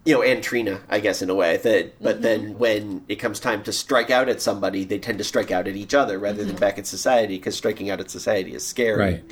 [0.06, 2.22] you know, and Trina, I guess in a way that, but mm-hmm.
[2.24, 5.68] then when it comes time to strike out at somebody, they tend to strike out
[5.68, 8.98] at each other rather than back at society because striking out at society is scary.
[8.98, 9.24] Right.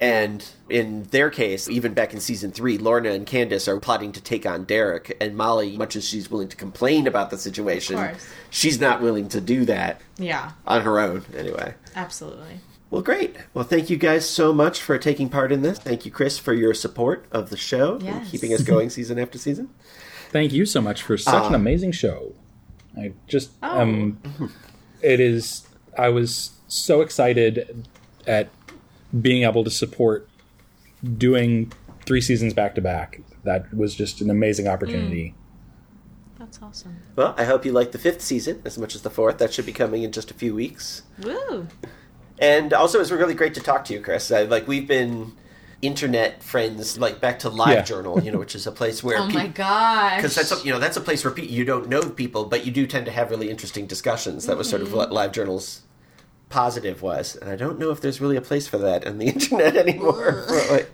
[0.00, 4.20] And in their case, even back in season three, Lorna and Candace are plotting to
[4.20, 8.16] take on Derek, and Molly, much as she's willing to complain about the situation,
[8.50, 11.74] she's not willing to do that yeah, on her own, anyway.
[11.94, 12.60] absolutely.
[12.90, 13.34] Well, great.
[13.54, 15.78] Well, thank you guys so much for taking part in this.
[15.78, 19.38] Thank you, Chris, for your support of the show and keeping us going season after
[19.38, 19.70] season.
[20.30, 22.34] Thank you so much for such an amazing show.
[22.96, 23.80] I just Oh.
[23.80, 24.18] um
[25.02, 25.66] it is
[25.98, 27.86] I was so excited
[28.26, 28.48] at
[29.20, 30.28] being able to support
[31.18, 31.72] doing
[32.06, 33.20] three seasons back to back.
[33.44, 35.34] That was just an amazing opportunity.
[36.38, 36.96] That's awesome.
[37.16, 39.38] Well, I hope you like the fifth season as much as the fourth.
[39.38, 41.02] That should be coming in just a few weeks.
[41.22, 41.68] Woo!
[42.38, 44.30] And also, it's really great to talk to you, Chris.
[44.32, 45.32] I, like we've been
[45.82, 47.82] internet friends, like back to Live Yeah.
[47.82, 50.16] Journal, you know, which is a place where Oh my gosh!
[50.16, 52.66] because that's a, you know that's a place where pe- you don't know people, but
[52.66, 54.46] you do tend to have really interesting discussions.
[54.46, 54.96] That was sort of Mm-hmm.
[54.96, 55.82] what Live Journal's
[56.48, 59.26] positive was, and I don't know if there's really a place for that on the
[59.34, 60.44] internet anymore.
[60.68, 60.90] but,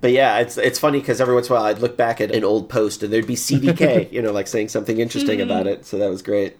[0.00, 2.30] but yeah, it's it's funny because every once in a while I'd look back at
[2.34, 5.50] an old post and there'd be CDK, you know, like saying something interesting Mm-hmm.
[5.50, 5.84] about it.
[5.86, 6.56] So that was great.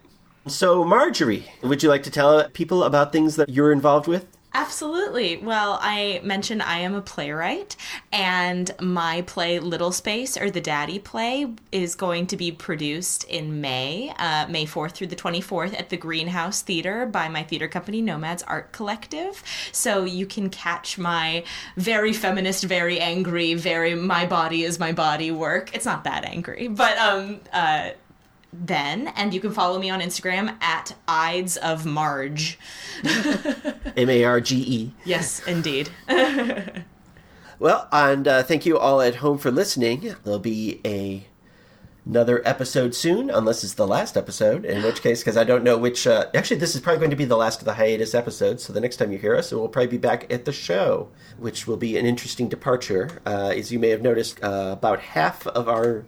[0.47, 4.25] So Marjorie, would you like to tell people about things that you're involved with?
[4.55, 5.37] Absolutely.
[5.37, 7.75] Well, I mentioned I am a playwright,
[8.11, 13.61] and my play Little Space, or the Daddy play, is going to be produced in
[13.61, 17.99] May, uh, May 4th through the 24th, at the Greenhouse Theater by my theater company,
[17.99, 19.43] Nomads Art Collective.
[19.71, 21.43] So you can catch my
[21.75, 25.75] very feminist, very angry, very my body is my body work.
[25.75, 27.89] It's not that angry, but um, uh,
[28.53, 32.57] then, and you can follow me on Instagram at Ides of Marge.
[33.97, 34.93] M A R G E.
[35.05, 35.89] Yes, indeed.
[37.63, 40.15] Well, and uh, thank you all at home for listening.
[40.25, 41.27] There'll be a
[42.05, 44.65] another episode soon, unless it's the last episode.
[44.65, 46.05] In which case, because I don't know which.
[46.05, 48.63] Uh, actually, this is probably going to be the last of the hiatus episodes.
[48.63, 51.65] So the next time you hear us, we'll probably be back at the show, which
[51.65, 53.21] will be an interesting departure.
[53.25, 56.03] Uh, as you may have noticed, uh, about half of our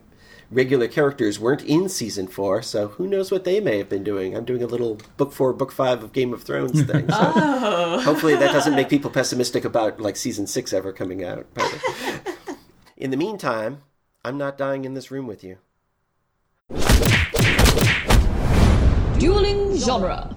[0.55, 4.35] regular characters weren't in season four, so who knows what they may have been doing.
[4.35, 7.09] I'm doing a little book four, book five of Game of Thrones thing.
[7.09, 8.01] So Oh.
[8.01, 11.45] hopefully that doesn't make people pessimistic about like season six ever coming out.
[11.53, 11.83] But
[12.97, 13.81] in the meantime,
[14.23, 15.57] I'm not dying in this room with you.
[19.19, 20.35] Dueling genre.